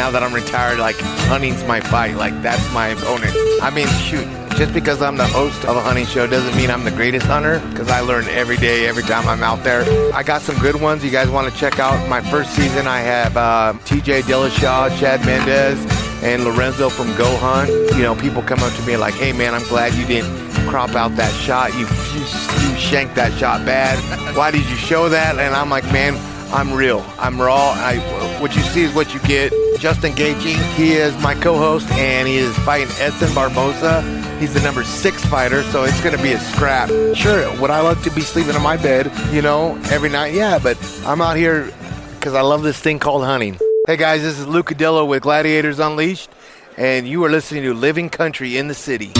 now 0.00 0.10
that 0.10 0.22
I'm 0.22 0.32
retired, 0.32 0.78
like 0.78 0.98
hunting's 1.28 1.62
my 1.64 1.78
fight. 1.78 2.16
Like 2.16 2.32
that's 2.40 2.72
my 2.72 2.88
opponent. 2.88 3.36
I 3.60 3.68
mean, 3.68 3.86
shoot, 4.08 4.26
just 4.56 4.72
because 4.72 5.02
I'm 5.02 5.18
the 5.18 5.26
host 5.26 5.62
of 5.66 5.76
a 5.76 5.82
hunting 5.82 6.06
show 6.06 6.26
doesn't 6.26 6.56
mean 6.56 6.70
I'm 6.70 6.84
the 6.84 6.90
greatest 6.90 7.26
hunter 7.26 7.60
because 7.68 7.90
I 7.90 8.00
learn 8.00 8.24
every 8.28 8.56
day, 8.56 8.86
every 8.86 9.02
time 9.02 9.28
I'm 9.28 9.42
out 9.42 9.62
there. 9.62 9.84
I 10.14 10.22
got 10.22 10.40
some 10.40 10.58
good 10.58 10.80
ones. 10.80 11.04
You 11.04 11.10
guys 11.10 11.28
want 11.28 11.52
to 11.52 11.60
check 11.60 11.78
out 11.78 12.08
my 12.08 12.22
first 12.30 12.56
season? 12.56 12.86
I 12.86 13.00
have 13.00 13.36
uh, 13.36 13.74
TJ 13.84 14.22
Dillashaw, 14.22 14.98
Chad 14.98 15.20
Mendes, 15.26 15.78
and 16.24 16.44
Lorenzo 16.44 16.88
from 16.88 17.14
Go 17.18 17.36
Hunt. 17.36 17.68
You 17.94 18.02
know, 18.02 18.14
people 18.14 18.40
come 18.40 18.60
up 18.60 18.72
to 18.72 18.82
me 18.86 18.96
like, 18.96 19.12
"Hey, 19.12 19.32
man, 19.32 19.52
I'm 19.52 19.68
glad 19.68 19.92
you 19.92 20.06
didn't 20.06 20.32
crop 20.70 20.94
out 20.94 21.14
that 21.16 21.34
shot. 21.44 21.74
You 21.74 21.84
you, 22.16 22.22
you 22.22 22.80
shanked 22.80 23.16
that 23.16 23.38
shot 23.38 23.66
bad. 23.66 23.98
Why 24.34 24.50
did 24.50 24.64
you 24.64 24.76
show 24.76 25.10
that?" 25.10 25.38
And 25.38 25.54
I'm 25.54 25.68
like, 25.68 25.84
"Man, 25.92 26.16
I'm 26.54 26.72
real. 26.72 27.04
I'm 27.18 27.38
raw. 27.38 27.72
I, 27.76 27.98
what 28.40 28.56
you 28.56 28.62
see 28.62 28.80
is 28.80 28.94
what 28.94 29.12
you 29.12 29.20
get." 29.20 29.52
Justin 29.80 30.12
Gaethje, 30.12 30.54
he 30.74 30.92
is 30.92 31.16
my 31.22 31.34
co-host, 31.34 31.90
and 31.92 32.28
he 32.28 32.36
is 32.36 32.54
fighting 32.58 32.94
Edson 32.98 33.34
Barboza. 33.34 34.02
He's 34.38 34.52
the 34.52 34.60
number 34.60 34.84
six 34.84 35.24
fighter, 35.24 35.62
so 35.64 35.84
it's 35.84 35.98
going 36.02 36.14
to 36.14 36.22
be 36.22 36.32
a 36.32 36.38
scrap. 36.38 36.90
Sure, 37.16 37.58
would 37.58 37.70
I 37.70 37.80
like 37.80 38.02
to 38.02 38.10
be 38.10 38.20
sleeping 38.20 38.54
in 38.54 38.60
my 38.60 38.76
bed, 38.76 39.10
you 39.32 39.40
know, 39.40 39.76
every 39.90 40.10
night? 40.10 40.34
Yeah, 40.34 40.58
but 40.58 40.76
I'm 41.06 41.22
out 41.22 41.38
here 41.38 41.72
because 42.12 42.34
I 42.34 42.42
love 42.42 42.62
this 42.62 42.78
thing 42.78 42.98
called 42.98 43.24
hunting. 43.24 43.58
Hey 43.86 43.96
guys, 43.96 44.20
this 44.20 44.38
is 44.38 44.46
Luke 44.46 44.68
Caudillo 44.68 45.08
with 45.08 45.22
Gladiators 45.22 45.78
Unleashed, 45.78 46.28
and 46.76 47.08
you 47.08 47.24
are 47.24 47.30
listening 47.30 47.62
to 47.62 47.72
Living 47.72 48.10
Country 48.10 48.58
in 48.58 48.68
the 48.68 48.74
City. 48.74 49.12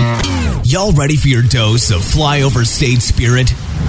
Y'all 0.71 0.93
ready 0.93 1.17
for 1.17 1.27
your 1.27 1.43
dose 1.43 1.91
of 1.91 2.01
flyover 2.01 2.65
state 2.65 3.03
spirit? 3.03 3.49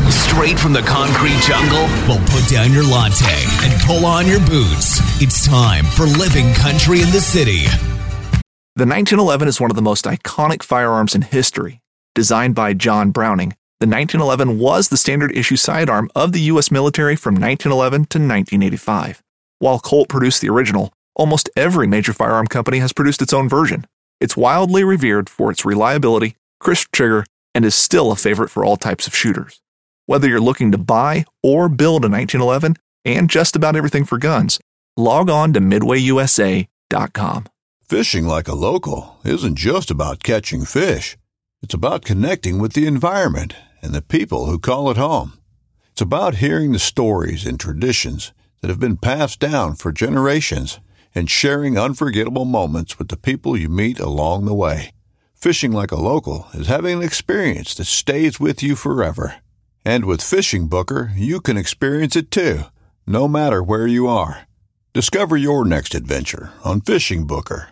Straight 0.10 0.58
from 0.58 0.74
the 0.74 0.82
concrete 0.82 1.38
jungle? 1.44 1.84
Well, 2.08 2.18
put 2.30 2.50
down 2.50 2.74
your 2.74 2.84
latte 2.84 3.46
and 3.62 3.80
pull 3.84 4.04
on 4.04 4.26
your 4.26 4.40
boots. 4.40 5.00
It's 5.22 5.46
time 5.46 5.86
for 5.86 6.08
Living 6.08 6.52
Country 6.56 7.02
in 7.02 7.12
the 7.12 7.22
City. 7.22 7.66
The 8.78 8.88
1911 8.88 9.48
is 9.48 9.62
one 9.62 9.70
of 9.70 9.76
the 9.76 9.84
most 9.84 10.06
iconic 10.06 10.64
firearms 10.64 11.14
in 11.14 11.22
history. 11.22 11.82
Designed 12.16 12.56
by 12.56 12.74
John 12.74 13.12
Browning, 13.12 13.50
the 13.80 13.86
1911 13.86 14.58
was 14.58 14.90
the 14.90 14.98
standard 14.98 15.38
issue 15.38 15.58
sidearm 15.58 16.10
of 16.16 16.32
the 16.32 16.42
U.S. 16.42 16.72
military 16.72 17.16
from 17.16 17.36
1911 17.36 18.06
to 18.06 18.18
1985. 18.18 19.22
While 19.60 19.80
Colt 19.80 20.10
produced 20.10 20.42
the 20.42 20.50
original, 20.50 20.92
almost 21.16 21.48
every 21.56 21.86
major 21.86 22.12
firearm 22.12 22.48
company 22.48 22.80
has 22.80 22.92
produced 22.92 23.22
its 23.22 23.34
own 23.34 23.48
version. 23.48 23.86
It's 24.20 24.36
wildly 24.36 24.84
revered 24.84 25.30
for 25.30 25.52
its 25.52 25.64
reliability, 25.64 26.38
crisp 26.62 26.92
trigger, 26.92 27.26
and 27.54 27.66
is 27.66 27.76
still 27.76 28.12
a 28.12 28.16
favorite 28.16 28.50
for 28.50 28.64
all 28.64 28.78
types 28.78 29.08
of 29.08 29.16
shooters. 29.16 29.62
Whether 30.06 30.28
you're 30.28 30.40
looking 30.40 30.72
to 30.72 30.78
buy 30.78 31.26
or 31.44 31.68
build 31.68 32.06
a 32.06 32.10
1911 32.10 32.76
and 33.04 33.30
just 33.30 33.56
about 33.56 33.76
everything 33.76 34.06
for 34.06 34.18
guns, 34.18 34.60
log 34.96 35.30
on 35.30 35.54
to 35.54 35.60
midwayusa.com. 35.60 37.46
Fishing 37.84 38.26
like 38.26 38.48
a 38.48 38.56
local 38.56 39.18
isn't 39.26 39.58
just 39.58 39.92
about 39.92 40.24
catching 40.24 40.64
fish. 40.64 41.18
It's 41.62 41.74
about 41.74 42.06
connecting 42.06 42.60
with 42.60 42.74
the 42.74 42.88
environment 42.88 43.56
and 43.82 43.94
the 43.94 44.02
people 44.02 44.46
who 44.46 44.60
call 44.60 44.90
it 44.90 44.98
home. 44.98 45.34
It's 45.92 46.02
about 46.02 46.36
hearing 46.36 46.72
the 46.72 46.80
stories 46.80 47.46
and 47.46 47.60
traditions 47.60 48.32
that 48.62 48.70
have 48.70 48.80
been 48.80 48.98
passed 48.98 49.40
down 49.40 49.76
for 49.76 49.92
generations 49.92 50.80
and 51.14 51.30
sharing 51.30 51.78
unforgettable 51.78 52.46
moments 52.46 52.98
with 52.98 53.10
the 53.10 53.18
people 53.18 53.58
you 53.58 53.68
meet 53.68 54.00
along 54.00 54.46
the 54.46 54.54
way. 54.54 54.92
Fishing 55.42 55.72
like 55.72 55.92
a 55.92 56.00
local 56.00 56.46
is 56.54 56.68
having 56.68 56.98
an 56.98 57.04
experience 57.04 57.74
that 57.74 57.86
stays 57.86 58.40
with 58.40 58.62
you 58.62 58.76
forever. 58.76 59.38
And 59.84 60.06
with 60.06 60.22
Fishing 60.22 60.68
Booker, 60.68 61.14
you 61.16 61.42
can 61.42 61.58
experience 61.58 62.16
it 62.16 62.30
too, 62.30 62.66
no 63.08 63.28
matter 63.28 63.64
where 63.64 63.88
you 63.88 64.08
are. 64.08 64.42
Discover 64.94 65.38
your 65.38 65.66
next 65.66 65.96
adventure 65.96 66.52
on 66.64 66.82
Fishing 66.82 67.26
Booker. 67.26 67.70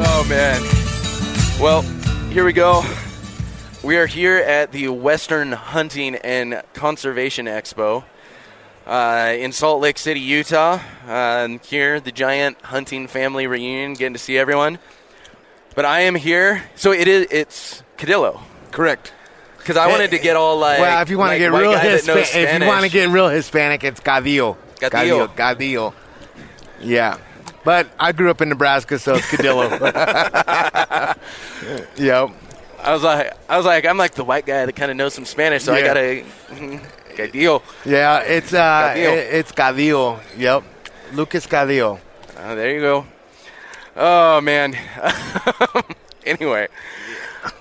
Oh, 0.00 0.24
man. 0.26 0.62
Well, 1.60 1.82
here 2.30 2.46
we 2.46 2.54
go. 2.54 2.82
We 3.84 3.98
are 3.98 4.06
here 4.06 4.38
at 4.38 4.72
the 4.72 4.88
Western 4.88 5.52
Hunting 5.52 6.14
and 6.14 6.62
Conservation 6.72 7.44
Expo 7.44 8.04
uh, 8.86 9.34
in 9.38 9.52
Salt 9.52 9.82
Lake 9.82 9.98
City, 9.98 10.20
Utah. 10.20 10.80
Uh, 11.06 11.58
here, 11.62 12.00
the 12.00 12.10
giant 12.10 12.58
hunting 12.62 13.06
family 13.06 13.46
reunion, 13.46 13.92
getting 13.92 14.14
to 14.14 14.18
see 14.18 14.38
everyone. 14.38 14.78
But 15.78 15.84
I 15.84 16.00
am 16.00 16.16
here, 16.16 16.64
so 16.74 16.90
it 16.90 17.06
is. 17.06 17.28
It's 17.30 17.84
Caudillo, 17.98 18.40
Correct. 18.72 19.12
because 19.58 19.76
I 19.76 19.86
wanted 19.86 20.10
to 20.10 20.18
get 20.18 20.34
all 20.34 20.56
like. 20.58 20.80
well, 20.80 21.00
if 21.02 21.08
you 21.08 21.18
want 21.18 21.28
to 21.28 21.34
like 21.34 21.38
get 21.38 21.52
real 21.52 21.78
Hispanic, 21.78 22.34
if 22.34 22.60
you 22.60 22.66
want 22.66 22.84
to 22.84 22.90
get 22.90 23.08
real 23.10 23.28
Hispanic, 23.28 23.84
it's 23.84 24.00
Caudillo. 24.00 24.56
Caudillo. 24.80 25.28
Caudillo. 25.36 25.94
Yeah. 26.80 27.18
But 27.62 27.86
I 27.96 28.10
grew 28.10 28.28
up 28.28 28.40
in 28.40 28.48
Nebraska, 28.48 28.98
so 28.98 29.14
it's 29.14 29.28
Caudillo. 29.28 29.70
yep. 31.96 32.30
I 32.80 32.92
was 32.92 33.04
like, 33.04 33.32
I 33.48 33.56
was 33.56 33.64
like, 33.64 33.86
I'm 33.86 33.98
like 33.98 34.14
the 34.14 34.24
white 34.24 34.46
guy 34.46 34.66
that 34.66 34.74
kind 34.74 34.90
of 34.90 34.96
knows 34.96 35.14
some 35.14 35.26
Spanish, 35.26 35.62
so 35.62 35.74
I 35.74 35.82
gotta. 35.82 36.24
Caudillo. 37.14 37.62
Yeah, 37.84 38.18
it's 38.22 38.52
uh, 38.52 38.94
Caudillo. 38.96 39.32
it's 39.32 39.52
Caudillo. 39.52 40.20
Yep. 40.38 40.64
Lucas 41.12 41.46
Caudillo. 41.46 42.00
Uh, 42.36 42.56
there 42.56 42.74
you 42.74 42.80
go. 42.80 43.06
Oh 44.00 44.40
man. 44.40 44.78
anyway, 46.24 46.68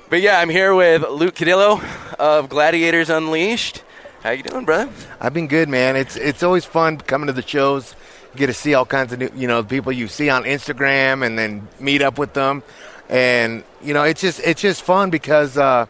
but 0.07 0.21
yeah, 0.21 0.39
I'm 0.39 0.49
here 0.49 0.75
with 0.75 1.01
Luke 1.09 1.33
Caudillo 1.33 1.83
of 2.19 2.47
Gladiators 2.47 3.09
Unleashed. 3.09 3.81
How 4.21 4.29
you 4.29 4.43
doing, 4.43 4.63
brother? 4.63 4.91
I've 5.19 5.33
been 5.33 5.47
good, 5.47 5.67
man. 5.67 5.95
It's 5.95 6.15
it's 6.15 6.43
always 6.43 6.63
fun 6.63 6.99
coming 6.99 7.25
to 7.25 7.33
the 7.33 7.41
shows. 7.41 7.95
You 8.33 8.37
get 8.39 8.47
to 8.47 8.53
see 8.53 8.75
all 8.75 8.85
kinds 8.85 9.13
of 9.13 9.19
new, 9.19 9.31
you 9.35 9.47
know, 9.47 9.63
people 9.63 9.91
you 9.91 10.07
see 10.07 10.29
on 10.29 10.43
Instagram, 10.43 11.25
and 11.25 11.39
then 11.39 11.67
meet 11.79 12.03
up 12.03 12.19
with 12.19 12.33
them, 12.33 12.61
and 13.09 13.63
you 13.81 13.95
know, 13.95 14.03
it's 14.03 14.21
just 14.21 14.39
it's 14.41 14.61
just 14.61 14.83
fun 14.83 15.09
because, 15.09 15.57
uh, 15.57 15.87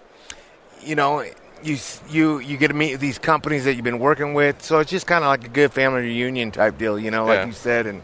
you 0.81 0.95
know, 0.95 1.25
you 1.61 1.77
you 2.09 2.39
you 2.39 2.55
get 2.55 2.69
to 2.69 2.73
meet 2.73 3.01
these 3.01 3.17
companies 3.19 3.65
that 3.65 3.73
you've 3.73 3.83
been 3.83 3.99
working 3.99 4.33
with. 4.33 4.61
So 4.63 4.79
it's 4.79 4.91
just 4.91 5.07
kind 5.07 5.25
of 5.25 5.27
like 5.27 5.43
a 5.43 5.49
good 5.49 5.73
family 5.73 6.03
reunion 6.03 6.51
type 6.51 6.77
deal, 6.77 6.97
you 6.97 7.11
know, 7.11 7.25
like 7.25 7.39
Yeah. 7.39 7.45
you 7.47 7.51
said, 7.51 7.85
and 7.85 8.01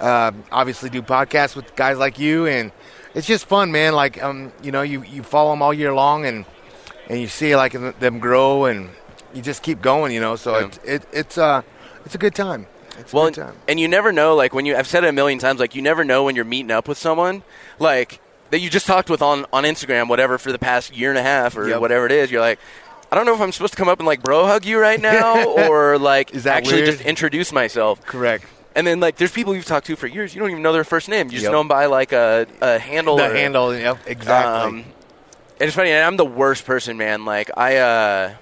uh, 0.00 0.32
obviously 0.52 0.90
do 0.90 1.02
podcasts 1.02 1.54
with 1.56 1.74
guys 1.76 1.98
like 1.98 2.18
you, 2.18 2.46
and 2.46 2.72
it's 3.14 3.26
just 3.26 3.46
fun, 3.46 3.72
man. 3.72 3.94
Like 3.94 4.22
um, 4.22 4.52
you 4.62 4.72
know, 4.72 4.82
you 4.82 5.02
you 5.04 5.22
follow 5.22 5.50
them 5.52 5.62
all 5.62 5.72
year 5.74 5.92
long, 5.94 6.26
and 6.26 6.44
and 7.08 7.20
you 7.20 7.28
see 7.28 7.54
like 7.56 7.72
them 7.72 8.18
grow, 8.18 8.64
and 8.66 8.90
you 9.32 9.42
just 9.42 9.62
keep 9.62 9.80
going, 9.82 10.12
you 10.12 10.20
know. 10.20 10.36
So 10.36 10.58
Yeah. 10.58 10.66
it's 10.66 10.78
it, 10.84 11.08
it's 11.12 11.38
uh 11.38 11.62
it's 12.04 12.14
a 12.14 12.18
good 12.18 12.34
time. 12.34 12.66
It's 12.98 13.12
a 13.12 13.16
Well, 13.16 13.26
good 13.26 13.34
time. 13.34 13.56
and 13.66 13.80
you 13.80 13.88
never 13.88 14.12
know, 14.12 14.36
like 14.36 14.54
when 14.54 14.66
you, 14.66 14.76
I've 14.76 14.86
said 14.86 15.02
it 15.02 15.08
a 15.08 15.12
million 15.12 15.38
times, 15.40 15.58
like 15.58 15.74
you 15.74 15.82
never 15.82 16.04
know 16.04 16.22
when 16.24 16.36
you're 16.36 16.44
meeting 16.44 16.70
up 16.70 16.86
with 16.86 16.96
someone, 16.98 17.42
like 17.80 18.20
that 18.50 18.60
you 18.60 18.70
just 18.70 18.86
talked 18.86 19.10
with 19.10 19.20
on 19.22 19.46
on 19.52 19.64
Instagram, 19.64 20.08
whatever, 20.08 20.38
for 20.38 20.52
the 20.52 20.58
past 20.60 20.96
year 20.96 21.10
and 21.10 21.18
a 21.18 21.22
half 21.22 21.56
or 21.56 21.68
Yep. 21.68 21.80
whatever 21.80 22.06
it 22.06 22.12
is. 22.12 22.30
You're 22.30 22.40
like. 22.40 22.58
I 23.12 23.16
don't 23.16 23.26
know 23.26 23.34
if 23.34 23.40
I'm 23.40 23.52
supposed 23.52 23.74
to 23.74 23.76
come 23.76 23.88
up 23.88 24.00
and 24.00 24.06
like 24.08 24.22
bro 24.24 24.44
hug 24.46 24.64
you 24.64 24.76
right 24.80 25.00
now 25.00 25.44
or 25.68 25.98
like 25.98 26.34
actually 26.46 26.82
weird? 26.82 26.86
just 26.96 27.00
introduce 27.02 27.52
myself. 27.52 28.04
Correct. 28.04 28.44
And 28.76 28.86
then 28.86 28.98
like 29.00 29.16
there's 29.16 29.30
people 29.32 29.54
you've 29.54 29.64
talked 29.66 29.86
to 29.86 29.96
for 29.96 30.06
years, 30.06 30.34
you 30.34 30.40
don't 30.40 30.50
even 30.50 30.62
know 30.62 30.72
their 30.72 30.84
first 30.84 31.08
name. 31.08 31.26
You 31.28 31.32
just 31.32 31.44
Yep. 31.44 31.52
know 31.52 31.58
them 31.58 31.68
by 31.68 31.86
like 31.86 32.12
a, 32.12 32.46
a 32.60 32.78
handle. 32.78 33.16
The 33.16 33.30
or- 33.30 33.34
handle, 33.34 33.76
yep, 33.76 33.98
exactly. 34.06 34.52
Um, 34.52 34.76
and 35.60 35.68
it's 35.68 35.76
funny, 35.76 35.90
and 35.90 36.04
I'm 36.04 36.16
the 36.16 36.24
worst 36.24 36.64
person, 36.66 36.96
man. 36.96 37.24
Like 37.24 37.50
I, 37.56 37.76
uh, 37.76 38.34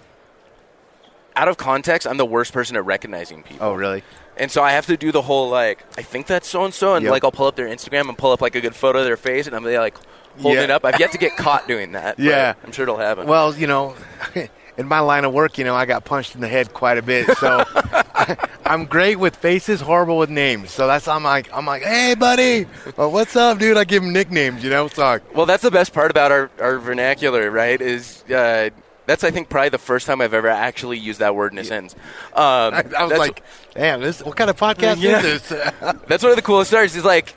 out 1.37 1.48
of 1.48 1.56
context, 1.59 2.06
I'm 2.06 2.16
the 2.16 2.25
worst 2.26 2.53
person 2.53 2.76
at 2.76 2.84
recognizing 2.84 3.42
people. 3.42 3.66
oh, 3.66 3.75
really? 3.75 4.03
And 4.38 4.50
so 4.50 4.62
I 4.62 4.72
have 4.72 4.87
to 4.87 4.97
do 4.97 5.12
the 5.12 5.21
whole 5.22 5.50
like, 5.50 5.84
I 5.98 6.03
think 6.03 6.26
that's 6.26 6.48
so 6.48 6.65
and 6.65 6.72
so, 6.72 6.94
and 6.94 7.06
like 7.06 7.22
I'll 7.25 7.31
pull 7.32 7.47
up 7.47 7.56
their 7.56 7.69
Instagram 7.69 8.09
and 8.09 8.16
pull 8.16 8.32
up 8.32 8.41
like 8.41 8.54
a 8.54 8.60
good 8.62 8.75
photo 8.75 9.00
of 9.00 9.04
their 9.04 9.19
face, 9.19 9.47
and 9.47 9.54
I'm 9.54 9.65
like 9.65 9.94
holding 10.41 10.59
Yeah. 10.59 10.65
it 10.65 10.71
up. 10.71 10.84
I've 10.87 10.98
yet 10.98 11.12
to 11.12 11.19
get 11.19 11.37
caught 11.37 11.69
doing 11.69 11.92
that. 11.92 12.19
Yeah. 12.19 12.54
I'm 12.65 12.72
sure 12.72 12.84
it'll 12.84 12.97
happen. 12.97 13.26
Well, 13.26 13.54
you 13.54 13.66
know, 13.66 13.94
in 14.78 14.88
my 14.88 15.00
line 15.00 15.25
of 15.25 15.33
work, 15.33 15.59
you 15.59 15.65
know, 15.65 15.75
I 15.75 15.84
got 15.84 16.05
punched 16.05 16.34
in 16.34 16.41
the 16.41 16.49
head 16.49 16.72
quite 16.72 16.99
a 16.99 17.03
bit. 17.03 17.37
So 17.38 17.65
I'm 18.65 18.87
great 18.87 19.16
with 19.16 19.37
faces, 19.37 19.81
horrible 19.81 20.19
with 20.19 20.30
names. 20.30 20.71
So 20.71 20.86
that's 20.86 21.09
I'm 21.09 21.24
like 21.24 21.53
I'm 21.53 21.66
like, 21.66 21.83
hey, 21.83 22.15
buddy, 22.15 22.66
or 22.97 23.09
what's 23.09 23.36
up, 23.36 23.59
dude? 23.59 23.77
I 23.77 23.84
give 23.84 24.03
them 24.03 24.13
nicknames, 24.13 24.63
you 24.65 24.71
know. 24.71 24.89
So 24.89 25.19
Well, 25.34 25.47
that's 25.47 25.63
the 25.63 25.71
best 25.71 25.92
part 25.92 26.10
about 26.10 26.33
our, 26.33 26.51
our 26.60 26.78
vernacular, 26.78 27.51
right? 27.51 27.80
Is 27.80 28.22
uh, 28.30 28.71
that's 29.07 29.24
I 29.24 29.30
think 29.30 29.48
probably 29.48 29.71
the 29.71 29.78
first 29.78 30.07
time 30.07 30.21
I've 30.21 30.34
ever 30.34 30.48
actually 30.48 30.98
used 30.98 31.19
that 31.21 31.34
word 31.34 31.53
in 31.53 31.59
a 31.59 31.65
sentence. 31.65 31.95
Um, 31.95 32.03
I, 32.74 32.84
I 32.98 33.04
was 33.04 33.19
like, 33.19 33.42
damn, 33.74 34.01
this 34.01 34.22
what 34.22 34.36
kind 34.36 34.48
of 34.51 34.57
podcast 34.59 35.01
Yeah. 35.01 35.19
is 35.22 35.48
this? 35.48 35.71
That's 36.07 36.22
one 36.22 36.30
of 36.30 36.36
the 36.36 36.42
coolest 36.42 36.71
stories. 36.71 36.95
Is 36.97 37.04
like 37.04 37.34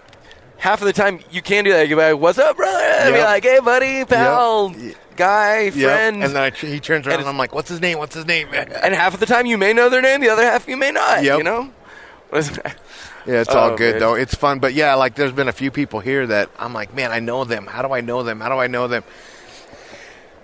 half 0.58 0.80
of 0.82 0.86
the 0.86 0.94
time 0.94 1.20
you 1.32 1.42
can 1.42 1.64
do 1.64 1.72
that. 1.72 1.90
You 1.90 1.96
be 1.96 2.02
like, 2.02 2.18
"What's 2.20 2.38
up, 2.38 2.56
brother?" 2.56 2.78
And 2.84 3.14
be 3.14 3.22
like, 3.22 3.44
"Hey, 3.44 3.60
buddy, 3.60 4.06
pal, 4.06 4.74
Yep. 4.78 4.96
Guy, 5.16 5.64
Yep. 5.64 5.74
friend." 5.74 6.24
And 6.24 6.36
then 6.36 6.44
I, 6.44 6.50
he 6.56 6.80
turns 6.80 7.06
around 7.08 7.14
And 7.16 7.22
and 7.22 7.30
I'm 7.30 7.38
like, 7.38 7.54
what's 7.54 7.70
his 7.70 7.82
name? 7.82 7.98
What's 7.98 8.16
his 8.16 8.26
name? 8.26 8.48
And 8.54 8.94
half 8.94 9.14
of 9.14 9.20
the 9.20 9.26
time 9.26 9.46
you 9.46 9.58
may 9.58 9.74
know 9.74 9.90
their 9.90 10.02
name, 10.02 10.22
the 10.22 10.30
other 10.30 10.44
half 10.44 10.68
you 10.68 10.78
may 10.78 10.92
not. 10.92 11.24
Yep. 11.24 11.38
You 11.38 11.44
know. 11.44 11.72
Yeah, 13.28 13.42
it's 13.42 13.50
all 13.56 13.72
Oh, 13.72 13.76
good 13.78 13.94
man. 13.94 14.00
though. 14.02 14.14
It's 14.14 14.36
fun, 14.36 14.60
but 14.60 14.76
yeah, 14.76 14.94
like 14.94 15.16
there's 15.16 15.32
been 15.32 15.48
a 15.48 15.52
few 15.52 15.72
people 15.72 16.00
here 16.00 16.28
that 16.28 16.52
I'm 16.60 16.74
like, 16.74 16.94
man, 16.94 17.12
I 17.12 17.20
know 17.20 17.44
them. 17.44 17.66
How 17.66 17.82
do 17.82 17.92
I 17.92 18.02
know 18.02 18.22
them? 18.22 18.40
How 18.40 18.50
do 18.50 18.56
I 18.60 18.68
know 18.68 18.88
them? 18.88 19.04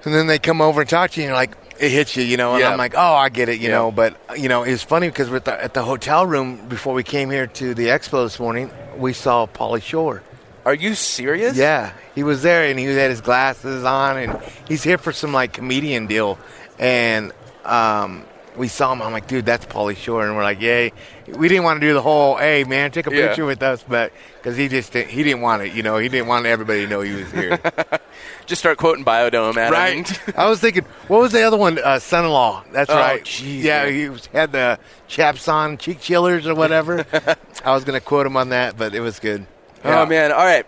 And 0.03 0.15
then 0.15 0.25
they 0.25 0.39
come 0.39 0.62
over 0.62 0.81
and 0.81 0.89
talk 0.89 1.12
to 1.12 1.19
you, 1.21 1.25
and 1.25 1.29
you're 1.29 1.35
like, 1.38 1.51
it 1.79 1.91
hits 1.91 2.15
you, 2.15 2.24
you 2.24 2.38
know, 2.38 2.53
and 2.53 2.62
Yeah. 2.62 2.71
I'm 2.71 2.77
like, 2.79 2.95
oh, 2.97 3.13
I 3.13 3.29
get 3.29 3.50
it, 3.50 3.59
you 3.59 3.67
Yeah. 3.69 3.75
know. 3.75 3.91
But 3.91 4.19
you 4.35 4.50
know, 4.50 4.63
it's 4.63 4.81
funny 4.81 5.09
because 5.09 5.29
with 5.29 5.44
the, 5.44 5.63
at 5.63 5.75
the 5.75 5.83
hotel 5.83 6.25
room 6.25 6.67
before 6.69 6.95
we 6.95 7.03
came 7.03 7.29
here 7.29 7.45
to 7.45 7.75
the 7.75 7.88
expo 7.88 8.25
this 8.25 8.39
morning, 8.39 8.71
we 8.97 9.13
saw 9.13 9.45
Pauly 9.45 9.81
Shore. 9.83 10.24
Are 10.65 10.73
you 10.73 10.93
serious? 10.95 11.57
Yeah, 11.57 11.93
he 12.15 12.23
was 12.23 12.43
there 12.43 12.65
and 12.69 12.77
he 12.77 12.85
had 12.85 13.09
his 13.09 13.21
glasses 13.21 13.83
on, 13.83 14.17
and 14.17 14.41
he's 14.67 14.83
here 14.83 14.97
for 14.97 15.11
some 15.11 15.33
like 15.33 15.53
comedian 15.53 16.07
deal, 16.07 16.37
and 16.77 17.31
um, 17.65 18.25
we 18.55 18.67
saw 18.67 18.91
him. 18.93 19.01
I'm 19.01 19.11
like, 19.11 19.27
dude, 19.27 19.45
that's 19.45 19.65
Pauly 19.65 19.95
Shore, 19.95 20.25
and 20.25 20.35
we're 20.35 20.43
like, 20.43 20.61
yay. 20.61 20.93
We 21.27 21.47
didn't 21.47 21.63
want 21.63 21.79
to 21.79 21.87
do 21.87 21.93
the 21.93 22.01
whole, 22.01 22.35
hey 22.35 22.65
man, 22.65 22.91
take 22.91 23.07
a 23.07 23.15
Yeah. 23.15 23.27
picture 23.29 23.45
with 23.45 23.63
us, 23.63 23.83
but 23.87 24.11
because 24.35 24.57
he 24.57 24.67
just 24.67 24.91
didn't, 24.91 25.11
he 25.11 25.23
didn't 25.23 25.39
want 25.41 25.61
it, 25.61 25.71
you 25.73 25.81
know, 25.81 25.97
he 25.97 26.09
didn't 26.09 26.27
want 26.27 26.45
everybody 26.45 26.83
to 26.83 26.89
know 26.89 26.99
he 27.01 27.13
was 27.13 27.31
here. 27.31 27.57
Just 28.47 28.59
start 28.59 28.77
quoting 28.77 29.05
Biodome 29.05 29.55
at. 29.55 29.71
Right. 29.71 30.37
I 30.37 30.49
was 30.49 30.59
thinking, 30.59 30.83
what 31.07 31.21
was 31.21 31.31
the 31.31 31.43
other 31.43 31.55
one? 31.55 31.79
Uh, 31.79 31.99
son-in-law. 31.99 32.65
That's 32.73 32.89
Oh, 32.89 32.95
right. 32.95 33.23
jeez, 33.23 33.63
yeah, 33.63 33.85
man. 33.85 33.93
he 33.93 34.09
was, 34.09 34.25
had 34.25 34.51
the 34.51 34.77
chaps 35.07 35.47
on, 35.47 35.77
cheek 35.77 36.01
chillers 36.01 36.45
or 36.47 36.53
whatever. 36.53 37.05
I 37.63 37.73
was 37.73 37.85
going 37.85 37.97
to 37.97 38.05
quote 38.05 38.25
him 38.25 38.35
on 38.35 38.49
that, 38.49 38.75
but 38.77 38.93
it 38.93 38.99
was 38.99 39.19
good. 39.19 39.45
Yeah. 39.83 40.01
Oh 40.01 40.05
man! 40.05 40.31
All 40.31 40.37
right. 40.45 40.65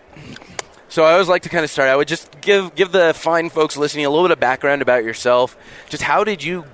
So 0.88 1.04
I 1.04 1.12
always 1.12 1.28
like 1.28 1.42
to 1.42 1.48
kind 1.48 1.64
of 1.64 1.70
start. 1.70 1.88
I 1.88 1.96
would 1.96 2.08
just 2.08 2.40
give 2.40 2.74
give 2.74 2.92
the 2.92 3.14
fine 3.14 3.50
folks 3.50 3.76
listening 3.76 4.06
a 4.06 4.10
little 4.10 4.24
bit 4.24 4.32
of 4.32 4.40
background 4.40 4.82
about 4.82 5.04
yourself. 5.04 5.56
Just 5.88 6.02
how 6.02 6.24
did 6.24 6.42
you 6.42 6.64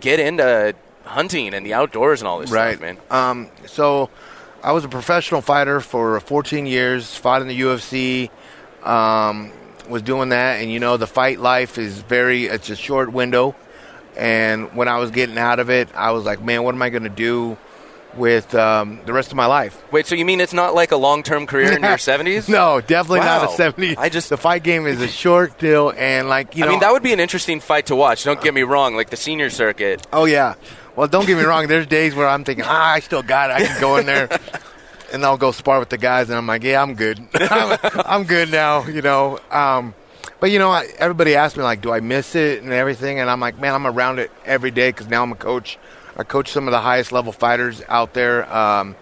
get 0.00 0.20
into 0.20 0.74
hunting 1.04 1.54
and 1.54 1.64
the 1.64 1.74
outdoors 1.74 2.20
and 2.20 2.28
all 2.28 2.38
this 2.38 2.50
Right, 2.50 2.76
stuff, 2.76 2.80
man? 2.82 2.98
Um, 3.10 3.48
so 3.66 4.10
I 4.62 4.72
was 4.72 4.84
a 4.84 4.88
professional 4.88 5.40
fighter 5.40 5.80
for 5.80 6.20
14 6.20 6.66
years. 6.66 7.14
Fought 7.16 7.42
in 7.42 7.48
the 7.48 7.60
UFC. 7.60 8.30
Um, 8.82 9.52
was 9.88 10.02
doing 10.02 10.28
that, 10.28 10.60
and 10.60 10.70
you 10.70 10.80
know 10.80 10.96
the 10.98 11.06
fight 11.06 11.40
life 11.40 11.78
is 11.78 11.98
very. 12.00 12.46
It's 12.46 12.68
a 12.68 12.76
short 12.76 13.12
window, 13.12 13.54
and 14.16 14.74
when 14.74 14.88
I 14.88 14.98
was 14.98 15.10
getting 15.10 15.38
out 15.38 15.58
of 15.58 15.70
it, 15.70 15.88
I 15.94 16.10
was 16.12 16.24
like, 16.24 16.42
man, 16.42 16.62
what 16.62 16.74
am 16.74 16.82
I 16.82 16.90
going 16.90 17.04
to 17.04 17.08
do 17.08 17.56
with 18.16 18.54
um, 18.54 19.00
the 19.06 19.12
rest 19.12 19.30
of 19.30 19.36
my 19.36 19.46
life? 19.46 19.80
Wait, 19.92 20.06
so 20.06 20.14
you 20.14 20.24
mean 20.24 20.40
it's 20.40 20.52
not 20.52 20.74
like 20.74 20.92
a 20.92 20.96
long 20.96 21.22
term 21.22 21.46
career 21.46 21.72
in 21.72 21.82
your 21.82 21.98
seventies? 22.10 22.48
No, 22.48 22.80
definitely 22.80 23.20
not 23.20 23.42
Wow. 23.42 23.52
a 23.52 23.56
70. 23.56 23.96
I 23.96 24.08
just- 24.08 24.28
the 24.30 24.36
fight 24.36 24.62
game 24.62 24.86
is 24.86 25.00
a 25.00 25.08
short 25.08 25.58
deal, 25.58 25.92
and 25.96 26.28
like 26.28 26.56
you 26.56 26.62
know, 26.62 26.68
I 26.68 26.70
mean, 26.72 26.80
that 26.80 26.92
would 26.92 27.02
be 27.02 27.12
an 27.12 27.20
interesting 27.20 27.60
fight 27.60 27.86
to 27.86 27.96
watch. 27.96 28.24
Don't 28.24 28.40
get 28.40 28.54
me 28.54 28.62
wrong, 28.62 28.96
like 28.96 29.10
the 29.10 29.16
senior 29.16 29.50
circuit. 29.50 30.06
oh 30.12 30.24
yeah. 30.24 30.54
Well, 30.96 31.06
don't 31.06 31.26
get 31.26 31.36
me 31.38 31.44
wrong. 31.44 31.68
There's 31.68 31.86
days 31.86 32.14
where 32.16 32.26
I'm 32.26 32.42
thinking, 32.42 32.64
ah, 32.66 32.92
I 32.94 32.98
still 33.00 33.22
got 33.22 33.50
it. 33.50 33.54
I 33.54 33.64
can 33.66 33.80
go 33.80 33.96
in 33.98 34.06
there, 34.06 34.28
and 35.12 35.24
I'll 35.24 35.36
go 35.36 35.52
spar 35.52 35.78
with 35.78 35.90
the 35.90 35.98
guys, 35.98 36.28
and 36.28 36.36
I'm 36.36 36.46
like, 36.48 36.64
yeah, 36.64 36.82
I'm 36.82 36.94
good. 36.94 37.20
I'm, 37.34 37.78
I'm 38.04 38.24
good 38.24 38.50
now. 38.50 38.84
You 38.84 39.00
know. 39.02 39.38
Um, 39.52 39.94
but 40.40 40.50
you 40.50 40.58
know, 40.58 40.70
I, 40.70 40.88
everybody 40.98 41.34
asks 41.36 41.56
me 41.56 41.62
like, 41.62 41.80
do 41.82 41.92
I 41.92 42.00
miss 42.00 42.34
it 42.34 42.62
and 42.64 42.72
everything, 42.72 43.20
and 43.20 43.30
I'm 43.30 43.38
like, 43.40 43.60
man, 43.60 43.74
I'm 43.74 43.86
around 43.86 44.18
it 44.18 44.30
every 44.44 44.70
day 44.72 44.88
because 44.90 45.06
now 45.08 45.22
I'm 45.22 45.30
a 45.32 45.36
coach. 45.36 45.78
I 46.18 46.24
coach 46.24 46.50
some 46.50 46.66
of 46.66 46.72
the 46.72 46.80
highest 46.80 47.12
level 47.12 47.32
fighters 47.32 47.82
out 47.88 48.12
there. 48.12 48.52
Um, 48.52 48.96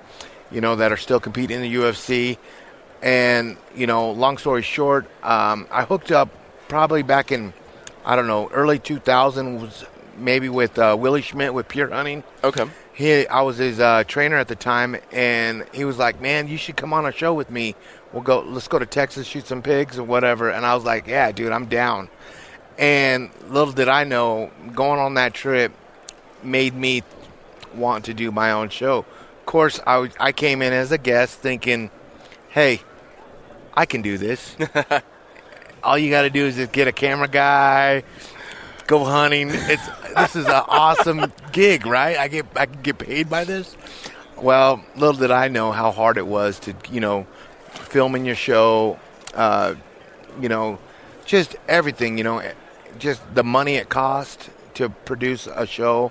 you 0.51 0.61
know 0.61 0.77
that 0.77 0.93
are 0.93 0.97
still 0.97 1.21
competing 1.21 1.57
in 1.57 1.63
the 1.63 1.75
UFC. 1.75 2.39
And 3.03 3.57
you 3.75 3.87
know, 3.87 4.11
long 4.13 4.39
story 4.39 4.63
short, 4.63 5.07
um, 5.23 5.67
I 5.71 5.85
hooked 5.85 6.13
up 6.13 6.29
probably 6.69 7.03
back 7.03 7.33
in 7.33 7.53
I 8.05 8.17
don't 8.17 8.27
know 8.27 8.49
early 8.49 8.79
2000 8.79 9.61
was 9.61 9.85
maybe 10.17 10.49
with 10.49 10.79
uh, 10.79 10.97
Willie 10.99 11.23
Schmidt 11.23 11.53
with 11.53 11.69
Pure 11.69 11.91
Hunting. 11.91 12.25
Okay. 12.43 12.65
He 12.95 13.27
I 13.27 13.43
was 13.43 13.59
his 13.59 13.79
uh, 13.81 14.05
trainer 14.05 14.37
at 14.37 14.49
the 14.49 14.57
time, 14.57 14.97
and 15.13 15.67
he 15.75 15.85
was 15.85 15.99
like, 15.99 16.19
"Man, 16.21 16.49
you 16.49 16.57
should 16.57 16.77
come 16.77 16.95
on 16.95 17.05
a 17.05 17.13
show 17.13 17.35
with 17.35 17.51
me. 17.51 17.75
We'll 18.13 18.23
go. 18.23 18.41
Let's 18.41 18.69
go 18.69 18.79
to 18.79 18.87
Texas, 18.87 19.27
shoot 19.27 19.47
some 19.47 19.61
pigs 19.61 19.99
or 19.99 20.05
whatever." 20.05 20.49
And 20.49 20.65
I 20.65 20.75
was 20.75 20.85
like, 20.85 21.07
"Yeah, 21.07 21.31
dude, 21.31 21.53
I'm 21.53 21.67
down." 21.67 22.09
And 22.79 23.31
little 23.49 23.75
did 23.75 23.89
I 23.89 24.05
know, 24.05 24.51
going 24.75 24.99
on 24.99 25.15
that 25.15 25.35
trip 25.35 25.73
made 26.47 26.75
me 26.75 27.03
want 27.75 28.07
to 28.07 28.15
do 28.15 28.31
my 28.31 28.53
own 28.53 28.69
show. 28.71 28.99
Of 28.99 29.47
course, 29.47 29.81
I, 29.87 29.95
w- 29.95 30.13
I 30.19 30.33
came 30.33 30.63
in 30.63 30.73
as 30.73 30.93
a 30.93 30.99
guest 30.99 31.39
thinking, 31.39 31.91
hey, 32.49 32.81
I 33.75 33.87
can 33.87 34.03
do 34.03 34.17
this. 34.19 34.57
All 35.83 35.99
you 35.99 36.11
got 36.11 36.23
to 36.23 36.31
do 36.31 36.47
is 36.47 36.57
just 36.57 36.73
get 36.73 36.89
a 36.89 36.93
camera 36.93 37.29
guy, 37.29 38.03
go 38.87 39.05
hunting. 39.05 39.51
It's 39.53 39.87
this 40.17 40.35
is 40.37 40.47
an 40.47 40.63
awesome 40.69 41.33
gig, 41.53 41.87
right? 41.87 42.17
I 42.17 42.29
get 42.29 42.47
I 42.57 42.67
can 42.67 42.81
get 42.83 42.99
paid 42.99 43.29
by 43.29 43.45
this. 43.45 43.77
Well, 44.37 44.85
little 44.97 45.15
did 45.15 45.31
I 45.31 45.49
know 45.49 45.73
how 45.73 45.91
hard 45.93 46.17
it 46.17 46.27
was 46.27 46.59
to 46.61 46.75
you 46.91 47.01
know 47.01 47.27
filming 47.71 48.25
your 48.25 48.35
show, 48.35 48.99
uh, 49.35 49.75
you 50.41 50.49
know, 50.49 50.79
just 51.25 51.57
everything. 51.69 52.19
You 52.19 52.25
know, 52.25 52.43
just 52.99 53.23
the 53.35 53.45
money 53.45 53.77
it 53.77 53.89
cost 53.89 54.51
to 54.75 54.89
produce 54.89 55.47
a 55.47 55.67
show. 55.67 56.11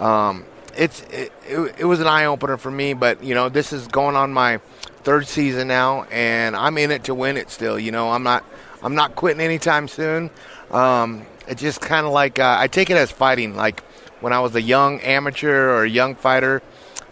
Um, 0.00 0.44
it's 0.76 1.02
it, 1.02 1.32
it, 1.46 1.74
it 1.78 1.84
was 1.84 2.00
an 2.00 2.06
eye 2.06 2.24
opener 2.24 2.56
for 2.56 2.70
me, 2.70 2.94
but 2.94 3.22
you 3.22 3.34
know, 3.34 3.48
this 3.48 3.72
is 3.72 3.86
going 3.86 4.16
on 4.16 4.32
my 4.32 4.58
third 5.02 5.26
season 5.26 5.68
now, 5.68 6.04
and 6.04 6.56
I'm 6.56 6.78
in 6.78 6.90
it 6.90 7.04
to 7.04 7.14
win 7.14 7.36
it. 7.36 7.50
Still, 7.50 7.78
you 7.78 7.92
know, 7.92 8.10
I'm 8.10 8.22
not 8.22 8.44
I'm 8.82 8.94
not 8.94 9.14
quitting 9.14 9.40
anytime 9.40 9.88
soon. 9.88 10.30
Um, 10.70 11.26
it's 11.48 11.60
just 11.60 11.80
kind 11.80 12.06
of 12.06 12.12
like 12.12 12.38
uh, 12.38 12.56
I 12.58 12.68
take 12.68 12.90
it 12.90 12.96
as 12.96 13.10
fighting. 13.10 13.54
Like 13.54 13.82
when 14.20 14.32
I 14.32 14.40
was 14.40 14.54
a 14.54 14.62
young 14.62 15.00
amateur 15.00 15.70
or 15.70 15.84
a 15.84 15.88
young 15.88 16.14
fighter, 16.14 16.62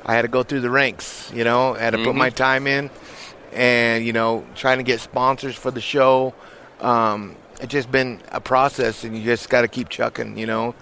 I 0.05 0.14
had 0.14 0.23
to 0.23 0.29
go 0.29 0.43
through 0.43 0.61
the 0.61 0.70
ranks. 0.70 1.31
You 1.35 1.44
know, 1.44 1.75
I 1.75 1.81
had 1.81 1.90
to 1.90 2.02
put 2.02 2.14
my 2.14 2.31
time 2.31 2.67
in, 2.67 2.90
and 3.52 4.05
you 4.05 4.12
know, 4.12 4.46
trying 4.55 4.79
to 4.79 4.85
get 4.85 5.00
sponsors 5.00 5.56
for 5.56 5.70
the 5.70 5.81
show. 5.81 6.35
Um, 6.81 7.37
it's 7.61 7.73
just 7.73 7.90
been 7.90 8.23
a 8.31 8.40
process, 8.40 9.05
and 9.05 9.17
you 9.19 9.25
just 9.25 9.50
got 9.50 9.62
to 9.62 9.69
keep 9.69 9.88
chucking. 9.88 10.38
You 10.38 10.46
know, 10.46 10.75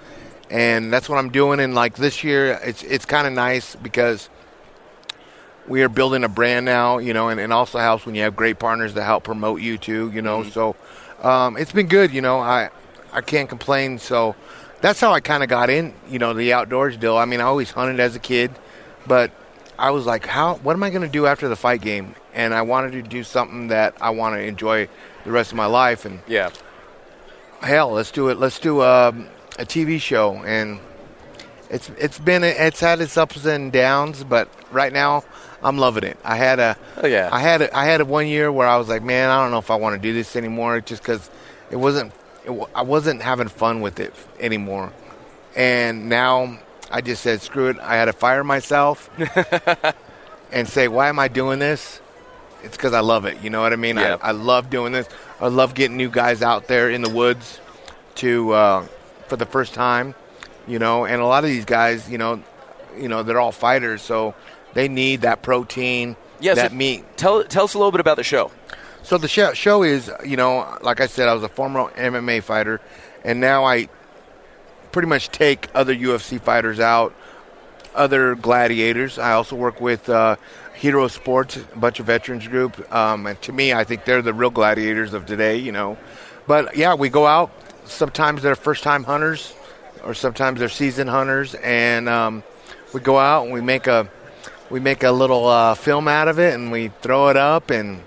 and 0.50 0.92
that's 0.92 1.08
what 1.08 1.18
I'm 1.18 1.30
doing. 1.30 1.60
And 1.60 1.74
like 1.74 1.96
this 1.96 2.22
year, 2.24 2.60
it's 2.62 2.82
it's 2.82 3.04
kind 3.04 3.26
of 3.26 3.32
nice 3.32 3.76
because 3.76 4.28
we 5.66 5.82
are 5.82 5.88
building 5.88 6.24
a 6.24 6.28
brand 6.28 6.64
now, 6.64 6.98
you 6.98 7.12
know, 7.12 7.28
and 7.28 7.40
it 7.40 7.50
also 7.50 7.78
helps 7.78 8.06
when 8.06 8.14
you 8.14 8.22
have 8.22 8.36
great 8.36 8.58
partners 8.58 8.94
that 8.94 9.04
help 9.04 9.24
promote 9.24 9.60
you 9.60 9.78
too, 9.78 10.10
you 10.14 10.22
know. 10.22 10.44
So 10.44 10.76
um, 11.22 11.56
it's 11.56 11.72
been 11.72 11.88
good, 11.88 12.12
you 12.12 12.20
know. 12.20 12.38
I 12.38 12.70
I 13.12 13.20
can't 13.20 13.48
complain. 13.48 13.98
So 13.98 14.36
that's 14.80 15.00
how 15.00 15.12
I 15.12 15.20
kind 15.20 15.42
of 15.42 15.48
got 15.48 15.70
in, 15.70 15.94
you 16.08 16.18
know, 16.18 16.34
the 16.34 16.52
outdoors 16.52 16.96
deal. 16.96 17.16
I 17.16 17.24
mean, 17.24 17.40
I 17.40 17.44
always 17.44 17.70
hunted 17.70 17.98
as 17.98 18.14
a 18.14 18.18
kid, 18.20 18.52
but 19.06 19.30
I 19.78 19.90
was 19.90 20.06
like, 20.06 20.26
how? 20.26 20.56
What 20.56 20.74
am 20.74 20.82
I 20.82 20.90
going 20.90 21.02
to 21.02 21.08
do 21.08 21.26
after 21.26 21.48
the 21.48 21.56
fight 21.56 21.80
game? 21.80 22.14
And 22.34 22.52
I 22.54 22.62
wanted 22.62 22.92
to 22.92 23.02
do 23.02 23.24
something 23.24 23.68
that 23.68 23.94
I 24.00 24.10
want 24.10 24.36
to 24.36 24.42
enjoy 24.42 24.88
the 25.24 25.32
rest 25.32 25.50
of 25.50 25.56
my 25.56 25.66
life. 25.66 26.04
And 26.04 26.20
Yeah. 26.26 26.50
hell, 27.62 27.92
let's 27.92 28.10
do 28.10 28.28
it. 28.28 28.38
Let's 28.38 28.58
do 28.58 28.82
um, 28.82 29.28
a 29.58 29.64
TV 29.64 30.00
show, 30.00 30.34
and 30.44 30.80
it's 31.70 31.90
it's 31.98 32.18
been 32.18 32.44
it's 32.44 32.80
had 32.80 33.00
its 33.00 33.16
ups 33.16 33.44
and 33.44 33.72
downs, 33.72 34.24
but 34.24 34.48
right 34.70 34.92
now 34.92 35.24
I'm 35.62 35.78
loving 35.78 36.04
it. 36.04 36.18
I 36.24 36.36
had 36.36 36.58
a 36.58 36.76
Oh, 37.02 37.06
yeah. 37.06 37.28
I 37.32 37.40
had 37.40 37.62
a, 37.62 37.76
I 37.76 37.84
had 37.86 38.00
a 38.00 38.04
one 38.04 38.26
year 38.26 38.50
where 38.52 38.68
I 38.68 38.76
was 38.76 38.88
like, 38.88 39.02
man, 39.02 39.30
I 39.30 39.42
don't 39.42 39.50
know 39.50 39.58
if 39.58 39.70
I 39.70 39.76
want 39.76 40.00
to 40.00 40.00
do 40.08 40.12
this 40.14 40.36
anymore, 40.36 40.80
just 40.80 41.02
because 41.02 41.30
it 41.70 41.76
wasn't 41.76 42.12
it, 42.44 42.68
I 42.74 42.82
wasn't 42.82 43.22
having 43.22 43.48
fun 43.48 43.80
with 43.80 43.98
it 44.00 44.14
anymore, 44.38 44.92
and 45.56 46.08
now 46.08 46.58
I 46.90 47.00
just 47.00 47.22
said 47.22 47.40
screw 47.42 47.68
it. 47.68 47.78
I 47.80 47.96
had 47.96 48.04
to 48.04 48.12
fire 48.12 48.44
myself 48.44 49.10
and 50.52 50.68
say, 50.68 50.88
why 50.88 51.08
am 51.08 51.18
I 51.18 51.28
doing 51.28 51.58
this? 51.58 52.00
It's 52.62 52.76
because 52.76 52.92
I 52.94 53.00
love 53.00 53.26
it. 53.26 53.42
You 53.42 53.50
know 53.50 53.60
what 53.60 53.72
I 53.72 53.76
mean? 53.76 53.96
Yeah. 53.96 54.16
I, 54.22 54.28
I 54.28 54.30
love 54.32 54.70
doing 54.70 54.92
this. 54.92 55.08
I 55.40 55.48
love 55.48 55.74
getting 55.74 55.96
new 55.96 56.08
guys 56.08 56.42
out 56.42 56.68
there 56.68 56.90
in 56.90 57.02
the 57.02 57.10
woods 57.10 57.60
to 58.16 58.52
uh, 58.52 58.86
for 59.28 59.36
the 59.36 59.46
first 59.46 59.74
time. 59.74 60.14
You 60.66 60.78
know, 60.80 61.04
and 61.04 61.22
a 61.22 61.26
lot 61.26 61.44
of 61.44 61.50
these 61.50 61.64
guys, 61.64 62.10
you 62.10 62.18
know, 62.18 62.42
you 62.98 63.08
know, 63.08 63.22
they're 63.22 63.38
all 63.38 63.52
fighters, 63.52 64.02
so 64.02 64.34
they 64.74 64.88
need 64.88 65.20
that 65.20 65.42
protein, 65.42 66.16
Yeah, 66.40 66.54
so 66.54 66.62
that 66.62 66.72
meat. 66.72 67.04
Tell 67.16 67.44
tell 67.44 67.64
us 67.64 67.74
a 67.74 67.78
little 67.78 67.92
bit 67.92 68.00
about 68.00 68.16
the 68.16 68.24
show. 68.24 68.50
So 69.02 69.18
the 69.18 69.28
show, 69.28 69.52
show 69.52 69.84
is, 69.84 70.10
you 70.24 70.36
know, 70.36 70.76
like 70.82 71.00
I 71.00 71.06
said, 71.06 71.28
I 71.28 71.34
was 71.34 71.44
a 71.44 71.48
former 71.48 71.88
MMA 71.90 72.42
fighter, 72.42 72.80
and 73.22 73.38
now 73.40 73.64
I 73.64 73.88
pretty 74.90 75.06
much 75.06 75.28
take 75.30 75.68
other 75.74 75.94
UFC 75.94 76.40
fighters 76.40 76.80
out, 76.80 77.14
other 77.94 78.34
gladiators. 78.34 79.18
I 79.18 79.32
also 79.32 79.54
work 79.54 79.80
with 79.80 80.08
uh, 80.08 80.34
Hero 80.74 81.06
Sports, 81.06 81.56
a 81.56 81.78
bunch 81.78 82.00
of 82.00 82.06
veterans 82.06 82.48
group, 82.48 82.92
um, 82.92 83.26
and 83.26 83.40
to 83.42 83.52
me, 83.52 83.72
I 83.72 83.84
think 83.84 84.04
they're 84.04 84.22
the 84.22 84.34
real 84.34 84.50
gladiators 84.50 85.14
of 85.14 85.26
today. 85.26 85.58
You 85.58 85.70
know, 85.70 85.96
but 86.48 86.76
yeah, 86.76 86.94
we 86.94 87.08
go 87.08 87.26
out. 87.26 87.52
Sometimes 87.86 88.42
they're 88.42 88.56
first-time 88.56 89.04
hunters, 89.04 89.54
or 90.04 90.14
sometimes 90.14 90.58
they're 90.58 90.68
seasoned 90.68 91.10
hunters, 91.10 91.54
and 91.54 92.08
um, 92.08 92.42
we 92.92 93.00
go 93.00 93.18
out 93.18 93.44
and 93.44 93.52
we 93.52 93.60
make 93.60 93.86
a 93.86 94.08
we 94.68 94.80
make 94.80 95.04
a 95.04 95.12
little 95.12 95.46
uh, 95.46 95.74
film 95.74 96.08
out 96.08 96.28
of 96.28 96.38
it, 96.38 96.54
and 96.54 96.72
we 96.72 96.88
throw 97.00 97.28
it 97.28 97.36
up 97.36 97.70
and 97.70 98.02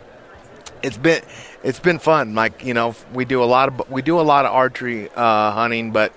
it's 0.83 0.97
been 0.97 1.21
it's 1.63 1.79
been 1.79 1.99
fun. 1.99 2.35
Like 2.35 2.63
you 2.63 2.73
know, 2.73 2.95
we 3.13 3.25
do 3.25 3.43
a 3.43 3.45
lot 3.45 3.69
of 3.69 3.89
we 3.89 4.01
do 4.01 4.19
a 4.19 4.23
lot 4.23 4.45
of 4.45 4.53
archery 4.53 5.09
uh, 5.15 5.51
hunting, 5.51 5.91
but 5.91 6.13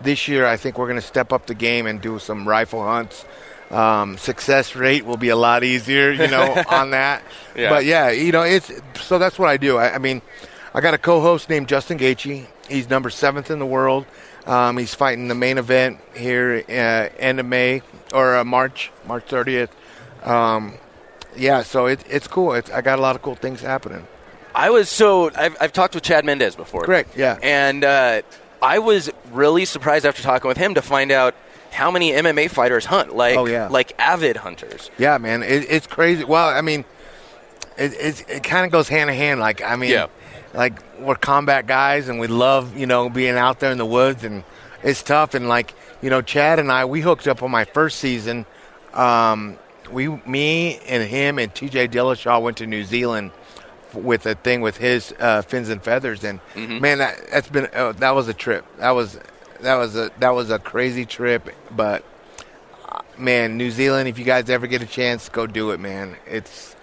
this 0.00 0.28
year 0.28 0.46
I 0.46 0.56
think 0.56 0.78
we're 0.78 0.86
going 0.86 1.00
to 1.00 1.06
step 1.06 1.32
up 1.32 1.46
the 1.46 1.54
game 1.54 1.86
and 1.86 2.00
do 2.00 2.18
some 2.18 2.46
rifle 2.46 2.82
hunts. 2.82 3.24
Um, 3.70 4.16
success 4.16 4.76
rate 4.76 5.04
will 5.04 5.16
be 5.16 5.30
a 5.30 5.36
lot 5.36 5.64
easier, 5.64 6.12
you 6.12 6.28
know, 6.28 6.62
on 6.68 6.90
that. 6.90 7.22
Yeah. 7.56 7.70
But 7.70 7.84
yeah, 7.84 8.10
you 8.10 8.30
know, 8.30 8.42
it's 8.42 8.70
so 9.00 9.18
that's 9.18 9.38
what 9.38 9.48
I 9.48 9.56
do. 9.56 9.76
I, 9.76 9.94
I 9.94 9.98
mean, 9.98 10.22
I 10.74 10.80
got 10.80 10.94
a 10.94 10.98
co-host 10.98 11.48
named 11.48 11.68
Justin 11.68 11.98
Gaethje. 11.98 12.46
He's 12.68 12.88
number 12.90 13.10
seventh 13.10 13.50
in 13.50 13.58
the 13.58 13.66
world. 13.66 14.06
Um, 14.46 14.76
he's 14.78 14.94
fighting 14.94 15.28
the 15.28 15.34
main 15.34 15.58
event 15.58 15.98
here 16.14 16.62
uh, 16.68 16.72
end 17.18 17.40
of 17.40 17.46
May 17.46 17.82
or 18.14 18.36
uh, 18.36 18.44
March, 18.44 18.92
March 19.06 19.26
30th. 19.26 19.70
Um, 20.24 20.74
yeah, 21.36 21.62
so 21.62 21.86
it, 21.86 22.04
it's 22.08 22.26
cool. 22.28 22.54
It's, 22.54 22.70
I 22.70 22.80
got 22.80 22.98
a 22.98 23.02
lot 23.02 23.16
of 23.16 23.22
cool 23.22 23.34
things 23.34 23.60
happening. 23.60 24.06
I 24.54 24.70
was 24.70 24.88
so 24.88 25.30
I've, 25.36 25.56
I've 25.60 25.72
talked 25.72 25.94
with 25.94 26.02
Chad 26.04 26.24
Mendes 26.24 26.56
before. 26.56 26.84
Correct, 26.84 27.16
yeah. 27.16 27.38
And 27.42 27.84
uh, 27.84 28.22
I 28.62 28.78
was 28.78 29.10
really 29.32 29.64
surprised 29.66 30.06
after 30.06 30.22
talking 30.22 30.48
with 30.48 30.56
him 30.56 30.74
to 30.74 30.82
find 30.82 31.12
out 31.12 31.34
how 31.72 31.90
many 31.90 32.12
MMA 32.12 32.48
fighters 32.48 32.86
hunt, 32.86 33.14
like 33.14 33.36
Oh, 33.36 33.44
yeah. 33.46 33.68
like 33.68 33.92
avid 33.98 34.38
hunters. 34.38 34.90
Yeah, 34.96 35.18
man, 35.18 35.42
it, 35.42 35.66
it's 35.68 35.86
crazy. 35.86 36.24
Well, 36.24 36.48
I 36.48 36.62
mean, 36.62 36.84
it 37.76 37.92
it, 37.92 38.24
it 38.30 38.42
kind 38.44 38.64
of 38.64 38.72
goes 38.72 38.88
hand 38.88 39.10
in 39.10 39.16
hand. 39.16 39.40
Like, 39.40 39.60
I 39.60 39.76
mean, 39.76 39.90
Yeah. 39.90 40.06
Like 40.54 40.82
we're 40.98 41.16
combat 41.16 41.66
guys, 41.66 42.08
and 42.08 42.18
we 42.18 42.26
love 42.26 42.76
you 42.76 42.86
know 42.86 43.08
being 43.08 43.36
out 43.36 43.60
there 43.60 43.72
in 43.72 43.78
the 43.78 43.86
woods, 43.86 44.24
and 44.24 44.44
it's 44.82 45.02
tough. 45.02 45.34
And 45.34 45.48
like 45.48 45.74
you 46.02 46.10
know, 46.10 46.22
Chad 46.22 46.58
and 46.58 46.70
I, 46.70 46.84
we 46.84 47.00
hooked 47.00 47.26
up 47.26 47.42
on 47.42 47.50
my 47.50 47.64
first 47.64 47.98
season. 47.98 48.46
Um, 48.92 49.58
we, 49.90 50.08
me, 50.08 50.78
and 50.88 51.08
him 51.08 51.38
and 51.38 51.54
T.J. 51.54 51.88
Dillashaw 51.88 52.42
went 52.42 52.56
to 52.56 52.66
New 52.66 52.82
Zealand 52.84 53.30
with 53.92 54.26
a 54.26 54.34
thing 54.34 54.60
with 54.60 54.76
his 54.76 55.14
uh, 55.20 55.42
fins 55.42 55.68
and 55.68 55.82
feathers, 55.82 56.24
and 56.24 56.40
man, 56.80 56.98
that, 56.98 57.18
that's 57.30 57.48
been 57.48 57.68
uh, 57.72 57.92
that 57.92 58.10
was 58.10 58.28
a 58.28 58.34
trip. 58.34 58.64
That 58.78 58.90
was 58.90 59.18
that 59.60 59.76
was 59.76 59.96
a 59.96 60.10
that 60.18 60.30
was 60.30 60.50
a 60.50 60.58
crazy 60.58 61.06
trip, 61.06 61.48
but 61.70 62.04
man, 63.18 63.56
New 63.56 63.70
Zealand, 63.70 64.08
if 64.08 64.18
you 64.18 64.24
guys 64.24 64.50
ever 64.50 64.66
get 64.66 64.82
a 64.82 64.86
chance, 64.86 65.28
go 65.28 65.46
do 65.46 65.70
it, 65.70 65.80
man. 65.80 66.16
It's 66.26 66.75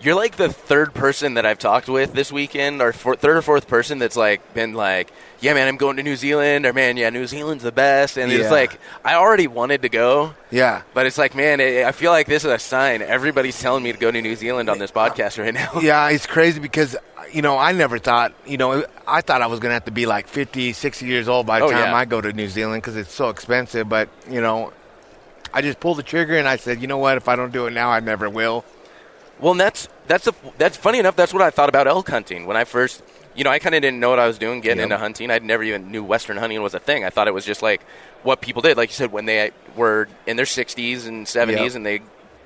You're 0.00 0.14
like 0.14 0.36
the 0.36 0.52
third 0.52 0.94
person 0.94 1.34
that 1.34 1.44
I've 1.44 1.58
talked 1.58 1.88
with 1.88 2.12
this 2.12 2.30
weekend, 2.30 2.80
or 2.80 2.92
four, 2.92 3.16
third 3.16 3.36
or 3.36 3.42
fourth 3.42 3.66
person 3.66 3.98
that's 3.98 4.16
like 4.16 4.54
been 4.54 4.74
like, 4.74 5.10
"Yeah, 5.40 5.54
man, 5.54 5.66
I'm 5.66 5.76
going 5.76 5.96
to 5.96 6.04
New 6.04 6.14
Zealand," 6.14 6.66
or 6.66 6.72
"Man, 6.72 6.96
yeah, 6.96 7.10
New 7.10 7.26
Zealand's 7.26 7.64
the 7.64 7.72
best." 7.72 8.16
And 8.16 8.30
Yeah. 8.30 8.38
it's 8.38 8.50
like 8.50 8.78
I 9.04 9.14
already 9.14 9.48
wanted 9.48 9.82
to 9.82 9.88
go, 9.88 10.34
yeah. 10.52 10.82
but 10.94 11.06
it's 11.06 11.18
like, 11.18 11.34
man, 11.34 11.60
I 11.60 11.82
I 11.82 11.90
feel 11.92 12.12
like 12.12 12.28
this 12.28 12.44
is 12.44 12.50
a 12.52 12.60
sign. 12.60 13.02
Everybody's 13.02 13.60
telling 13.60 13.82
me 13.82 13.90
to 13.90 13.98
go 13.98 14.10
to 14.12 14.22
New 14.22 14.36
Zealand 14.36 14.68
on 14.70 14.78
this 14.78 14.92
podcast 14.92 15.42
right 15.42 15.52
now. 15.52 15.72
Yeah, 15.82 16.08
it's 16.10 16.26
crazy 16.26 16.60
because 16.60 16.96
you 17.32 17.42
know, 17.42 17.58
I 17.58 17.72
never 17.72 17.98
thought, 17.98 18.32
you 18.46 18.56
know, 18.56 18.84
I 19.06 19.20
thought 19.20 19.42
I 19.42 19.48
was 19.48 19.58
going 19.60 19.68
to 19.70 19.74
have 19.74 19.84
to 19.84 19.90
be 19.90 20.06
like 20.06 20.28
50, 20.28 20.72
60 20.72 21.04
years 21.06 21.28
old 21.28 21.46
by 21.46 21.58
the 21.58 21.66
Oh, 21.66 21.70
time 21.70 21.90
yeah. 21.90 21.94
I 21.94 22.06
go 22.06 22.20
to 22.22 22.32
New 22.32 22.48
Zealand 22.48 22.82
cuz 22.84 22.96
it's 22.96 23.12
so 23.12 23.28
expensive, 23.30 23.86
but 23.88 24.08
you 24.30 24.40
know, 24.40 24.72
I 25.52 25.60
just 25.60 25.80
pulled 25.80 25.98
the 25.98 26.02
trigger 26.02 26.36
and 26.38 26.46
I 26.46 26.56
said, 26.56 26.80
"You 26.80 26.86
know 26.86 26.98
what? 26.98 27.16
If 27.16 27.26
I 27.28 27.34
don't 27.36 27.52
do 27.52 27.66
it 27.66 27.72
now, 27.72 27.90
I 27.90 27.98
never 28.00 28.30
will." 28.30 28.64
Well, 29.40 29.52
and 29.52 29.60
that's 29.60 29.88
that's 30.06 30.26
a, 30.26 30.34
that's 30.58 30.76
funny 30.76 30.98
enough. 30.98 31.16
That's 31.16 31.32
what 31.32 31.42
I 31.42 31.50
thought 31.50 31.68
about 31.68 31.86
elk 31.86 32.08
hunting 32.08 32.46
when 32.46 32.56
I 32.56 32.64
first, 32.64 33.02
you 33.36 33.44
know, 33.44 33.50
I 33.50 33.58
kind 33.58 33.74
of 33.74 33.82
didn't 33.82 34.00
know 34.00 34.10
what 34.10 34.18
I 34.18 34.26
was 34.26 34.38
doing 34.38 34.60
getting 34.60 34.78
Yep. 34.78 34.84
into 34.84 34.98
hunting. 34.98 35.30
I 35.30 35.38
never 35.38 35.62
even 35.62 35.90
knew 35.92 36.02
Western 36.02 36.36
hunting 36.38 36.60
was 36.62 36.74
a 36.74 36.80
thing. 36.80 37.04
I 37.04 37.10
thought 37.10 37.28
it 37.28 37.34
was 37.34 37.44
just 37.44 37.62
like 37.62 37.82
what 38.22 38.40
people 38.40 38.62
did, 38.62 38.76
like 38.76 38.88
you 38.90 38.94
said, 38.94 39.12
when 39.12 39.26
they 39.26 39.50
were 39.76 40.08
in 40.26 40.36
their 40.36 40.46
60s 40.46 41.06
and 41.06 41.26
70s 41.26 41.50
Yep. 41.66 41.74
and 41.76 41.86
they 41.86 42.00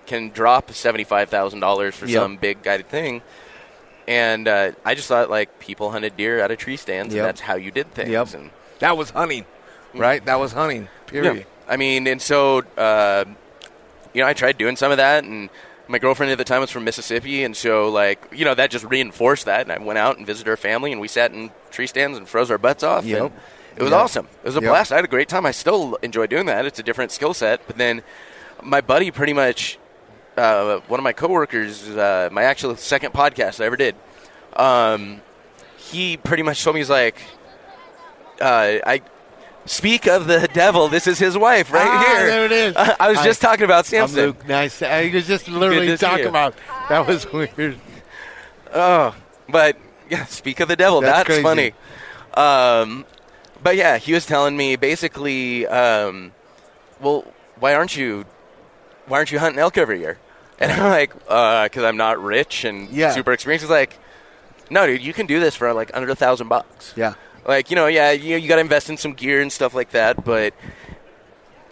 can 0.07 0.31
drop 0.31 0.71
seventy 0.73 1.05
five 1.05 1.29
thousand 1.31 1.61
dollars 1.61 1.95
for 1.95 2.07
Yep. 2.07 2.21
some 2.21 2.37
big 2.37 2.63
guided 2.63 2.89
thing. 2.89 3.23
And 4.09 4.49
uh, 4.49 4.73
I 4.85 4.95
just 4.95 5.07
thought 5.09 5.31
like 5.31 5.61
people 5.61 5.91
hunted 5.93 6.17
deer 6.17 6.41
out 6.43 6.51
of 6.51 6.59
tree 6.59 6.77
stands, 6.77 7.15
and 7.15 7.25
that's 7.25 7.41
how 7.41 7.55
you 7.55 7.71
did 7.71 7.93
things. 7.95 8.35
And 8.35 8.51
That 8.81 8.97
was 8.99 9.11
hunting, 9.11 9.47
right? 9.95 10.23
That 10.27 10.41
was 10.41 10.53
hunting. 10.53 10.89
Period. 11.07 11.47
I 11.69 11.77
mean, 11.77 12.07
and 12.09 12.21
so, 12.21 12.63
uh, 12.77 13.25
you 14.13 14.21
know, 14.21 14.27
I 14.27 14.33
tried 14.35 14.59
doing 14.59 14.75
some 14.77 14.91
of 14.91 14.97
that, 14.99 15.23
and 15.25 15.49
my 15.93 15.99
girlfriend 15.99 16.33
at 16.33 16.39
the 16.39 16.45
time 16.45 16.61
was 16.63 16.71
from 16.71 16.85
Mississippi, 16.85 17.45
and 17.45 17.57
so, 17.57 17.89
like, 17.91 18.27
you 18.33 18.45
know, 18.45 18.55
that 18.55 18.71
just 18.71 18.85
reinforced 18.85 19.45
that. 19.45 19.61
And 19.61 19.71
I 19.71 19.79
went 19.79 19.99
out 19.99 20.17
and 20.17 20.27
visited 20.27 20.49
her 20.49 20.57
family, 20.57 20.91
and 20.91 21.01
we 21.01 21.07
sat 21.07 21.33
in 21.33 21.51
tree 21.71 21.87
stands 21.87 22.17
and 22.19 22.27
froze 22.29 22.51
our 22.51 22.59
butts 22.59 22.83
off. 22.83 23.05
Yep. 23.05 23.21
And 23.21 23.33
it 23.77 23.83
was 23.83 23.93
Yep. 23.93 24.01
awesome. 24.01 24.29
It 24.43 24.47
was 24.47 24.57
a 24.57 24.61
Yep. 24.61 24.71
blast. 24.71 24.91
I 24.93 24.97
had 24.97 25.05
a 25.05 25.09
great 25.09 25.29
time. 25.29 25.45
I 25.47 25.51
still 25.53 25.97
enjoy 26.03 26.27
doing 26.27 26.47
that. 26.47 26.65
It's 26.67 26.79
a 26.79 26.83
different 26.83 27.13
skill 27.13 27.35
set. 27.35 27.61
But 27.67 27.77
then 27.79 28.03
my 28.63 28.81
buddy 28.81 29.11
pretty 29.11 29.33
much, 29.35 29.79
uh, 30.37 30.79
one 30.89 30.99
of 30.99 31.05
my 31.05 31.13
coworkers, 31.13 31.89
uh, 31.91 32.31
my 32.33 32.43
actual 32.43 32.75
second 32.77 33.13
podcast 33.13 33.61
I 33.61 33.67
ever 33.67 33.77
did, 33.77 33.95
um, 34.57 35.21
he 35.77 36.17
pretty 36.17 36.43
much 36.43 36.65
told 36.65 36.75
me, 36.75 36.81
he's 36.81 36.91
like, 36.91 37.21
uh, 38.41 38.79
I 38.87 39.03
speak 39.67 40.07
of 40.07 40.27
the 40.27 40.49
devil. 40.53 40.89
This 40.89 41.07
is 41.07 41.19
his 41.19 41.37
wife 41.39 41.73
right 41.73 41.87
Ah, 41.87 42.05
here. 42.07 42.27
there 42.27 42.45
it 42.47 42.53
is. 42.53 42.77
I 42.77 43.09
was 43.09 43.19
Hi. 43.19 43.25
just 43.25 43.41
talking 43.41 43.65
about 43.65 43.93
I'm 43.93 44.11
Luke. 44.13 44.47
Nice. 44.47 44.83
I 44.83 45.11
was 45.13 45.27
just 45.27 45.49
literally 45.49 45.87
Good 45.87 45.93
to 45.93 45.99
see 45.99 46.07
talking 46.07 46.27
about 46.27 46.55
that 46.89 47.07
was 47.07 47.31
weird. 47.33 47.79
Oh, 48.75 49.15
but 49.49 49.77
yeah, 50.09 50.25
speak 50.25 50.61
of 50.61 50.69
the 50.69 50.77
devil. 50.77 51.01
That's 51.01 51.29
That's, 51.29 51.43
funny. 51.43 51.73
Um, 52.35 53.05
but 53.63 53.77
yeah, 53.77 53.99
he 53.99 54.13
was 54.13 54.27
telling 54.27 54.57
me 54.57 54.77
basically, 54.77 55.67
um, 55.67 56.33
well, 57.01 57.25
why 57.59 57.75
aren't 57.75 57.97
you, 57.97 58.25
why 59.07 59.19
aren't 59.19 59.31
you 59.31 59.39
hunting 59.39 59.59
elk 59.61 59.77
every 59.79 60.01
year? 60.01 60.19
And 60.59 60.71
I'm 60.73 60.91
like, 60.91 61.13
because 61.15 61.85
I'm 61.85 61.97
not 61.97 62.23
rich 62.23 62.65
and 62.65 62.89
Yeah. 62.91 63.11
super 63.13 63.33
experienced. 63.33 63.65
He's 63.65 63.71
like, 63.71 63.99
no, 64.71 64.87
dude, 64.87 65.03
you 65.03 65.13
can 65.13 65.27
do 65.27 65.39
this 65.41 65.55
for 65.55 65.73
like 65.73 65.91
under 65.95 66.09
a 66.11 66.15
thousand 66.15 66.49
bucks. 66.49 66.93
Yeah. 66.97 67.15
Like, 67.45 67.71
you 67.71 67.77
know, 67.77 67.87
yeah, 67.87 68.13
you, 68.13 68.37
you 68.37 68.49
got 68.49 68.57
to 68.57 68.61
invest 68.61 68.89
in 68.89 68.97
some 68.97 69.15
gear 69.15 69.41
and 69.41 69.53
stuff 69.53 69.75
like 69.75 69.91
that, 69.91 70.25
but 70.25 70.55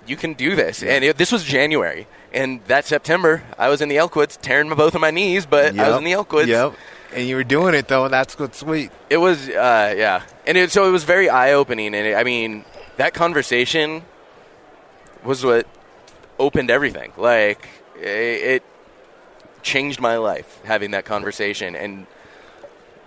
you 0.07 0.17
can 0.17 0.35
do 0.35 0.57
this. 0.57 0.83
And 0.83 1.05
it, 1.05 1.17
this 1.17 1.31
was 1.31 1.45
January. 1.45 2.07
And 2.33 2.61
that 2.67 2.87
September, 2.87 3.43
I 3.59 3.69
was 3.69 3.81
in 3.81 3.89
the 3.89 3.97
Elkwoods 3.97 4.39
tearing 4.41 4.69
my, 4.69 4.75
both 4.75 4.95
of 4.95 5.01
my 5.01 5.11
knees, 5.11 5.47
but 5.47 5.79
I 5.79 5.89
was 5.89 5.99
in 5.99 6.05
the 6.05 6.13
Elkwoods. 6.13 6.47
Yep. 6.47 6.75
And 7.15 7.27
you 7.29 7.37
were 7.37 7.45
doing 7.45 7.75
it 7.75 7.89
though. 7.89 8.05
and 8.05 8.13
That's 8.15 8.39
what's 8.39 8.59
sweet. 8.59 8.91
It 9.09 9.17
was, 9.17 9.49
uh, 9.49 9.95
yeah. 9.97 10.23
And 10.47 10.57
it, 10.57 10.71
so 10.71 10.89
it 10.89 10.91
was 10.91 11.05
very 11.05 11.29
eye 11.29 11.53
opening. 11.53 11.95
And 11.95 12.07
it, 12.07 12.17
I 12.17 12.25
mean, 12.25 12.65
that 12.97 13.15
conversation 13.15 14.03
was 15.25 15.45
what 15.45 15.67
opened 16.39 16.71
everything. 16.71 17.13
Like, 17.17 17.69
it 17.97 18.63
changed 19.63 20.01
my 20.01 20.17
life 20.17 20.61
having 20.65 20.93
that 20.93 21.05
conversation 21.05 21.77
and 21.77 22.07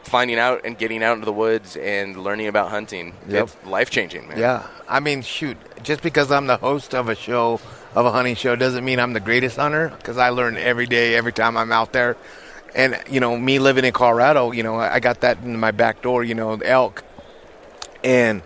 finding 0.03 0.37
out 0.37 0.61
and 0.65 0.77
getting 0.77 1.03
out 1.03 1.13
into 1.13 1.25
the 1.25 1.33
woods 1.33 1.75
and 1.75 2.17
learning 2.17 2.47
about 2.47 2.69
hunting. 2.69 3.13
Yep. 3.27 3.43
It's 3.43 3.65
life 3.65 3.89
changing, 3.89 4.27
man. 4.27 4.37
Yeah. 4.37 4.67
I 4.87 4.99
mean, 4.99 5.21
shoot. 5.21 5.57
Just 5.81 6.01
because 6.01 6.31
I'm 6.31 6.47
the 6.47 6.57
host 6.57 6.93
of 6.93 7.09
a 7.09 7.15
show, 7.15 7.59
of 7.95 8.05
a 8.05 8.11
hunting 8.11 8.35
show, 8.35 8.55
doesn't 8.55 8.83
mean 8.85 8.99
I'm 8.99 9.13
the 9.13 9.19
greatest 9.19 9.57
hunter. 9.57 9.89
Because 9.97 10.17
I 10.17 10.29
learn 10.29 10.57
every 10.57 10.85
day, 10.85 11.15
every 11.15 11.33
time 11.33 11.57
I'm 11.57 11.71
out 11.71 11.93
there. 11.93 12.17
And 12.75 13.01
you 13.09 13.19
know, 13.19 13.37
me 13.37 13.59
living 13.59 13.85
in 13.85 13.93
Colorado, 13.93 14.51
you 14.51 14.63
know, 14.63 14.75
I 14.75 14.99
got 14.99 15.21
that 15.21 15.39
in 15.43 15.59
my 15.59 15.71
back 15.71 16.01
door. 16.01 16.23
You 16.23 16.35
know, 16.35 16.55
the 16.55 16.69
elk. 16.69 17.03
And 18.03 18.43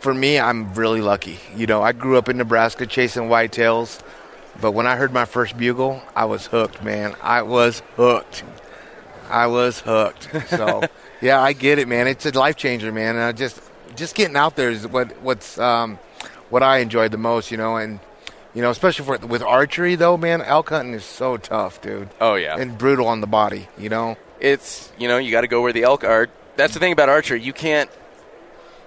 for 0.00 0.14
me, 0.14 0.38
I'm 0.38 0.72
really 0.74 1.00
lucky. 1.00 1.38
You 1.54 1.66
know, 1.66 1.82
I 1.82 1.92
grew 1.92 2.16
up 2.16 2.28
in 2.28 2.38
Nebraska 2.38 2.86
chasing 2.86 3.24
whitetails. 3.24 4.00
But 4.60 4.72
when 4.72 4.86
I 4.86 4.96
heard 4.96 5.12
my 5.12 5.26
first 5.26 5.58
bugle, 5.58 6.02
I 6.14 6.24
was 6.24 6.46
hooked, 6.46 6.82
man. 6.82 7.14
I 7.20 7.42
was 7.42 7.82
hooked. 7.96 8.42
I 9.28 9.46
was 9.46 9.80
hooked. 9.80 10.28
So, 10.48 10.82
yeah, 11.20 11.40
I 11.40 11.52
get 11.52 11.78
it, 11.78 11.88
man. 11.88 12.06
It's 12.06 12.26
a 12.26 12.30
life 12.30 12.56
changer, 12.56 12.92
man. 12.92 13.16
And 13.16 13.24
I 13.24 13.32
just 13.32 13.60
just 13.94 14.14
getting 14.14 14.36
out 14.36 14.56
there 14.56 14.70
is 14.70 14.86
what 14.86 15.20
what's 15.22 15.58
um, 15.58 15.98
what 16.50 16.62
I 16.62 16.78
enjoyed 16.78 17.10
the 17.12 17.18
most, 17.18 17.50
you 17.50 17.56
know. 17.56 17.76
And 17.76 18.00
you 18.54 18.62
know, 18.62 18.70
especially 18.70 19.04
for 19.04 19.18
with 19.26 19.42
archery, 19.42 19.94
though, 19.96 20.16
man, 20.16 20.40
elk 20.42 20.70
hunting 20.70 20.94
is 20.94 21.04
so 21.04 21.36
tough, 21.36 21.80
dude. 21.82 22.08
Oh, 22.20 22.34
yeah. 22.36 22.56
and 22.56 22.76
brutal 22.78 23.06
on 23.06 23.20
the 23.20 23.26
body, 23.26 23.68
you 23.78 23.88
know. 23.88 24.16
it's 24.40 24.92
you 24.98 25.08
know 25.08 25.18
you 25.18 25.30
got 25.30 25.42
to 25.42 25.48
go 25.48 25.60
where 25.62 25.72
the 25.72 25.82
elk 25.82 26.04
are. 26.04 26.28
That's 26.56 26.72
the 26.74 26.80
thing 26.80 26.92
about 26.92 27.08
archery. 27.08 27.40
You 27.42 27.52
can't 27.52 27.90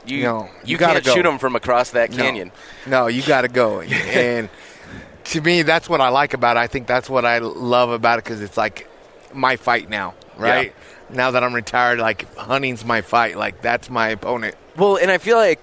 you 0.05 0.23
No, 0.23 0.43
you, 0.63 0.71
you 0.71 0.77
gotta 0.77 0.93
can't 0.93 1.05
go. 1.05 1.13
shoot 1.15 1.23
them 1.23 1.37
from 1.37 1.55
across 1.55 1.91
that 1.91 2.09
No. 2.11 2.17
canyon. 2.23 2.51
No, 2.87 3.07
you 3.07 3.21
got 3.21 3.41
to 3.41 3.47
go. 3.47 3.81
and 3.81 4.49
to 5.25 5.41
me, 5.41 5.61
that's 5.61 5.87
what 5.87 6.01
I 6.01 6.09
like 6.09 6.33
about 6.33 6.57
it. 6.57 6.61
I 6.61 6.67
think 6.67 6.87
that's 6.87 7.09
what 7.09 7.25
I 7.25 7.37
love 7.39 7.91
about 7.91 8.17
it 8.17 8.23
because 8.25 8.41
it's 8.41 8.57
like 8.57 8.87
my 9.33 9.55
fight 9.57 9.87
now, 9.89 10.15
right? 10.39 10.75
Now 11.09 11.31
that 11.31 11.43
I'm 11.43 11.53
retired, 11.53 11.99
like 11.99 12.33
hunting's 12.35 12.85
my 12.85 13.01
fight. 13.01 13.37
Like 13.37 13.61
that's 13.61 13.89
my 13.89 14.09
opponent. 14.09 14.55
Well, 14.77 14.97
and 14.97 15.11
I 15.11 15.17
feel 15.17 15.37
like 15.37 15.59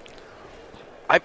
I 1.09 1.21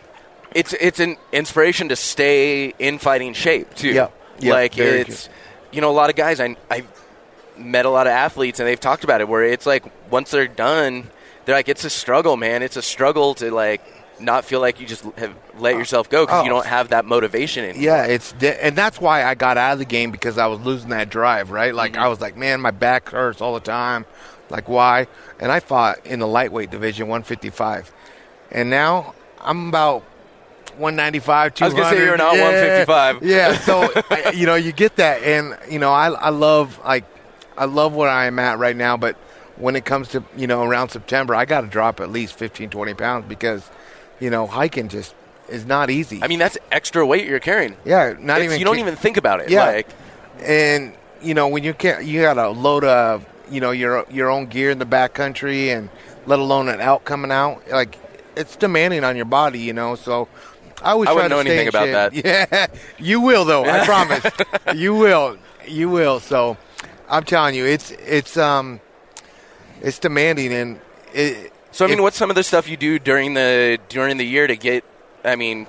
it's 0.54 0.72
it's 0.74 1.00
an 1.00 1.16
inspiration 1.32 1.88
to 1.88 1.96
stay 1.96 2.72
in 2.78 2.98
fighting 2.98 3.32
shape 3.34 3.74
too. 3.74 3.88
Yep. 3.88 4.18
Yep, 4.40 4.52
like 4.52 4.78
it's 4.78 5.28
you 5.72 5.80
know 5.80 5.90
a 5.90 5.92
lot 5.92 6.10
of 6.10 6.16
guys 6.16 6.40
I 6.40 6.56
I 6.70 6.84
met 7.56 7.84
a 7.86 7.90
lot 7.90 8.06
of 8.06 8.12
athletes 8.12 8.60
and 8.60 8.66
they've 8.68 8.80
talked 8.80 9.04
about 9.04 9.20
it 9.20 9.28
where 9.28 9.44
it's 9.44 9.66
like 9.66 9.84
once 10.10 10.30
they're 10.30 10.48
done 10.48 11.10
they're 11.44 11.54
like 11.54 11.68
it's 11.68 11.84
a 11.84 11.90
struggle 11.90 12.36
man 12.36 12.62
it's 12.62 12.76
a 12.76 12.82
struggle 12.82 13.34
to 13.34 13.50
like 13.50 13.82
not 14.20 14.44
feel 14.44 14.60
like 14.60 14.80
you 14.80 14.86
just 14.86 15.04
have 15.16 15.34
let 15.58 15.76
yourself 15.76 16.08
go 16.08 16.24
because 16.24 16.40
Oh. 16.40 16.44
you 16.44 16.50
don't 16.50 16.66
have 16.66 16.88
that 16.90 17.04
motivation 17.04 17.64
anymore. 17.64 17.82
Yeah, 17.82 18.04
it's 18.04 18.32
and 18.42 18.76
that's 18.76 19.00
why 19.00 19.24
I 19.24 19.34
got 19.34 19.58
out 19.58 19.74
of 19.74 19.78
the 19.78 19.84
game 19.84 20.10
because 20.10 20.38
I 20.38 20.46
was 20.46 20.60
losing 20.60 20.90
that 20.90 21.10
drive, 21.10 21.50
right? 21.50 21.74
Like 21.74 21.92
mm-hmm. 21.92 22.02
I 22.02 22.08
was 22.08 22.20
like, 22.20 22.36
man, 22.36 22.60
my 22.60 22.70
back 22.70 23.08
hurts 23.10 23.40
all 23.40 23.54
the 23.54 23.60
time. 23.60 24.06
Like 24.50 24.68
why? 24.68 25.06
And 25.40 25.50
I 25.50 25.60
fought 25.60 26.06
in 26.06 26.18
the 26.20 26.26
lightweight 26.26 26.70
division, 26.70 27.08
155, 27.08 27.92
and 28.50 28.70
now 28.70 29.14
I'm 29.40 29.68
about 29.68 30.02
195, 30.76 31.54
200. 31.54 31.64
I 31.64 31.66
was 31.66 31.74
gonna 31.84 31.96
say 31.96 32.04
you're 32.04 32.16
not 32.16 32.36
yeah, 32.36 32.42
155. 32.42 33.22
Yeah, 33.22 33.58
so 33.58 33.90
I- 34.10 34.32
you 34.34 34.46
know 34.46 34.54
you 34.54 34.72
get 34.72 34.96
that, 34.96 35.22
and 35.22 35.56
you 35.70 35.78
know 35.78 35.90
I 35.90 36.08
I 36.10 36.28
love 36.30 36.78
like 36.84 37.04
I 37.56 37.64
love 37.66 37.94
where 37.94 38.08
I 38.08 38.26
am 38.26 38.38
at 38.38 38.58
right 38.58 38.76
now, 38.76 38.96
but 38.96 39.16
when 39.56 39.76
it 39.76 39.84
comes 39.84 40.08
to 40.08 40.24
you 40.36 40.46
know 40.46 40.62
around 40.62 40.88
September, 40.90 41.34
I 41.34 41.44
got 41.44 41.62
to 41.62 41.66
drop 41.66 42.00
at 42.00 42.10
least 42.10 42.34
15, 42.34 42.70
20 42.70 42.94
pounds 42.94 43.26
because 43.28 43.68
you 44.22 44.30
know, 44.30 44.46
hiking 44.46 44.88
just 44.88 45.14
is 45.48 45.66
not 45.66 45.90
easy. 45.90 46.20
I 46.22 46.28
mean, 46.28 46.38
that's 46.38 46.56
extra 46.70 47.04
weight 47.04 47.26
you're 47.26 47.40
carrying. 47.40 47.76
yeah, 47.84 48.14
not 48.18 48.38
It's- 48.38 48.44
even 48.44 48.58
you 48.60 48.64
don't 48.64 48.78
even 48.78 48.94
think 48.96 49.16
about 49.16 49.40
it. 49.40 49.50
Yeah. 49.50 49.66
Like, 49.66 49.88
and 50.40 50.94
you 51.20 51.34
know 51.34 51.48
when 51.48 51.62
you 51.64 51.74
can 51.74 52.06
you 52.06 52.22
got 52.22 52.38
a 52.38 52.48
load 52.48 52.84
of 52.84 53.26
you 53.50 53.60
know 53.60 53.72
your 53.72 54.06
your 54.10 54.30
own 54.30 54.46
gear 54.46 54.70
in 54.70 54.78
the 54.78 54.86
back 54.86 55.12
country 55.14 55.70
and 55.70 55.88
let 56.26 56.38
alone 56.38 56.68
an 56.68 56.80
elk 56.80 57.04
coming 57.04 57.30
out 57.30 57.62
like 57.70 57.98
it's 58.36 58.56
demanding 58.56 59.04
on 59.04 59.14
your 59.16 59.24
body 59.26 59.58
you 59.58 59.72
know 59.72 59.94
so 59.94 60.26
I 60.82 60.92
always 60.92 61.08
I 61.08 61.12
wouldn't 61.12 61.30
to 61.30 61.34
know 61.36 61.40
anything 61.40 61.68
about 61.68 62.12
shape. 62.12 62.24
Yeah, 62.24 62.66
you 62.98 63.20
will 63.20 63.44
though. 63.44 63.64
I 63.64 63.84
promise. 63.84 64.24
you 64.74 64.94
will. 64.94 65.36
You 65.66 65.88
will. 65.90 66.18
So 66.18 66.56
I'm 67.08 67.22
telling 67.24 67.54
you, 67.54 67.66
it's 67.66 67.92
it's 67.92 68.36
um 68.36 68.80
it's 69.80 69.98
demanding 70.00 70.52
and 70.52 70.80
it. 71.12 71.51
So 71.72 71.84
I 71.84 71.88
mean, 71.88 71.98
it- 71.98 72.02
what's 72.02 72.16
some 72.16 72.30
of 72.30 72.36
the 72.36 72.42
stuff 72.44 72.68
you 72.68 72.76
do 72.76 72.98
during 72.98 73.34
the 73.34 73.78
during 73.88 74.16
the 74.18 74.26
year 74.26 74.46
to 74.46 74.56
get? 74.56 74.84
I 75.24 75.36
mean, 75.36 75.66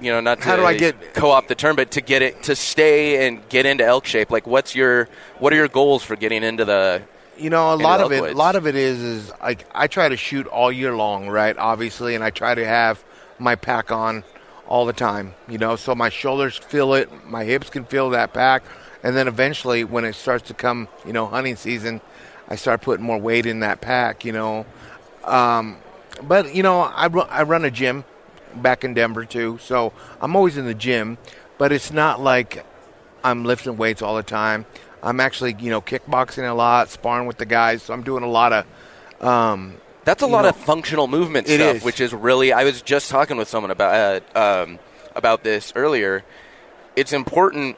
you 0.00 0.10
know, 0.12 0.20
not 0.20 0.38
to 0.38 0.44
How 0.44 0.56
do 0.56 0.64
I 0.64 0.74
get- 0.76 1.14
co-opt 1.14 1.48
the 1.48 1.54
term, 1.54 1.76
but 1.76 1.90
to 1.92 2.00
get 2.00 2.22
it 2.22 2.42
to 2.44 2.56
stay 2.56 3.26
and 3.26 3.46
get 3.48 3.66
into 3.66 3.84
elk 3.84 4.06
shape. 4.06 4.30
Like, 4.30 4.46
what's 4.46 4.74
your 4.74 5.08
what 5.38 5.52
are 5.52 5.56
your 5.56 5.68
goals 5.68 6.02
for 6.02 6.16
getting 6.16 6.42
into 6.42 6.64
the? 6.64 7.02
You 7.36 7.50
know, 7.50 7.72
a 7.72 7.76
lot 7.76 8.00
of 8.00 8.12
it. 8.12 8.22
A 8.32 8.36
lot 8.36 8.54
of 8.56 8.66
it 8.66 8.76
is 8.76 9.00
is 9.00 9.32
like 9.42 9.66
I 9.74 9.86
try 9.86 10.08
to 10.08 10.16
shoot 10.16 10.46
all 10.46 10.70
year 10.70 10.94
long, 10.94 11.28
right? 11.28 11.56
Obviously, 11.58 12.14
and 12.14 12.22
I 12.22 12.30
try 12.30 12.54
to 12.54 12.64
have 12.64 13.02
my 13.38 13.56
pack 13.56 13.90
on 13.90 14.22
all 14.68 14.86
the 14.86 14.92
time. 14.92 15.34
You 15.48 15.58
know, 15.58 15.74
so 15.76 15.94
my 15.94 16.08
shoulders 16.10 16.56
feel 16.56 16.94
it, 16.94 17.10
my 17.26 17.42
hips 17.44 17.70
can 17.70 17.84
feel 17.86 18.10
that 18.10 18.32
pack, 18.32 18.62
and 19.02 19.16
then 19.16 19.26
eventually, 19.26 19.82
when 19.82 20.04
it 20.04 20.14
starts 20.14 20.46
to 20.48 20.54
come, 20.54 20.86
you 21.04 21.12
know, 21.12 21.26
hunting 21.26 21.56
season, 21.56 22.00
I 22.48 22.54
start 22.54 22.82
putting 22.82 23.04
more 23.04 23.18
weight 23.18 23.46
in 23.46 23.60
that 23.60 23.80
pack. 23.80 24.24
You 24.24 24.32
know, 24.32 24.64
um, 25.28 25.78
but 26.22 26.54
you 26.54 26.62
know, 26.62 26.80
I 26.80 27.06
run, 27.08 27.26
I 27.30 27.42
run 27.42 27.64
a 27.64 27.70
gym 27.70 28.04
back 28.54 28.84
in 28.84 28.94
Denver 28.94 29.24
too, 29.24 29.58
so 29.60 29.92
I'm 30.20 30.36
always 30.36 30.56
in 30.56 30.66
the 30.66 30.74
gym, 30.74 31.18
but 31.58 31.72
it's 31.72 31.92
not 31.92 32.20
like 32.20 32.64
I'm 33.22 33.44
lifting 33.44 33.76
weights 33.76 34.02
all 34.02 34.16
the 34.16 34.22
time. 34.22 34.66
I'm 35.02 35.20
actually, 35.20 35.56
you 35.58 35.70
know, 35.70 35.80
kickboxing 35.80 36.48
a 36.48 36.54
lot, 36.54 36.88
sparring 36.88 37.26
with 37.26 37.36
the 37.36 37.46
guys. 37.46 37.82
So 37.82 37.94
I'm 37.94 38.02
doing 38.02 38.22
a 38.22 38.28
lot 38.28 38.52
of. 38.52 39.26
Um, 39.26 39.76
That's 40.04 40.22
a 40.22 40.26
lot 40.26 40.42
know, 40.42 40.50
of 40.50 40.56
functional 40.56 41.08
movement 41.08 41.46
stuff, 41.46 41.76
is. 41.76 41.84
which 41.84 42.00
is 42.00 42.12
really. 42.12 42.52
I 42.52 42.64
was 42.64 42.80
just 42.82 43.10
talking 43.10 43.36
with 43.36 43.48
someone 43.48 43.70
about 43.70 44.22
uh, 44.34 44.62
um, 44.62 44.78
about 45.14 45.44
this 45.44 45.72
earlier. 45.76 46.24
It's 46.96 47.12
important. 47.12 47.76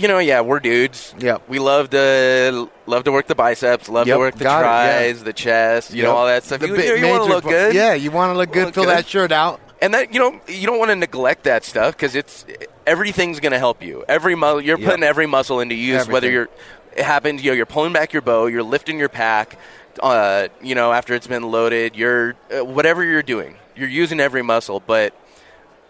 You 0.00 0.08
know, 0.08 0.18
yeah, 0.18 0.40
we're 0.40 0.60
dudes. 0.60 1.14
Yeah, 1.18 1.38
We 1.46 1.58
love 1.58 1.90
to 1.90 2.70
love 2.86 3.04
to 3.04 3.12
work 3.12 3.26
the 3.26 3.34
biceps, 3.34 3.88
love 3.88 4.06
Yep, 4.06 4.14
to 4.14 4.18
work 4.18 4.34
the 4.36 4.44
it, 4.44 4.48
yeah. 4.48 5.12
the 5.24 5.32
chest, 5.34 5.92
you 5.92 6.02
know, 6.04 6.16
all 6.16 6.26
that 6.26 6.42
stuff. 6.44 6.60
the 6.60 6.68
you 6.68 6.74
big 6.74 7.00
you, 7.00 7.06
want 7.08 7.24
to 7.24 7.28
look 7.28 7.44
good. 7.44 7.74
Yeah, 7.74 7.92
you 7.94 8.10
want 8.10 8.32
to 8.32 8.38
look 8.38 8.50
good. 8.50 8.66
Look 8.66 8.74
fill 8.74 8.84
good. 8.84 8.96
that 8.96 9.06
shirt 9.06 9.30
out. 9.30 9.60
and 9.82 9.92
that 9.94 10.14
you 10.14 10.20
know 10.20 10.40
you 10.48 10.66
don't 10.66 10.78
want 10.78 10.90
to 10.90 10.96
neglect 10.96 11.44
that 11.44 11.64
stuff 11.64 11.94
because 11.96 12.14
it's 12.14 12.46
everything's 12.86 13.40
going 13.40 13.52
to 13.52 13.58
help 13.58 13.82
you. 13.82 14.04
Every 14.08 14.34
mu- 14.34 14.58
you're 14.58 14.78
Yep. 14.78 14.88
putting 14.88 15.02
every 15.04 15.26
muscle 15.26 15.60
into 15.60 15.74
use. 15.74 16.08
Whether 16.08 16.30
you're 16.30 16.48
it 16.96 17.04
happens, 17.04 17.42
you 17.44 17.50
know, 17.50 17.54
you're 17.56 17.66
pulling 17.66 17.92
back 17.92 18.12
your 18.14 18.22
bow, 18.22 18.46
you're 18.46 18.62
lifting 18.62 18.98
your 18.98 19.08
pack. 19.10 19.58
Uh, 20.02 20.48
you 20.62 20.74
know, 20.74 20.92
after 20.92 21.14
it's 21.14 21.26
been 21.26 21.42
loaded, 21.50 21.94
you're 21.94 22.34
uh, 22.50 22.64
whatever 22.64 23.04
you're 23.04 23.22
doing, 23.22 23.56
you're 23.76 23.88
using 23.88 24.18
every 24.18 24.42
muscle. 24.42 24.80
But 24.80 25.12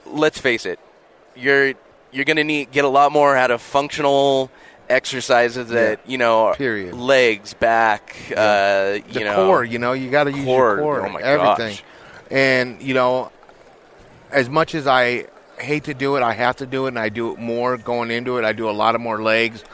let's 0.05 0.39
face 0.41 0.67
it, 0.67 0.81
you're 1.37 1.75
you're 2.13 2.25
going 2.25 2.37
to 2.37 2.45
need 2.45 2.71
get 2.71 2.85
a 2.85 2.89
lot 2.89 3.13
more 3.13 3.37
out 3.37 3.51
of 3.51 3.63
functional 3.63 4.51
exercises 4.89 5.69
that 5.69 6.01
you 6.07 6.19
know 6.19 6.53
Period. 6.57 6.95
legs 6.95 7.55
back 7.55 8.17
uh 8.33 8.35
The 8.35 9.03
you 9.11 9.25
know 9.25 9.47
core, 9.47 9.65
you 9.65 9.79
know, 9.79 9.93
you 9.93 10.11
got 10.11 10.25
to 10.25 10.33
use 10.33 10.45
your 10.45 10.79
core. 10.79 11.07
Oh 11.07 11.09
my 11.09 11.21
everything. 11.21 11.77
gosh. 11.77 11.85
And 12.31 12.83
you 12.83 12.95
know, 12.95 13.31
as 14.31 14.49
much 14.49 14.75
as 14.75 14.87
I 14.87 15.27
hate 15.59 15.85
to 15.85 15.95
do 15.95 16.17
it, 16.17 16.23
I 16.23 16.33
have 16.33 16.57
to 16.57 16.67
do 16.67 16.87
it, 16.87 16.89
and 16.89 16.99
I 16.99 17.09
do 17.09 17.33
it 17.33 17.39
more 17.39 17.77
going 17.77 18.11
into 18.11 18.39
it. 18.39 18.45
I 18.45 18.53
do 18.53 18.69
a 18.69 18.73
lot 18.73 18.95
of 18.95 19.01
more 19.01 19.23
legs, 19.23 19.65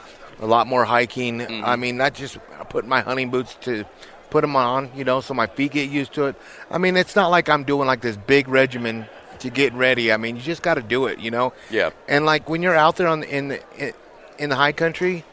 a 0.41 0.47
lot 0.47 0.67
more 0.67 0.85
hiking. 0.85 1.39
Mm-hmm. 1.39 1.65
I 1.65 1.77
mean, 1.77 1.97
not 1.97 2.15
just 2.15 2.39
putting 2.69 2.89
my 2.89 3.01
hunting 3.01 3.31
boots 3.31 3.57
to 3.63 3.85
put 4.31 4.41
them 4.41 4.57
on, 4.57 4.91
you 4.95 5.05
know, 5.05 5.21
so 5.21 5.35
my 5.35 5.47
feet 5.47 5.73
get 5.73 5.89
used 5.91 6.13
to 6.15 6.27
it. 6.27 6.37
I 6.71 6.79
mean, 6.79 6.97
it's 6.97 7.15
not 7.17 7.31
like 7.31 7.49
I'm 7.49 7.65
doing 7.65 7.87
like 7.87 8.01
this 8.01 8.17
big 8.17 8.49
regimen 8.49 9.07
to 9.41 9.51
get 9.51 9.73
ready. 9.75 10.13
I 10.13 10.17
mean, 10.17 10.37
you 10.37 10.43
just 10.43 10.63
got 10.63 10.75
to 10.75 10.83
do 10.83 11.07
it, 11.07 11.19
you 11.19 11.31
know. 11.31 11.53
Yeah. 11.71 11.91
And 12.09 12.25
like 12.27 12.49
when 12.49 12.63
you're 12.63 12.75
out 12.77 12.97
there 12.97 13.09
on 13.09 13.21
the, 13.21 13.29
in 13.37 13.49
the 13.49 13.95
in, 14.39 14.49
the 14.51 14.57
high 14.57 14.73
country, 14.73 15.25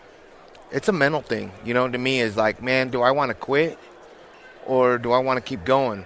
it's 0.72 0.88
a 0.88 0.92
mental 0.94 1.22
thing. 1.22 1.52
You 1.66 1.74
know, 1.74 1.88
to 1.88 1.98
me 1.98 2.20
is 2.20 2.36
like, 2.38 2.62
man, 2.62 2.90
do 2.90 3.02
I 3.02 3.12
want 3.12 3.30
to 3.30 3.36
quit 3.36 3.78
or 4.66 4.98
do 4.98 5.12
I 5.12 5.20
want 5.20 5.38
to 5.38 5.42
keep 5.42 5.66
going? 5.66 6.06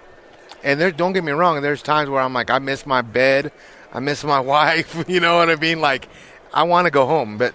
And 0.63 0.79
there, 0.79 0.91
don't 0.91 1.13
get 1.13 1.23
me 1.23 1.31
wrong. 1.31 1.61
There's 1.61 1.81
times 1.83 2.09
where 2.09 2.21
I'm 2.21 2.33
like, 2.33 2.49
I 2.49 2.59
miss 2.59 2.85
my 2.85 3.01
bed, 3.01 3.51
I 3.93 3.99
miss 3.99 4.23
my 4.23 4.39
wife. 4.55 5.05
You 5.07 5.19
know 5.19 5.37
what 5.37 5.49
I 5.49 5.55
mean? 5.55 5.79
Like, 5.81 6.07
I 6.53 6.63
want 6.63 6.85
to 6.85 6.91
go 6.91 7.05
home, 7.05 7.37
but 7.37 7.53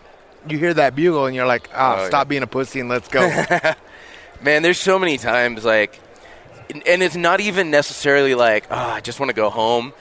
you 0.48 0.58
hear 0.58 0.74
that 0.74 0.94
bugle 0.94 1.26
and 1.26 1.34
you're 1.34 1.46
like, 1.46 1.68
ah, 1.74 2.02
Oh, 2.02 2.06
stop 2.08 2.28
being 2.28 2.42
a 2.42 2.46
pussy 2.46 2.80
and 2.80 2.88
let's 2.88 3.08
go. 3.08 3.20
Man, 4.42 4.62
there's 4.62 4.78
so 4.78 4.98
many 4.98 5.18
times 5.18 5.64
like, 5.64 5.98
and- 6.70 6.86
and 6.86 7.02
it's 7.02 7.16
not 7.16 7.40
even 7.40 7.70
necessarily 7.70 8.34
like, 8.34 8.66
oh, 8.70 8.76
I 8.76 9.00
just 9.00 9.20
want 9.20 9.30
to 9.30 9.34
go 9.36 9.50
home. 9.50 9.92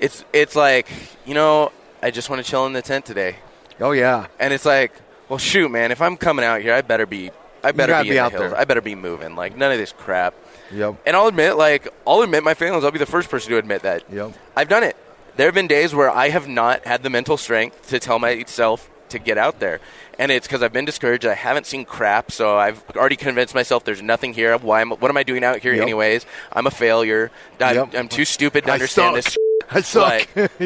It's 0.00 0.24
it's 0.32 0.56
like, 0.56 0.88
you 1.26 1.34
know, 1.34 1.72
I 2.02 2.10
just 2.10 2.30
want 2.30 2.44
to 2.44 2.50
chill 2.50 2.66
in 2.66 2.72
the 2.72 2.82
tent 2.82 3.04
today, 3.04 3.36
oh 3.80 3.92
yeah, 3.92 4.26
and 4.38 4.52
it's 4.54 4.64
like, 4.64 4.92
well, 5.28 5.38
shoot, 5.38 5.68
man, 5.70 5.92
if 5.92 6.00
I'm 6.00 6.16
coming 6.16 6.44
out 6.44 6.62
here, 6.62 6.72
I 6.74 6.80
better 6.82 7.06
be, 7.06 7.30
I 7.62 7.72
better 7.72 8.02
be, 8.02 8.10
be 8.10 8.18
out 8.18 8.32
the 8.32 8.38
hills. 8.38 8.50
there. 8.52 8.60
I 8.60 8.64
better 8.64 8.80
be 8.80 8.94
moving. 8.94 9.36
Like 9.36 9.56
none 9.56 9.70
of 9.72 9.78
this 9.78 9.92
crap. 9.92 10.34
yep, 10.72 10.94
And 11.06 11.14
I'll 11.14 11.26
admit, 11.26 11.56
like, 11.56 11.88
I'll 12.06 12.22
admit 12.22 12.42
my 12.42 12.54
failings. 12.54 12.84
I'll 12.84 12.90
be 12.90 12.98
the 12.98 13.06
first 13.06 13.28
person 13.28 13.50
to 13.50 13.58
admit 13.58 13.82
that. 13.82 14.04
Yep. 14.10 14.32
I've 14.56 14.68
done 14.68 14.82
it. 14.84 14.96
There 15.36 15.46
have 15.46 15.54
been 15.54 15.66
days 15.68 15.94
where 15.94 16.10
I 16.10 16.30
have 16.30 16.48
not 16.48 16.84
had 16.86 17.02
the 17.02 17.10
mental 17.10 17.36
strength 17.36 17.88
to 17.90 17.98
tell 18.00 18.18
myself 18.18 18.88
to 19.10 19.18
get 19.18 19.36
out 19.38 19.60
there. 19.60 19.80
And 20.18 20.30
it's 20.32 20.46
because 20.46 20.62
I've 20.62 20.72
been 20.72 20.84
discouraged. 20.84 21.24
I 21.26 21.34
haven't 21.34 21.66
seen 21.66 21.84
crap, 21.84 22.30
so 22.32 22.56
I've 22.58 22.82
already 22.96 23.16
convinced 23.16 23.54
myself 23.54 23.84
there's 23.84 24.02
nothing 24.02 24.32
here. 24.34 24.56
Why? 24.58 24.80
Am, 24.80 24.90
what 24.90 25.10
am 25.10 25.16
I 25.16 25.22
doing 25.22 25.44
out 25.44 25.58
here 25.60 25.72
Yep. 25.74 25.82
anyways? 25.82 26.26
I'm 26.52 26.66
a 26.66 26.70
failure. 26.70 27.30
I'm, 27.60 27.74
Yep. 27.76 27.94
I'm 27.94 28.08
too 28.08 28.24
stupid 28.24 28.64
to 28.64 28.70
I 28.70 28.74
understand 28.74 29.16
suck. 29.16 29.24
this. 29.24 29.36
I 29.70 29.80
suck. 29.82 30.28
Like, 30.36 30.50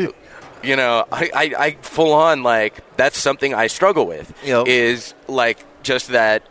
you 0.63 0.77
know, 0.77 1.05
I, 1.13 1.31
I, 1.35 1.55
I 1.59 1.77
full 1.83 2.13
on 2.13 2.43
like 2.43 2.75
that's 2.97 3.19
something 3.19 3.53
I 3.55 3.67
struggle 3.67 4.07
with. 4.07 4.33
Yep. 4.45 4.67
Is 4.69 5.15
like 5.29 5.59
just 5.83 6.09
that 6.09 6.43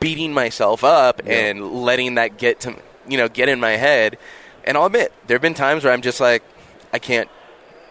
beating 0.00 0.32
myself 0.32 0.84
up 0.84 1.22
Yep. 1.24 1.28
and 1.28 1.72
letting 1.84 2.14
that 2.16 2.36
get 2.38 2.60
to 2.60 2.74
you 3.08 3.16
know 3.18 3.28
get 3.28 3.48
in 3.48 3.58
my 3.60 3.72
head. 3.72 4.18
And 4.64 4.76
I'll 4.76 4.86
admit 4.86 5.12
there 5.26 5.34
have 5.36 5.42
been 5.42 5.54
times 5.54 5.82
where 5.84 5.92
I'm 5.92 6.02
just 6.02 6.20
like, 6.20 6.42
I 6.92 6.98
can't, 7.00 7.28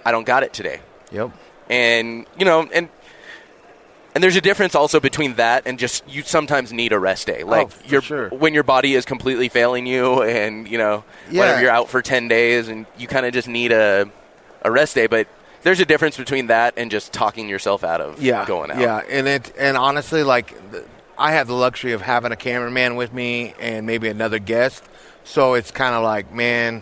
I 0.06 0.12
don't 0.12 0.26
got 0.26 0.44
it 0.44 0.54
today. 0.54 0.80
yep, 1.12 1.32
And 1.70 2.26
you 2.38 2.46
know, 2.46 2.68
and 2.74 2.88
and 4.14 4.24
there's 4.24 4.36
a 4.36 4.42
difference 4.42 4.76
also 4.76 5.00
between 5.00 5.36
that 5.36 5.64
and 5.66 5.80
just 5.80 6.08
you 6.08 6.22
sometimes 6.24 6.72
need 6.74 6.92
a 6.94 7.00
rest 7.00 7.28
day. 7.28 7.44
Oh, 7.44 7.48
like 7.48 7.68
Oh, 7.68 7.70
for 7.70 7.88
your 7.88 8.02
sure. 8.02 8.30
when 8.30 8.54
your 8.54 8.64
body 8.64 8.96
is 8.96 9.06
completely 9.06 9.50
failing 9.50 9.86
you, 9.86 10.22
and 10.24 10.68
you 10.68 10.78
know, 10.78 11.04
Yeah. 11.30 11.42
whenever 11.42 11.62
you're 11.62 11.72
out 11.72 11.90
for 11.90 12.02
ten 12.02 12.28
days, 12.28 12.68
and 12.68 12.86
you 12.98 13.08
kind 13.08 13.26
of 13.26 13.34
just 13.34 13.48
need 13.48 13.72
a 13.72 14.10
a 14.64 14.72
rest 14.72 14.96
day. 14.96 15.08
But 15.08 15.28
there's 15.64 15.80
a 15.80 15.86
difference 15.86 16.18
between 16.18 16.48
that 16.48 16.74
and 16.78 16.90
just 16.92 17.14
talking 17.14 17.48
yourself 17.48 17.84
out 17.84 18.02
of 18.02 18.22
yeah, 18.22 18.46
going 18.46 18.72
out. 18.72 18.80
Yeah, 18.80 19.02
and 19.10 19.28
it 19.28 19.54
and 19.58 19.78
honestly, 19.78 20.24
like 20.24 20.54
I 21.18 21.32
have 21.34 21.48
the 21.48 21.54
luxury 21.54 21.94
of 21.94 22.02
having 22.02 22.32
a 22.32 22.36
cameraman 22.36 22.96
with 22.96 23.14
me 23.14 23.54
and 23.60 23.86
maybe 23.86 24.08
another 24.10 24.40
guest, 24.40 24.84
so 25.24 25.54
it's 25.54 25.70
kind 25.72 25.94
of 25.94 26.04
like, 26.04 26.34
man, 26.34 26.82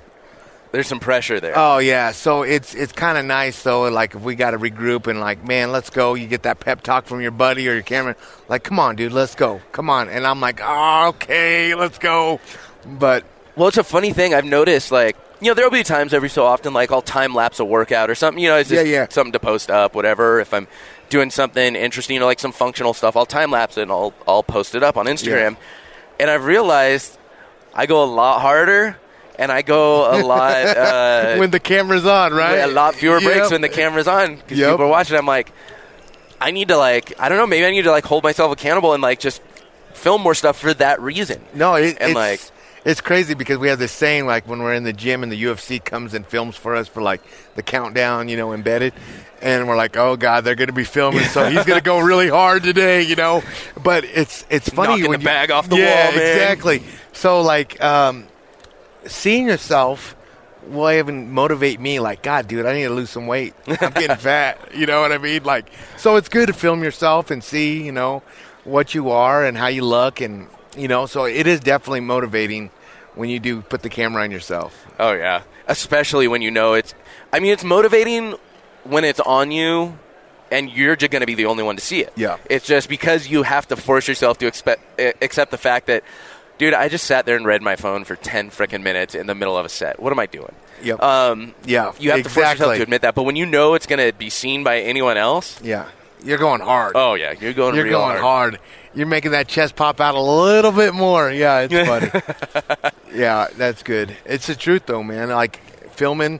There's 0.71 0.87
some 0.87 0.99
pressure 0.99 1.39
there. 1.39 1.53
Oh 1.55 1.79
yeah, 1.79 2.11
so 2.11 2.43
it's 2.43 2.75
it's 2.75 2.91
kind 2.91 3.17
of 3.17 3.25
nice 3.25 3.63
though. 3.63 3.89
Like 3.89 4.13
if 4.13 4.21
we 4.21 4.35
got 4.35 4.51
to 4.51 4.59
regroup 4.59 5.07
and 5.07 5.19
like, 5.19 5.45
man, 5.47 5.71
let's 5.71 5.89
go. 5.89 6.13
You 6.13 6.27
get 6.27 6.43
that 6.43 6.59
pep 6.59 6.81
talk 6.81 7.05
from 7.05 7.21
your 7.21 7.31
buddy 7.31 7.67
or 7.67 7.73
your 7.73 7.81
camera, 7.81 8.15
like, 8.47 8.63
come 8.63 8.79
on, 8.79 8.95
dude, 8.95 9.11
let's 9.11 9.33
go, 9.33 9.61
come 9.71 9.89
on. 9.89 10.09
And 10.09 10.27
I'm 10.27 10.39
like, 10.39 10.59
oh, 10.63 11.07
okay, 11.09 11.73
let's 11.73 11.97
go. 11.97 12.39
But 12.85 13.23
Well, 13.55 13.67
it's 13.67 13.77
a 13.77 13.83
funny 13.83 14.13
thing 14.13 14.35
I've 14.35 14.45
noticed. 14.45 14.91
Like, 14.91 15.17
you 15.41 15.47
know, 15.47 15.55
there'll 15.55 15.71
be 15.71 15.81
times 15.83 16.13
every 16.13 16.29
so 16.29 16.45
often, 16.45 16.71
like 16.71 16.91
I'll 16.91 17.01
time 17.01 17.33
lapse 17.33 17.59
a 17.59 17.65
workout 17.65 18.11
or 18.11 18.15
something. 18.15 18.43
You 18.43 18.49
know, 18.49 18.57
it's 18.57 18.69
just 18.69 18.85
Yeah, 18.85 18.91
yeah. 18.91 19.07
something 19.09 19.31
to 19.33 19.39
post 19.39 19.71
up, 19.71 19.95
whatever. 19.95 20.39
If 20.39 20.53
I'm 20.53 20.67
doing 21.09 21.31
something 21.31 21.75
interesting, 21.75 22.13
you 22.13 22.19
know, 22.19 22.27
like 22.27 22.39
some 22.39 22.51
functional 22.51 22.93
stuff, 22.93 23.17
I'll 23.17 23.25
time 23.25 23.49
lapse 23.49 23.77
it 23.79 23.83
and 23.83 23.91
I'll 23.91 24.13
I'll 24.27 24.43
post 24.43 24.75
it 24.75 24.83
up 24.83 24.97
on 24.97 25.07
Instagram. 25.07 25.57
And 26.19 26.29
I've 26.29 26.45
realized 26.45 27.17
I 27.73 27.87
go 27.87 28.03
a 28.03 28.05
lot 28.05 28.41
harder 28.41 28.97
and 29.39 29.51
I 29.51 29.63
go 29.63 30.11
a 30.11 30.21
lot 30.23 30.53
uh, 30.77 31.37
when 31.37 31.49
the 31.49 31.59
camera's 31.59 32.05
on, 32.05 32.33
right? 32.33 32.57
a 32.57 32.67
lot 32.67 32.93
fewer 32.93 33.19
breaks 33.19 33.37
Yep. 33.43 33.51
when 33.51 33.61
the 33.61 33.69
camera's 33.69 34.07
on 34.07 34.35
because 34.35 34.57
Yep. 34.59 34.71
people 34.73 34.85
are 34.85 34.89
watching. 34.89 35.17
I'm 35.17 35.25
like, 35.25 35.51
I 36.41 36.51
need 36.51 36.67
to 36.67 36.77
like, 36.77 37.13
I 37.19 37.29
don't 37.29 37.37
know, 37.37 37.47
maybe 37.47 37.65
I 37.65 37.71
need 37.71 37.83
to 37.83 37.91
like 37.91 38.05
hold 38.05 38.23
myself 38.23 38.51
accountable 38.51 38.93
and 38.93 39.01
like 39.01 39.19
just 39.19 39.41
film 39.93 40.21
more 40.21 40.35
stuff 40.35 40.59
for 40.59 40.73
that 40.75 41.01
reason. 41.01 41.41
No, 41.53 41.75
it, 41.75 41.97
And, 41.99 42.11
it's 42.11 42.15
like- 42.15 42.41
it's 42.85 43.01
crazy 43.01 43.33
because 43.33 43.57
we 43.57 43.67
have 43.67 43.77
this 43.77 43.91
saying 43.91 44.25
like 44.25 44.47
when 44.47 44.59
we're 44.59 44.73
in 44.73 44.83
the 44.83 44.93
gym 44.93 45.21
and 45.21 45.29
the 45.31 45.43
UFC 45.43 45.83
comes 45.83 46.13
and 46.13 46.25
films 46.25 46.55
for 46.55 46.75
us 46.77 46.87
for 46.87 47.01
like 47.01 47.21
the 47.55 47.61
countdown, 47.61 48.29
you 48.29 48.37
know, 48.37 48.53
embedded, 48.53 48.93
and 49.41 49.67
we're 49.67 49.75
like, 49.75 49.97
oh 49.97 50.15
god, 50.15 50.45
they're 50.45 50.55
going 50.55 50.67
to 50.69 50.73
be 50.73 50.85
filming, 50.85 51.25
so 51.25 51.43
he's 51.49 51.65
going 51.65 51.77
to 51.77 51.83
go 51.83 51.99
really 51.99 52.29
hard 52.29 52.63
today, 52.63 53.01
you 53.01 53.17
know. 53.17 53.43
But 53.83 54.05
it's 54.05 54.45
it's 54.49 54.69
funny 54.69 54.91
Knocking 54.93 55.09
when 55.09 55.19
the 55.19 55.23
you- 55.23 55.25
bag 55.25 55.51
off 55.51 55.67
the 55.67 55.75
yeah, 55.75 56.05
wall, 56.05 56.15
man. 56.15 56.21
exactly. 56.35 56.81
So 57.11 57.41
like 57.41 57.83
um, 57.83 58.25
seeing 59.05 59.47
yourself 59.47 60.15
will 60.67 60.91
even 60.91 61.31
motivate 61.31 61.79
me. 61.79 61.99
Like, 61.99 62.21
God, 62.21 62.47
dude, 62.47 62.65
I 62.65 62.73
need 62.73 62.83
to 62.83 62.89
lose 62.89 63.09
some 63.09 63.27
weight. 63.27 63.53
I'm 63.67 63.91
getting 63.91 64.15
fat. 64.17 64.73
You 64.73 64.85
know 64.85 65.01
what 65.01 65.11
I 65.11 65.17
mean? 65.17 65.43
Like, 65.43 65.71
so 65.97 66.15
it's 66.15 66.29
good 66.29 66.47
to 66.47 66.53
film 66.53 66.83
yourself 66.83 67.31
and 67.31 67.43
see, 67.43 67.83
you 67.83 67.91
know, 67.91 68.23
what 68.63 68.93
you 68.93 69.09
are 69.09 69.45
and 69.45 69.57
how 69.57 69.67
you 69.67 69.83
look, 69.83 70.21
and 70.21 70.47
you 70.77 70.87
know, 70.87 71.05
so 71.05 71.25
it 71.25 71.47
is 71.47 71.59
definitely 71.59 72.01
motivating 72.01 72.69
when 73.15 73.29
you 73.29 73.39
do 73.39 73.61
put 73.61 73.81
the 73.81 73.89
camera 73.89 74.23
on 74.23 74.31
yourself. 74.31 74.85
Oh 74.99 75.13
yeah, 75.13 75.43
especially 75.67 76.27
when 76.27 76.41
you 76.41 76.51
know 76.51 76.73
it's. 76.73 76.93
I 77.31 77.39
mean, 77.39 77.51
it's 77.51 77.63
motivating 77.63 78.35
when 78.83 79.03
it's 79.03 79.19
on 79.19 79.51
you, 79.51 79.97
and 80.51 80.69
you're 80.69 80.95
just 80.95 81.11
going 81.11 81.21
to 81.21 81.27
be 81.27 81.35
the 81.35 81.45
only 81.45 81.63
one 81.63 81.75
to 81.75 81.81
see 81.81 82.01
it. 82.01 82.13
Yeah. 82.15 82.37
It's 82.49 82.65
just 82.65 82.89
because 82.89 83.27
you 83.27 83.43
have 83.43 83.67
to 83.67 83.75
force 83.75 84.07
yourself 84.07 84.37
to 84.39 84.47
expect, 84.47 84.81
eh, 84.99 85.13
accept 85.21 85.51
the 85.51 85.57
fact 85.57 85.87
that, 85.87 86.03
dude, 86.59 86.75
I 86.75 86.87
just 86.89 87.05
sat 87.05 87.25
there 87.25 87.35
and 87.35 87.45
read 87.45 87.63
my 87.63 87.75
phone 87.75 88.03
for 88.03 88.15
ten 88.15 88.51
freaking 88.51 88.83
minutes 88.83 89.15
in 89.15 89.25
the 89.25 89.33
middle 89.33 89.57
of 89.57 89.65
a 89.65 89.69
set. 89.69 89.99
What 89.99 90.13
am 90.13 90.19
I 90.19 90.27
doing? 90.27 90.53
Yep. 90.83 91.01
Um, 91.01 91.55
Yeah, 91.65 91.91
You 91.99 92.11
have 92.11 92.23
to 92.23 92.29
force 92.29 92.51
yourself 92.51 92.75
to 92.75 92.83
admit 92.83 93.01
that, 93.01 93.15
but 93.15 93.23
when 93.23 93.35
you 93.35 93.45
know 93.47 93.73
it's 93.73 93.85
going 93.87 93.99
to 94.05 94.15
be 94.17 94.29
seen 94.29 94.63
by 94.63 94.79
anyone 94.81 95.17
else, 95.17 95.59
Yeah, 95.61 95.87
you're 96.23 96.37
going 96.37 96.61
hard. 96.61 96.93
oh 96.95 97.15
yeah, 97.15 97.33
you're 97.39 97.53
going. 97.53 97.75
you're 97.75 97.83
real 97.85 97.99
going 97.99 98.17
hard. 98.21 98.59
You're 98.95 99.05
making 99.07 99.31
that 99.31 99.47
chest 99.47 99.75
pop 99.75 99.99
out 100.01 100.15
a 100.15 100.21
little 100.21 100.71
bit 100.71 100.93
more. 100.93 101.29
Yeah, 101.31 101.67
it's 101.69 101.73
funny. 101.87 102.91
yeah, 103.13 103.47
that's 103.55 103.83
good. 103.83 104.15
It's 104.25 104.47
the 104.47 104.55
truth, 104.55 104.83
though, 104.85 105.03
man. 105.03 105.29
Like 105.29 105.59
filming 105.91 106.39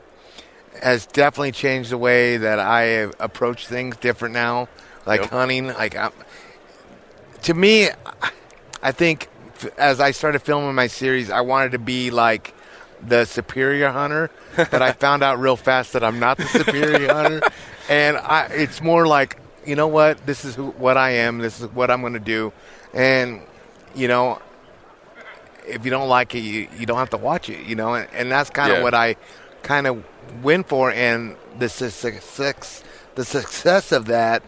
has 0.82 1.06
definitely 1.06 1.52
changed 1.52 1.92
the 1.92 1.98
way 1.98 2.38
that 2.38 2.60
I 2.60 2.84
approach 3.20 3.68
things 3.68 3.98
different 3.98 4.34
now. 4.34 4.70
Like 5.06 5.22
Yep. 5.22 5.30
hunting, 5.32 5.68
like 5.68 5.96
I'm, 5.98 6.12
to 7.44 7.54
me, 7.54 7.90
I 8.82 8.92
think 8.94 9.28
as 9.78 10.00
I 10.00 10.12
started 10.12 10.40
filming 10.40 10.76
my 10.76 10.88
series, 10.88 11.30
I 11.30 11.42
wanted 11.42 11.72
to 11.74 11.80
be 11.80 12.12
like 12.12 12.54
the 13.06 13.26
superior 13.26 13.90
hunter, 13.92 14.30
but 14.72 14.82
I 14.82 14.92
found 14.94 15.24
out 15.24 15.40
real 15.40 15.56
fast 15.56 15.94
that 15.94 16.04
I'm 16.04 16.20
not 16.20 16.38
the 16.38 16.48
superior 16.48 17.10
hunter, 17.14 17.44
and 17.90 18.18
I, 18.18 18.46
it's 18.52 18.82
more 18.82 19.08
like 19.08 19.38
you 19.66 19.76
know 19.76 19.88
what, 19.88 20.26
this 20.26 20.46
is 20.46 20.56
who, 20.56 20.72
what 20.72 20.98
I 20.98 21.12
am, 21.12 21.38
this 21.40 21.60
is 21.62 21.68
what 21.68 21.92
I'm 21.92 22.02
going 22.02 22.14
to 22.14 22.20
do, 22.20 22.52
and 22.94 23.42
you 23.96 24.08
know, 24.08 24.42
if 25.68 25.84
you 25.86 25.92
don't 25.92 26.10
like 26.10 26.34
it, 26.36 26.40
you, 26.40 26.68
you 26.78 26.86
don't 26.86 26.98
have 26.98 27.10
to 27.12 27.18
watch 27.18 27.50
it, 27.50 27.66
you 27.66 27.76
know, 27.76 27.94
and, 27.96 28.08
and 28.14 28.32
that's 28.32 28.50
kind 28.50 28.72
of 28.72 28.78
Yeah. 28.78 28.84
what 28.84 28.94
I 28.94 29.16
kind 29.64 29.88
of 29.88 30.04
went 30.44 30.68
for, 30.68 30.92
and 30.92 31.36
the 31.58 31.70
success, 31.70 32.84
the 33.16 33.26
success 33.26 33.92
of 33.92 34.06
that 34.06 34.44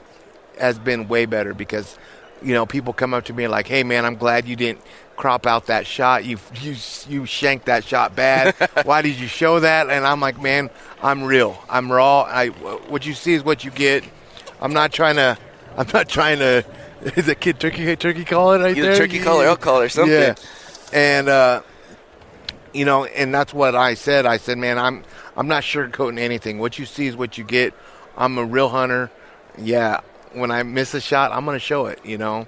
has 0.60 0.78
been 0.80 1.08
way 1.08 1.26
better 1.26 1.54
because 1.54 1.98
you 2.42 2.54
know 2.54 2.66
people 2.66 2.94
come 2.94 3.14
up 3.14 3.26
to 3.26 3.34
me 3.34 3.48
like, 3.48 3.68
"Hey 3.68 3.84
man, 3.84 4.06
I'm 4.06 4.16
glad 4.16 4.48
you 4.48 4.56
didn't 4.56 4.82
crop 5.16 5.46
out 5.46 5.68
that 5.68 5.86
shot. 5.86 6.26
You 6.26 6.38
you 6.62 6.76
you 7.08 7.26
shanked 7.26 7.66
that 7.68 7.84
shot 7.84 8.16
bad. 8.16 8.56
Why 8.86 9.02
did 9.02 9.20
you 9.20 9.28
show 9.28 9.60
that?" 9.60 9.90
And 9.90 10.06
I'm 10.06 10.20
like, 10.20 10.42
"Man, 10.42 10.70
I'm 11.02 11.24
real. 11.24 11.62
I'm 11.70 11.92
raw. 11.92 12.22
I 12.24 12.48
what 12.48 13.06
you 13.06 13.14
see 13.14 13.34
is 13.34 13.44
what 13.44 13.64
you 13.64 13.72
get. 13.72 14.04
I'm 14.60 14.74
not 14.74 14.92
trying 14.92 15.16
to. 15.16 15.38
I'm 15.78 15.88
not 15.94 16.10
trying 16.10 16.40
to. 16.40 16.64
Is 17.16 17.28
a 17.28 17.34
kid 17.34 17.60
turkey 17.60 17.96
turkey 17.96 18.24
call 18.24 18.54
it 18.54 18.60
right 18.60 18.78
Either 18.78 18.90
there? 18.90 18.96
turkey 18.96 19.20
call 19.20 19.42
or 19.42 19.46
elk 19.46 19.60
call 19.60 19.80
or 19.80 19.90
something. 19.90 20.14
Yeah, 20.14 20.36
and 20.94 21.28
uh, 21.28 21.64
you 22.74 22.86
know, 22.86 23.06
and 23.06 23.34
that's 23.34 23.56
what 23.56 23.76
I 23.76 23.96
said. 23.96 24.28
I 24.28 24.38
said, 24.38 24.60
"Man, 24.60 24.78
I'm 24.78 25.04
I'm 25.36 25.48
not 25.48 25.64
sugarcoating 25.64 26.20
anything. 26.20 26.60
What 26.60 26.78
you 26.78 26.86
see 26.86 27.08
is 27.08 27.16
what 27.16 27.40
you 27.40 27.44
get. 27.44 27.74
I'm 28.16 28.38
a 28.38 28.46
real 28.46 28.70
hunter. 28.70 29.10
Yeah, 29.58 30.02
when 30.34 30.52
I 30.52 30.62
miss 30.62 30.94
a 30.94 31.02
shot, 31.02 31.32
I'm 31.32 31.44
going 31.44 31.56
to 31.56 31.60
show 31.60 31.88
it. 31.88 32.06
You 32.06 32.20
know." 32.20 32.48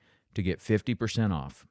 to 0.35 0.41
get 0.41 0.59
50% 0.59 1.33
off. 1.33 1.65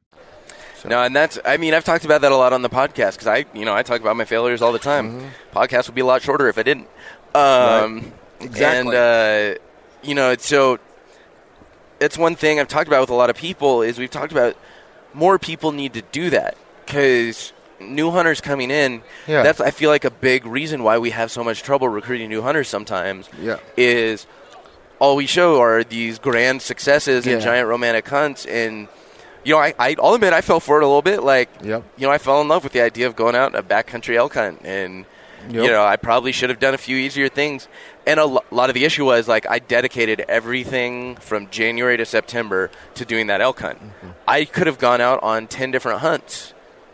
No, 0.84 1.02
and 1.02 1.14
that's. 1.14 1.38
I 1.44 1.58
mean, 1.58 1.74
I've 1.74 1.84
talked 1.84 2.06
about 2.06 2.22
that 2.22 2.32
a 2.32 2.36
lot 2.36 2.54
on 2.54 2.62
the 2.62 2.70
podcast 2.70 3.12
because 3.12 3.26
I, 3.26 3.44
you 3.52 3.66
know, 3.66 3.74
I 3.74 3.82
talk 3.82 4.00
about 4.00 4.16
my 4.16 4.24
failures 4.24 4.62
all 4.62 4.72
the 4.72 4.78
time. 4.78 5.20
Mm-hmm. 5.20 5.58
Podcast 5.58 5.88
would 5.88 5.94
be 5.94 6.00
a 6.00 6.06
lot 6.06 6.22
shorter 6.22 6.48
if 6.48 6.56
I 6.56 6.62
didn't. 6.62 6.88
Um, 7.34 8.12
Exactly. 8.40 8.96
And 8.96 9.56
uh, 9.56 9.60
you 10.02 10.14
know, 10.14 10.30
it's 10.30 10.46
so 10.46 10.78
it's 12.00 12.16
one 12.16 12.34
thing 12.34 12.58
I've 12.58 12.68
talked 12.68 12.88
about 12.88 13.00
with 13.02 13.10
a 13.10 13.14
lot 13.14 13.30
of 13.30 13.36
people 13.36 13.82
is 13.82 13.98
we've 13.98 14.10
talked 14.10 14.32
about 14.32 14.56
more 15.12 15.38
people 15.38 15.72
need 15.72 15.94
to 15.94 16.02
do 16.02 16.30
that 16.30 16.56
because 16.84 17.52
new 17.78 18.10
hunters 18.10 18.40
coming 18.40 18.70
in. 18.70 19.02
Yeah. 19.26 19.42
That's 19.42 19.60
I 19.60 19.70
feel 19.70 19.90
like 19.90 20.04
a 20.04 20.10
big 20.10 20.46
reason 20.46 20.82
why 20.82 20.98
we 20.98 21.10
have 21.10 21.30
so 21.30 21.44
much 21.44 21.62
trouble 21.62 21.88
recruiting 21.88 22.30
new 22.30 22.42
hunters 22.42 22.68
sometimes. 22.68 23.28
Yeah. 23.40 23.58
Is 23.76 24.26
all 25.00 25.16
we 25.16 25.26
show 25.26 25.60
are 25.60 25.82
these 25.82 26.18
grand 26.20 26.62
successes 26.62 27.26
and 27.26 27.42
giant 27.42 27.66
romantic 27.68 28.06
hunts 28.08 28.46
and 28.46 28.86
you 29.42 29.54
know, 29.54 29.58
I, 29.58 29.72
I, 29.78 29.96
I'll 30.02 30.12
admit 30.14 30.34
I 30.34 30.42
fell 30.42 30.60
for 30.60 30.76
it 30.78 30.82
a 30.84 30.86
little 30.86 31.00
bit. 31.00 31.22
Like, 31.22 31.48
Yep. 31.64 31.82
you 31.96 32.06
know, 32.06 32.12
I 32.12 32.18
fell 32.18 32.42
in 32.42 32.48
love 32.48 32.62
with 32.62 32.74
the 32.74 32.82
idea 32.82 33.06
of 33.06 33.16
going 33.16 33.34
out 33.34 33.54
a 33.54 33.62
backcountry 33.62 34.14
elk 34.16 34.34
hunt, 34.34 34.60
and 34.66 35.06
you 35.48 35.66
know, 35.66 35.82
I 35.82 35.96
probably 35.96 36.32
should 36.32 36.50
have 36.50 36.58
done 36.58 36.74
a 36.74 36.78
few 36.78 36.98
easier 36.98 37.30
things. 37.30 37.66
And 38.06 38.20
a 38.20 38.26
lo- 38.26 38.44
lot 38.50 38.68
of 38.68 38.74
the 38.74 38.84
issue 38.84 39.06
was 39.06 39.26
like 39.28 39.48
I 39.48 39.58
dedicated 39.58 40.20
everything 40.28 41.16
from 41.16 41.48
January 41.48 41.96
to 41.96 42.04
September 42.04 42.70
to 42.96 43.06
doing 43.06 43.28
that 43.28 43.40
elk 43.40 43.60
hunt. 43.60 43.78
Mm-hmm. 43.80 44.08
I 44.28 44.44
could 44.44 44.66
have 44.66 44.76
gone 44.78 45.00
out 45.00 45.22
on 45.22 45.46
ten 45.46 45.70
different 45.70 46.00
hunts 46.00 46.52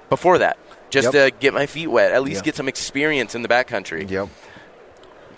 before 0.08 0.38
that, 0.38 0.56
just 0.88 1.12
Yep. 1.12 1.32
to 1.32 1.36
get 1.40 1.52
my 1.52 1.66
feet 1.66 1.88
wet, 1.88 2.12
at 2.12 2.22
least 2.22 2.42
Yeah. 2.42 2.44
get 2.44 2.54
some 2.54 2.68
experience 2.68 3.34
in 3.34 3.42
the 3.42 3.48
backcountry 3.48 4.08
Yep. 4.08 4.28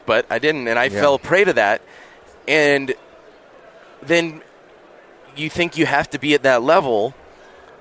but 0.04 0.26
I 0.28 0.38
didn't, 0.38 0.68
and 0.68 0.78
I 0.78 0.84
Yeah. 0.84 1.00
fell 1.00 1.18
prey 1.18 1.44
to 1.44 1.54
that. 1.54 1.80
And 2.48 2.94
then 4.02 4.42
you 5.36 5.50
think 5.50 5.76
you 5.76 5.86
have 5.86 6.10
to 6.10 6.18
be 6.18 6.34
at 6.34 6.42
that 6.42 6.62
level, 6.62 7.14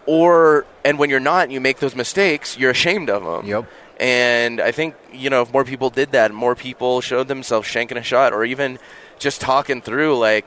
or 0.06 0.65
and 0.86 0.99
when 0.99 1.10
you're 1.10 1.19
not, 1.19 1.43
and 1.43 1.53
you 1.53 1.62
make 1.62 1.80
those 1.80 1.95
mistakes, 1.95 2.58
you're 2.58 2.71
ashamed 2.71 3.10
of 3.10 3.23
them. 3.23 3.45
Yep. 3.45 3.69
And 3.99 4.62
I 4.62 4.71
think 4.71 4.95
you 5.12 5.30
know 5.30 5.41
if 5.41 5.51
more 5.51 5.63
people 5.63 5.89
did 5.89 6.12
that, 6.12 6.32
more 6.32 6.53
people 6.53 7.01
showed 7.01 7.27
themselves 7.27 7.67
shanking 7.67 7.97
a 7.97 8.03
shot, 8.03 8.34
or 8.34 8.45
even 8.45 8.77
just 9.17 9.41
talking 9.41 9.82
through 9.82 10.17
like. 10.17 10.45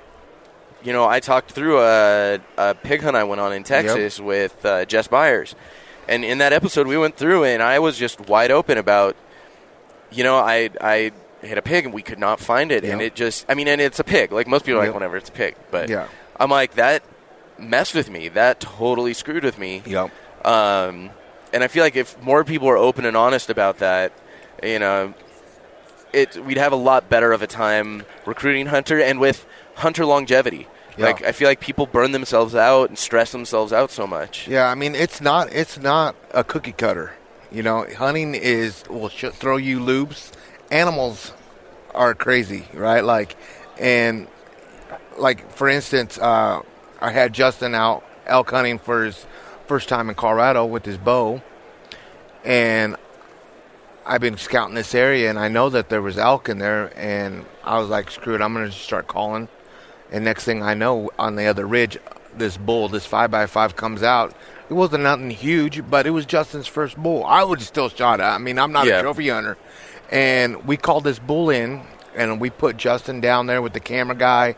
You 0.83 0.95
know, 0.95 1.07
I 1.07 1.21
talked 1.21 1.53
through 1.53 1.79
a, 1.79 2.41
a 2.57 2.75
pig 2.75 3.03
hunt 3.03 3.15
I 3.15 3.25
went 3.25 3.39
on 3.43 3.53
in 3.53 3.65
Texas 3.65 4.19
with 4.19 4.65
uh, 4.65 4.87
Jess 4.87 5.09
Byers. 5.09 5.55
And 6.09 6.25
in 6.25 6.39
that 6.39 6.55
episode, 6.55 6.87
we 6.87 6.97
went 6.97 7.19
through, 7.19 7.45
and 7.45 7.63
I 7.63 7.81
was 7.81 7.99
just 7.99 8.19
wide 8.19 8.51
open 8.51 8.79
about 8.79 9.15
you 10.11 10.25
know, 10.25 10.37
I 10.37 10.71
I 10.81 11.13
hit 11.43 11.59
a 11.59 11.63
pig 11.63 11.85
and 11.87 11.95
we 11.95 12.03
could 12.03 12.19
not 12.19 12.41
find 12.41 12.71
it, 12.73 12.85
and 12.85 13.01
it 13.01 13.15
just 13.15 13.47
I 13.49 13.55
mean, 13.55 13.69
and 13.69 13.81
it's 13.81 13.99
a 13.99 14.05
pig. 14.05 14.33
Like 14.33 14.47
most 14.47 14.65
people 14.65 14.81
are 14.81 14.85
Yeah. 14.85 14.89
like, 14.91 14.95
whenever 14.95 15.17
it's 15.17 15.29
a 15.29 15.33
pig. 15.33 15.57
But 15.71 15.89
Yeah. 15.89 16.07
I'm 16.39 16.51
like 16.51 16.75
that 16.75 17.03
messed 17.59 17.95
with 17.95 18.11
me. 18.11 18.29
That 18.29 18.61
totally 18.61 19.13
screwed 19.15 19.45
with 19.45 19.59
me. 19.59 19.83
Yep. 19.87 20.11
Um, 20.47 21.11
and 21.53 21.63
I 21.65 21.69
feel 21.69 21.83
like 21.85 21.97
if 21.97 22.21
more 22.23 22.45
people 22.45 22.69
were 22.69 22.77
open 22.79 23.05
and 23.05 23.17
honest 23.17 23.51
about 23.51 23.79
that, 23.79 24.13
you 24.63 24.79
know, 24.79 25.15
it 26.13 26.37
we'd 26.45 26.57
have 26.59 26.73
a 26.73 26.77
lot 26.77 27.09
better 27.09 27.33
of 27.33 27.43
a 27.43 27.47
time 27.47 28.05
recruiting 28.27 28.67
hunter 28.67 29.01
and 29.01 29.21
with 29.21 29.47
hunter 29.77 30.05
longevity. 30.05 30.67
Yeah. 30.97 31.07
Like 31.07 31.23
I 31.25 31.33
feel 31.33 31.49
like 31.49 31.61
people 31.61 31.87
burn 31.87 32.13
themselves 32.13 32.55
out 32.55 32.89
and 32.89 32.99
stress 32.99 33.33
themselves 33.33 33.73
out 33.73 33.91
so 33.91 34.07
much. 34.07 34.49
Yeah, 34.49 34.67
I 34.67 34.75
mean 34.75 34.95
it's 34.95 35.21
not 35.21 35.53
it's 35.53 35.79
not 35.79 36.17
a 36.33 36.43
cookie 36.45 36.73
cutter. 36.73 37.13
You 37.53 37.63
know, 37.63 37.87
hunting 37.97 38.35
is 38.35 38.85
will 38.89 39.09
sh- 39.09 39.25
throw 39.33 39.57
you 39.57 39.81
loops. 39.81 40.33
Animals 40.71 41.33
are 41.95 42.15
crazy, 42.15 42.67
right? 42.75 43.03
Like, 43.05 43.37
and 43.79 44.29
like 45.19 45.51
for 45.53 45.69
instance, 45.69 46.19
uh, 46.19 46.63
I 47.01 47.11
had 47.11 47.33
Justin 47.33 47.75
out 47.75 48.05
elk 48.27 48.51
hunting 48.51 48.79
for 48.79 49.05
his 49.05 49.27
first 49.67 49.89
time 49.89 50.09
in 50.09 50.15
Colorado 50.15 50.65
with 50.65 50.85
his 50.85 50.97
bow, 50.97 51.43
and 52.45 52.97
I've 54.07 54.21
been 54.21 54.37
scouting 54.37 54.75
this 54.75 54.95
area, 54.95 55.29
and 55.29 55.39
I 55.39 55.49
know 55.49 55.69
that 55.71 55.89
there 55.89 56.03
was 56.03 56.19
elk 56.19 56.49
in 56.49 56.59
there, 56.59 56.93
and 56.97 57.45
I 57.65 57.79
was 57.79 57.89
like, 57.89 58.11
screw 58.11 58.35
it, 58.35 58.41
I'm 58.41 58.53
gonna 58.55 58.69
just 58.69 58.83
start 58.83 59.07
calling. 59.09 59.49
And 60.13 60.25
next 60.25 60.45
thing 60.45 60.63
I 60.63 60.75
know, 60.75 61.11
on 61.19 61.37
the 61.37 61.47
other 61.47 61.67
ridge, 61.67 61.99
this 62.37 62.57
bull, 62.57 62.89
this 62.89 63.07
five 63.07 63.31
by 63.31 63.47
five, 63.47 63.77
comes 63.77 64.03
out. 64.03 64.35
It 64.69 64.75
wasn't 64.75 65.03
nothing 65.03 65.31
huge, 65.31 65.89
but 65.91 66.07
it 66.07 66.11
was 66.11 66.27
Justin's 66.27 66.67
first 66.69 66.97
bull. 66.97 67.25
I 67.25 67.43
would 67.43 67.61
still 67.61 67.89
shot 67.89 68.21
it. 68.21 68.25
I 68.25 68.39
mean, 68.39 68.59
I'm 68.59 68.73
not 68.73 68.87
Yeah. 68.87 68.99
a 69.01 69.03
trophy 69.03 69.29
hunter, 69.29 69.57
and 70.11 70.67
we 70.67 70.77
called 70.77 71.05
this 71.05 71.19
bull 71.19 71.51
in, 71.51 71.83
and 72.15 72.41
we 72.41 72.51
put 72.51 72.77
Justin 72.77 73.21
down 73.21 73.47
there 73.47 73.63
with 73.63 73.73
the 73.73 73.81
camera 73.81 74.17
guy, 74.17 74.57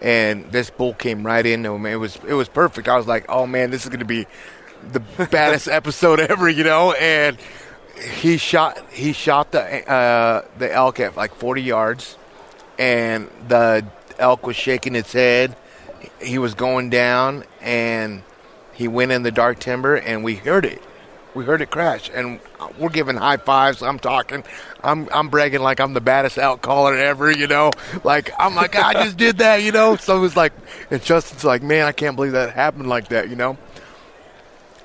and 0.00 0.50
this 0.50 0.70
bull 0.70 0.94
came 0.94 1.24
right 1.24 1.44
into 1.44 1.74
him. 1.74 1.86
It 1.86 1.96
was 1.96 2.18
it 2.26 2.34
was 2.34 2.48
perfect. 2.48 2.88
I 2.88 2.96
was 2.96 3.06
like, 3.06 3.26
oh 3.28 3.46
man, 3.46 3.70
this 3.70 3.84
is 3.84 3.90
gonna 3.90 4.04
be 4.04 4.26
the 4.92 5.00
baddest 5.30 5.68
episode 5.68 6.20
ever, 6.20 6.48
you 6.48 6.64
know, 6.64 6.92
and 6.92 7.36
he 8.16 8.38
shot 8.38 8.78
he 8.90 9.12
shot 9.12 9.52
the 9.52 9.90
uh, 9.90 10.42
the 10.58 10.72
elk 10.72 11.00
at 11.00 11.16
like 11.16 11.34
40 11.34 11.62
yards, 11.62 12.16
and 12.78 13.28
the 13.48 13.86
elk 14.18 14.46
was 14.46 14.56
shaking 14.56 14.96
its 14.96 15.12
head. 15.12 15.56
He 16.20 16.38
was 16.38 16.54
going 16.54 16.90
down, 16.90 17.44
and 17.60 18.22
he 18.72 18.88
went 18.88 19.12
in 19.12 19.22
the 19.22 19.30
dark 19.30 19.58
timber, 19.58 19.94
and 19.94 20.24
we 20.24 20.36
heard 20.36 20.64
it. 20.64 20.82
We 21.34 21.44
heard 21.44 21.60
it 21.62 21.70
crash, 21.70 22.10
and 22.14 22.38
we're 22.78 22.90
giving 22.90 23.16
high 23.16 23.38
fives. 23.38 23.82
I'm 23.82 23.98
talking, 23.98 24.44
I'm 24.84 25.08
I'm 25.12 25.28
bragging 25.30 25.62
like 25.62 25.80
I'm 25.80 25.92
the 25.92 26.00
baddest 26.00 26.38
elk 26.38 26.62
caller 26.62 26.94
ever, 26.94 27.30
you 27.30 27.48
know. 27.48 27.72
Like 28.04 28.30
I'm 28.38 28.54
like 28.54 28.76
I 28.76 28.92
just 28.92 29.16
did 29.16 29.38
that, 29.38 29.56
you 29.62 29.72
know. 29.72 29.96
So 29.96 30.16
it 30.16 30.20
was 30.20 30.36
like, 30.36 30.52
and 30.92 31.02
Justin's 31.02 31.42
like, 31.44 31.62
man, 31.62 31.86
I 31.86 31.92
can't 31.92 32.14
believe 32.14 32.32
that 32.32 32.52
happened 32.54 32.88
like 32.88 33.08
that, 33.08 33.28
you 33.30 33.36
know. 33.36 33.58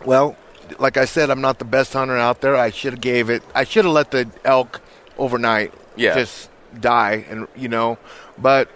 Well, 0.06 0.36
like 0.80 0.98
I 0.98 1.06
said, 1.06 1.30
I'm 1.30 1.42
not 1.42 1.60
the 1.60 1.66
best 1.66 1.94
hunter 1.94 2.18
out 2.18 2.42
there. 2.42 2.56
I 2.56 2.72
should 2.72 2.94
have 2.94 3.02
gave 3.02 3.30
it. 3.30 3.44
I 3.54 3.64
should 3.64 3.86
have 3.86 3.94
let 3.94 4.10
the 4.12 4.28
elk 4.44 4.82
overnight 5.20 5.74
Yeah. 5.96 6.16
just 6.16 6.50
die, 6.80 7.26
and 7.30 7.48
you 7.56 7.68
know. 7.68 8.00
But 8.40 8.70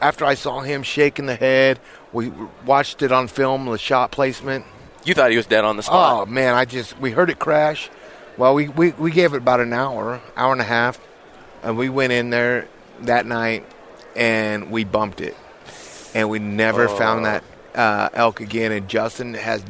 after 0.00 0.24
I 0.24 0.34
saw 0.34 0.60
him 0.60 0.82
shaking 0.82 1.26
the 1.26 1.36
head, 1.36 1.80
we 2.14 2.32
watched 2.64 3.02
it 3.02 3.12
on 3.12 3.28
film, 3.28 3.66
the 3.66 3.76
shot 3.76 4.10
placement. 4.10 4.64
You 5.04 5.14
thought 5.14 5.30
he 5.30 5.36
was 5.36 5.46
dead 5.46 5.64
on 5.64 5.76
the 5.76 5.82
spot. 5.82 6.22
Oh 6.22 6.26
man, 6.30 6.54
I 6.54 6.64
just 6.64 6.98
we 6.98 7.10
heard 7.10 7.30
it 7.30 7.38
crash. 7.38 7.88
Well, 8.36 8.54
we, 8.54 8.68
we, 8.68 8.92
we 8.92 9.10
gave 9.10 9.34
it 9.34 9.38
about 9.38 9.60
an 9.60 9.72
hour, 9.72 10.20
hour 10.36 10.52
and 10.52 10.60
a 10.60 10.64
half, 10.64 10.98
and 11.62 11.76
we 11.76 11.88
went 11.90 12.12
in 12.12 12.30
there 12.30 12.68
that 13.02 13.26
night 13.26 13.66
and 14.16 14.70
we 14.70 14.84
bumped 14.84 15.20
it, 15.20 15.36
and 16.14 16.28
we 16.30 16.38
never 16.38 16.88
found 16.88 17.24
that 17.26 17.44
uh, 17.74 18.08
elk 18.14 18.40
again. 18.40 18.72
And 18.72 18.88
Justin 18.88 19.34
has, 19.34 19.64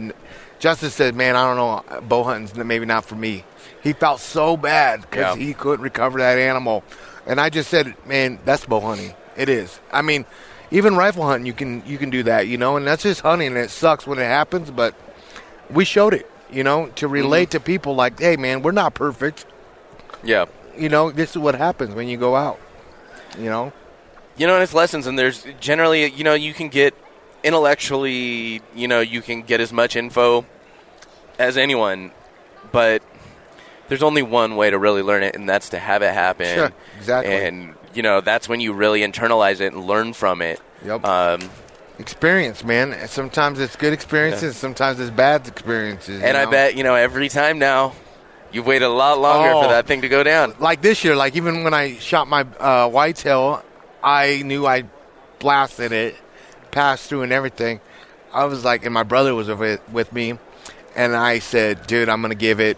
Justin 0.59 0.91
said, 0.91 1.15
"Man, 1.15 1.37
I 1.37 1.47
don't 1.47 1.57
know, 1.57 2.01
bow 2.03 2.23
hunting's 2.25 2.55
maybe 2.55 2.87
not 2.87 3.05
for 3.05 3.17
me." 3.17 3.45
He 3.83 3.93
felt 3.93 4.21
so 4.21 4.57
bad 4.57 5.01
because 5.03 5.37
Yeah. 5.37 5.45
he 5.45 5.55
couldn't 5.55 5.83
recover 5.83 6.19
that 6.19 6.39
animal, 6.39 6.85
and 7.27 7.41
I 7.41 7.51
just 7.51 7.71
said, 7.71 7.95
"Man, 8.07 8.39
that's 8.45 8.67
bow 8.67 8.81
hunting. 8.81 9.15
It 9.37 9.49
is. 9.49 9.79
I 9.93 10.03
mean." 10.03 10.25
Even 10.73 10.95
rifle 10.95 11.25
hunting, 11.25 11.47
you 11.47 11.53
can 11.53 11.83
you 11.85 11.99
can 11.99 12.11
do 12.11 12.23
that, 12.23 12.47
you 12.47 12.57
know, 12.57 12.77
and 12.77 12.87
that's 12.87 13.03
just 13.03 13.23
hunting. 13.23 13.49
And 13.49 13.57
it 13.57 13.71
sucks 13.71 14.07
when 14.07 14.21
it 14.21 14.25
happens, 14.27 14.71
but 14.71 14.95
we 15.73 15.85
showed 15.85 16.15
it, 16.15 16.31
you 16.51 16.65
know, 16.65 16.89
to 16.97 17.09
relate 17.09 17.51
to 17.51 17.61
people 17.61 17.95
like, 17.95 18.19
hey, 18.19 18.37
man, 18.37 18.63
we're 18.63 18.73
not 18.73 18.95
perfect. 18.95 19.47
yeah. 20.23 20.47
You 20.77 20.89
know, 20.89 21.11
this 21.11 21.31
is 21.31 21.39
what 21.39 21.57
happens 21.57 21.95
when 21.95 22.09
you 22.09 22.17
go 22.17 22.37
out. 22.37 22.59
You 23.39 23.51
know, 23.51 23.73
you 24.37 24.47
know, 24.47 24.55
and 24.55 24.63
it's 24.63 24.73
lessons, 24.73 25.07
and 25.07 25.19
there's 25.19 25.45
generally, 25.61 26.09
you 26.11 26.25
know, 26.25 26.35
you 26.35 26.55
can 26.55 26.69
get 26.69 26.95
intellectually, 27.43 28.63
you 28.75 28.89
know, 28.89 29.01
you 29.01 29.21
can 29.21 29.43
get 29.43 29.61
as 29.61 29.73
much 29.73 29.97
info 29.97 30.47
as 31.39 31.57
anyone, 31.59 32.13
but 32.73 33.03
there's 33.89 34.03
only 34.03 34.23
one 34.23 34.57
way 34.57 34.71
to 34.71 34.79
really 34.79 35.03
learn 35.03 35.23
it, 35.23 35.35
and 35.35 35.49
that's 35.49 35.69
to 35.71 35.79
have 35.79 36.03
it 36.03 36.15
happen. 36.15 36.55
Sure, 36.55 36.73
exactly. 36.99 37.35
And 37.35 37.75
you 37.93 38.03
know, 38.03 38.21
that's 38.21 38.49
when 38.49 38.61
you 38.61 38.73
really 38.73 39.01
internalize 39.01 39.61
it 39.61 39.73
and 39.73 39.85
learn 39.85 40.13
from 40.13 40.41
it. 40.41 40.61
Yep. 40.85 41.05
Um, 41.05 41.41
experience, 42.01 42.65
man. 42.65 43.07
Sometimes 43.09 43.61
it's 43.61 43.77
good 43.77 43.93
experiences, 43.93 44.57
sometimes 44.57 44.99
it's 45.01 45.11
bad 45.11 45.47
experiences. 45.47 46.23
and 46.23 46.37
I 46.37 46.47
bet 46.47 46.77
you 46.77 46.83
know 46.83 46.95
every 46.95 47.29
time 47.29 47.59
now, 47.59 47.93
You 48.53 48.65
wait 48.65 48.83
a 48.83 48.89
lot 48.89 49.21
longer 49.21 49.51
Oh. 49.53 49.63
for 49.63 49.69
that 49.69 49.87
thing 49.87 50.01
to 50.03 50.09
go 50.09 50.25
down. 50.25 50.55
like 50.59 50.83
this 50.83 51.05
year, 51.05 51.15
like 51.15 51.37
even 51.37 51.63
when 51.63 51.73
I 51.73 51.95
shot 51.99 52.27
my 52.27 52.45
uh, 52.59 52.89
whitetail, 52.89 53.63
I 54.03 54.43
knew 54.45 54.67
I 54.67 54.85
blasted 55.39 55.93
it, 55.93 56.17
passed 56.73 57.09
through 57.09 57.23
and 57.23 57.33
everything. 57.33 57.79
I 58.33 58.47
was 58.47 58.65
like, 58.65 58.85
and 58.85 58.93
my 58.93 59.05
brother 59.05 59.35
was 59.37 59.47
with, 59.49 59.81
with 59.93 60.13
me, 60.13 60.37
and 60.97 61.15
I 61.15 61.39
said, 61.39 61.87
dude, 61.87 62.09
I'm 62.09 62.21
gonna 62.23 62.35
give 62.35 62.59
it 62.59 62.77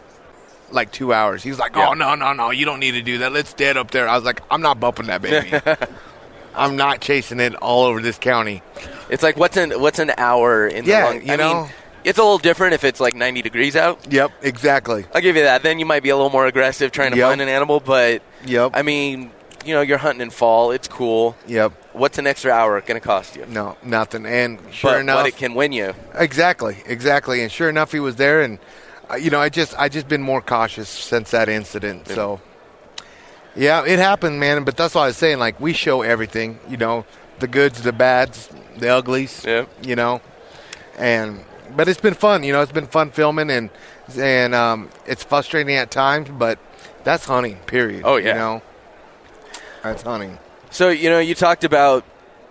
like 0.71 0.93
two 0.93 1.13
hours. 1.15 1.43
He's 1.43 1.59
like, 1.59 1.75
oh 1.77 1.81
Yeah. 1.81 1.95
no, 1.95 2.15
no, 2.17 2.33
no, 2.35 2.51
you 2.51 2.65
don't 2.67 2.81
need 2.81 2.93
to 2.93 3.03
do 3.03 3.19
that. 3.19 3.33
Let's 3.33 3.55
dead 3.55 3.77
up 3.79 3.91
there. 3.91 4.07
I 4.09 4.15
was 4.15 4.25
like, 4.25 4.41
I'm 4.51 4.61
not 4.63 4.79
bumping 4.79 5.07
that 5.07 5.23
baby. 5.23 5.53
I'm 6.55 6.77
not 6.77 7.01
chasing 7.01 7.41
it 7.41 7.55
all 7.57 7.85
over 7.85 8.01
this 8.01 8.19
county. 8.19 8.63
It's 9.11 9.23
like 9.23 9.37
what's 9.37 9.57
an 9.57 9.73
what's 9.81 9.99
an 9.99 10.13
hour 10.19 10.67
in 10.67 10.85
Yeah, 10.85 11.01
the 11.13 11.17
long? 11.19 11.27
you 11.27 11.33
I 11.33 11.37
know. 11.37 11.63
mean, 11.65 11.73
it's 12.05 12.19
a 12.19 12.23
little 12.23 12.39
different 12.39 12.75
if 12.75 12.85
it's 12.85 13.01
like 13.01 13.15
90 13.15 13.43
degrees 13.43 13.77
out. 13.77 14.13
Yep, 14.13 14.33
exactly. 14.43 15.05
I'll 15.15 15.21
give 15.21 15.37
you 15.37 15.43
that. 15.43 15.63
Then 15.63 15.79
you 15.79 15.87
might 15.87 16.03
be 16.03 16.09
a 16.11 16.17
little 16.17 16.31
more 16.31 16.47
aggressive 16.47 16.91
trying 16.93 17.13
to 17.13 17.17
Yep. 17.17 17.29
find 17.29 17.41
an 17.41 17.49
animal, 17.49 17.81
but 17.81 18.23
Yep. 18.45 18.73
I 18.75 18.83
mean, 18.83 19.31
you 19.65 19.73
know, 19.75 19.81
you're 19.83 19.99
hunting 19.99 20.21
in 20.23 20.31
fall. 20.31 20.73
It's 20.73 20.89
cool. 20.89 21.37
Yep. 21.47 21.73
What's 21.93 22.19
an 22.19 22.27
extra 22.27 22.51
hour 22.51 22.81
going 22.81 23.01
to 23.01 23.07
cost 23.07 23.37
you? 23.37 23.45
No, 23.49 23.77
nothing. 23.85 24.27
And 24.27 24.59
sure 24.73 24.93
but 24.93 25.01
enough, 25.01 25.17
what 25.19 25.27
it 25.27 25.37
can 25.37 25.55
win 25.55 25.73
you. 25.73 25.95
Exactly, 26.15 26.79
exactly. 26.87 27.43
And 27.43 27.53
sure 27.53 27.69
enough, 27.69 27.93
he 27.93 28.01
was 28.01 28.17
there, 28.17 28.43
and 28.43 28.59
uh, 29.11 29.15
you 29.17 29.31
know, 29.31 29.41
I 29.41 29.49
just, 29.51 29.79
I 29.79 29.89
just 29.89 30.09
been 30.09 30.23
more 30.23 30.41
cautious 30.41 30.89
since 30.89 31.31
that 31.33 31.49
incident. 31.49 32.09
So, 32.09 32.41
yeah, 33.55 33.85
it 33.85 33.99
happened, 33.99 34.41
man. 34.41 34.65
But 34.65 34.77
that's 34.77 34.95
what 34.95 35.03
I 35.03 35.07
was 35.09 35.17
saying. 35.17 35.39
Like 35.39 35.61
we 35.61 35.73
show 35.73 36.03
everything, 36.03 36.59
you 36.69 36.77
know, 36.77 37.05
the 37.39 37.49
goods, 37.49 37.83
the 37.83 37.93
bads, 37.93 38.49
the 38.79 38.89
uglies. 38.89 39.45
Yeah. 39.47 39.67
You 39.83 39.97
know, 39.97 40.21
and 40.99 41.45
but 41.77 41.89
it's 41.89 42.01
been 42.01 42.15
fun. 42.15 42.45
You 42.45 42.53
know, 42.53 42.63
it's 42.63 42.73
been 42.73 42.87
fun 42.87 43.11
filming, 43.11 43.51
and 43.51 43.71
and 44.17 44.55
um, 44.55 44.91
it's 45.07 45.25
frustrating 45.25 45.77
at 45.77 45.91
times, 45.91 46.29
but 46.31 46.59
that's 47.05 47.25
hunting. 47.25 47.57
Period. 47.67 48.03
Oh, 48.05 48.17
yeah. 48.17 48.29
You 48.29 48.35
know, 48.35 48.63
that's 49.83 50.03
hunting. 50.03 50.39
So 50.71 50.91
you 50.91 51.11
know, 51.11 51.19
you 51.19 51.35
talked 51.35 51.65
about 51.65 52.05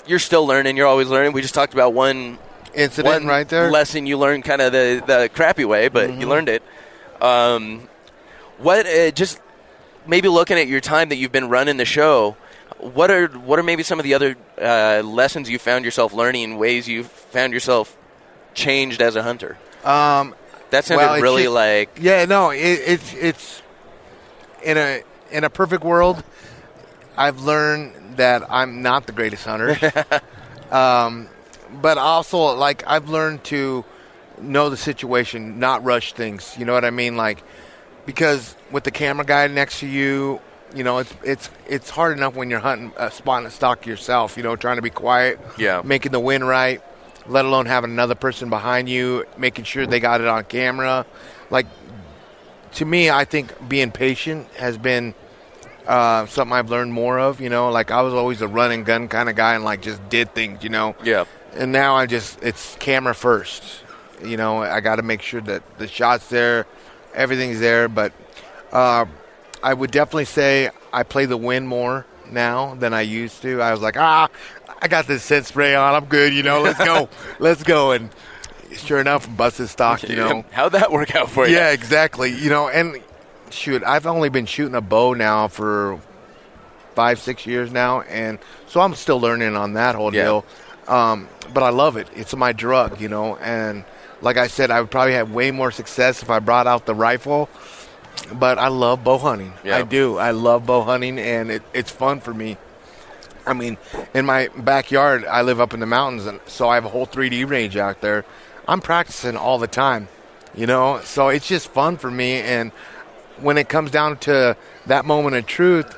you're 0.06 0.20
still 0.20 0.46
learning. 0.46 0.78
You're 0.78 0.88
always 0.88 1.08
learning. 1.08 1.34
We 1.34 1.42
just 1.42 1.56
talked 1.56 1.74
about 1.74 1.94
one 1.94 2.38
Incident 2.74 3.14
one 3.14 3.28
right 3.28 3.48
there. 3.48 3.64
Mm-hmm. 3.64 3.74
lesson 3.74 4.06
you 4.06 4.18
learned, 4.18 4.46
kind 4.46 4.62
of 4.62 4.72
the 4.72 5.04
the 5.06 5.30
crappy 5.34 5.66
way, 5.66 5.90
but 5.90 6.14
you 6.14 6.28
learned 6.28 6.50
it. 6.50 6.64
Um, 7.22 7.90
what 8.58 8.86
uh, 8.86 9.12
just 9.12 9.42
maybe 10.08 10.28
looking 10.28 10.58
at 10.58 10.68
your 10.68 10.82
time 10.82 11.10
that 11.10 11.16
you've 11.18 11.32
been 11.32 11.50
running 11.50 11.78
the 11.78 11.86
show. 11.86 12.36
What 12.80 13.12
are 13.12 13.28
what 13.28 13.60
are 13.60 13.64
maybe 13.64 13.84
some 13.84 14.00
of 14.00 14.04
the 14.04 14.14
other 14.16 14.36
uh, 14.60 15.02
lessons 15.06 15.50
you 15.50 15.60
found 15.60 15.86
yourself 15.86 16.14
learning? 16.14 16.58
Ways 16.58 16.88
you 16.88 17.04
found 17.04 17.54
yourself 17.54 17.96
changed 18.54 19.02
as 19.02 19.16
a 19.16 19.24
hunter. 19.24 19.58
Um, 19.84 20.36
That 20.72 20.86
sounded 20.86 21.06
Well, 21.06 21.22
really 21.22 21.44
just- 21.44 21.54
like 21.54 21.90
Yeah, 22.00 22.26
no, 22.26 22.50
it, 22.50 22.60
it's 22.60 23.14
it's 23.14 23.62
in 24.64 24.78
a 24.78 25.04
in 25.32 25.44
a 25.44 25.50
perfect 25.50 25.84
world. 25.84 26.24
I've 27.18 27.40
learned 27.42 28.18
that 28.18 28.44
I'm 28.50 28.82
not 28.82 29.06
the 29.06 29.12
greatest 29.12 29.46
hunter, 29.46 29.78
um, 30.72 31.28
but 31.82 31.98
also 31.98 32.38
like 32.56 32.84
I've 32.88 33.10
learned 33.10 33.44
to 33.46 33.86
know 34.42 34.70
the 34.70 34.78
situation, 34.78 35.60
not 35.60 35.84
rush 35.84 36.14
things. 36.14 36.56
You 36.58 36.66
know 36.66 36.74
what 36.74 36.86
I 36.86 36.90
mean? 36.90 37.16
Like 37.16 37.44
because 38.06 38.56
with 38.72 38.84
the 38.84 38.92
camera 38.92 39.26
guy 39.26 39.48
next 39.48 39.80
to 39.82 39.88
you, 39.88 40.40
you 40.76 40.84
know 40.84 41.00
it's 41.00 41.14
it's 41.24 41.50
it's 41.68 41.90
hard 41.90 42.18
enough 42.18 42.36
when 42.36 42.50
you're 42.50 42.60
hunting 42.60 42.92
a 42.98 43.12
spot 43.12 43.44
and 43.44 43.52
stock 43.52 43.86
yourself. 43.86 44.38
You 44.38 44.44
know, 44.44 44.56
trying 44.56 44.78
to 44.78 44.82
be 44.82 44.90
quiet, 44.90 45.40
Yeah. 45.58 45.82
making 45.84 46.12
the 46.12 46.20
wind 46.20 46.48
right. 46.48 46.82
Let 47.28 47.46
alone 47.46 47.68
having 47.68 47.92
another 47.92 48.16
person 48.16 48.50
behind 48.50 48.90
you, 48.90 49.26
making 49.38 49.66
sure 49.66 49.86
they 49.86 50.00
got 50.00 50.22
it 50.22 50.28
on 50.28 50.44
camera. 50.46 51.06
Like 51.52 51.68
to 52.74 52.86
me, 52.86 53.10
I 53.10 53.26
think 53.26 53.54
being 53.70 53.92
patient 53.92 54.48
has 54.58 54.78
been 54.78 55.14
uh, 55.86 56.26
something 56.26 56.54
I've 56.54 56.70
learned 56.70 56.94
more 56.94 57.20
of. 57.20 57.40
You 57.42 57.50
know, 57.50 57.70
like 57.70 57.92
I 57.92 58.02
was 58.02 58.14
always 58.14 58.42
a 58.42 58.48
run 58.48 58.72
and 58.72 58.86
gun 58.86 59.08
kind 59.08 59.30
of 59.30 59.36
guy, 59.36 59.54
and 59.56 59.64
like 59.64 59.82
just 59.82 60.08
did 60.10 60.34
things. 60.34 60.64
You 60.64 60.70
know, 60.70 60.96
yeah. 61.04 61.26
and 61.54 61.72
now 61.72 61.96
I 61.96 62.06
just 62.08 62.42
it's 62.42 62.76
camera 62.80 63.14
first. 63.14 63.64
You 64.24 64.38
know, 64.38 64.60
I 64.64 64.80
got 64.82 64.96
to 64.98 65.04
make 65.04 65.22
sure 65.22 65.42
that 65.42 65.64
the 65.80 65.88
shots 65.88 66.30
there, 66.30 66.66
everything's 67.14 67.60
there. 67.60 67.88
But 67.88 68.14
uh, 68.72 69.06
I 69.64 69.74
would 69.74 69.92
definitely 69.92 70.26
say 70.26 70.70
I 70.94 71.04
play 71.04 71.26
the 71.26 71.38
wind 71.38 71.68
more 71.68 72.06
now 72.30 72.76
than 72.76 72.94
I 72.94 73.02
used 73.02 73.42
to. 73.44 73.62
I 73.62 73.72
was 73.72 73.82
like, 73.82 73.98
ah, 73.98 74.30
I 74.82 74.88
got 74.88 75.08
this 75.08 75.24
scent 75.24 75.46
spray 75.46 75.76
on. 75.76 75.94
I'm 75.96 76.06
good. 76.06 76.34
You 76.34 76.44
know, 76.44 76.62
let's 76.62 76.84
go, 76.84 77.10
let's 77.40 77.64
go. 77.64 77.92
And 77.92 78.10
sure 78.74 79.00
enough, 79.00 79.28
busted 79.36 79.70
stock. 79.70 80.04
You 80.08 80.16
know, 80.16 80.46
how'd 80.52 80.72
that 80.74 80.92
work 80.92 81.16
out 81.16 81.30
for 81.30 81.48
you? 81.48 81.56
yeah, 81.56 81.72
exactly. 81.72 82.34
You 82.34 82.50
know, 82.50 82.70
and 82.70 83.02
shoot, 83.50 83.84
I've 83.84 84.08
only 84.08 84.30
been 84.30 84.46
shooting 84.46 84.76
a 84.76 84.82
bow 84.82 85.14
now 85.14 85.48
for 85.50 86.00
five, 86.96 87.20
six 87.20 87.46
years 87.46 87.72
now, 87.72 88.02
and 88.02 88.40
so 88.68 88.82
I'm 88.82 88.96
still 88.96 89.20
learning 89.20 89.56
on 89.56 89.74
that 89.74 89.96
whole 89.96 90.14
Yeah. 90.14 90.24
deal. 90.24 90.46
Um, 90.88 91.28
but 91.54 91.64
I 91.64 91.70
love 91.70 91.96
it. 91.98 92.08
It's 92.16 92.36
my 92.36 92.52
drug, 92.54 93.00
you 93.00 93.08
know. 93.10 93.36
And 93.38 93.84
like 94.22 94.38
I 94.38 94.48
said, 94.48 94.72
I 94.72 94.82
would 94.82 94.92
probably 94.92 95.14
have 95.14 95.32
way 95.32 95.52
more 95.52 95.72
success 95.72 96.22
if 96.24 96.30
I 96.30 96.40
brought 96.40 96.68
out 96.68 96.86
the 96.86 96.96
rifle. 96.96 97.50
but 98.34 98.60
I 98.60 98.68
love 98.68 99.04
bow 99.04 99.18
hunting. 99.18 99.54
Yeah. 99.64 99.78
I 99.78 99.82
do. 99.84 100.18
I 100.18 100.32
love 100.32 100.66
bow 100.66 100.84
hunting, 100.84 101.18
and 101.20 101.50
it, 101.52 101.64
it's 101.74 101.92
fun 101.92 102.20
for 102.20 102.34
me. 102.34 102.58
I 103.46 103.54
mean, 103.54 103.78
in 104.14 104.26
my 104.26 104.50
backyard, 104.56 105.26
I 105.26 105.42
live 105.42 105.60
up 105.60 105.74
in 105.74 105.80
the 105.80 105.86
mountains, 105.88 106.26
and 106.28 106.40
so 106.46 106.70
I 106.70 106.76
have 106.76 106.86
a 106.86 106.90
whole 106.90 107.08
3D 107.08 107.50
range 107.50 107.76
out 107.78 108.02
there. 108.02 108.24
I'm 108.68 108.82
practicing 108.82 109.36
all 109.36 109.58
the 109.58 109.68
time, 109.68 110.08
you 110.54 110.68
know. 110.68 111.02
So 111.04 111.30
it's 111.30 111.48
just 111.48 111.70
fun 111.70 111.98
for 111.98 112.12
me. 112.12 112.34
And 112.34 112.72
when 113.40 113.58
it 113.58 113.68
comes 113.68 113.90
down 113.90 114.18
to 114.20 114.56
that 114.86 115.06
moment 115.06 115.36
of 115.36 115.48
truth, 115.48 115.98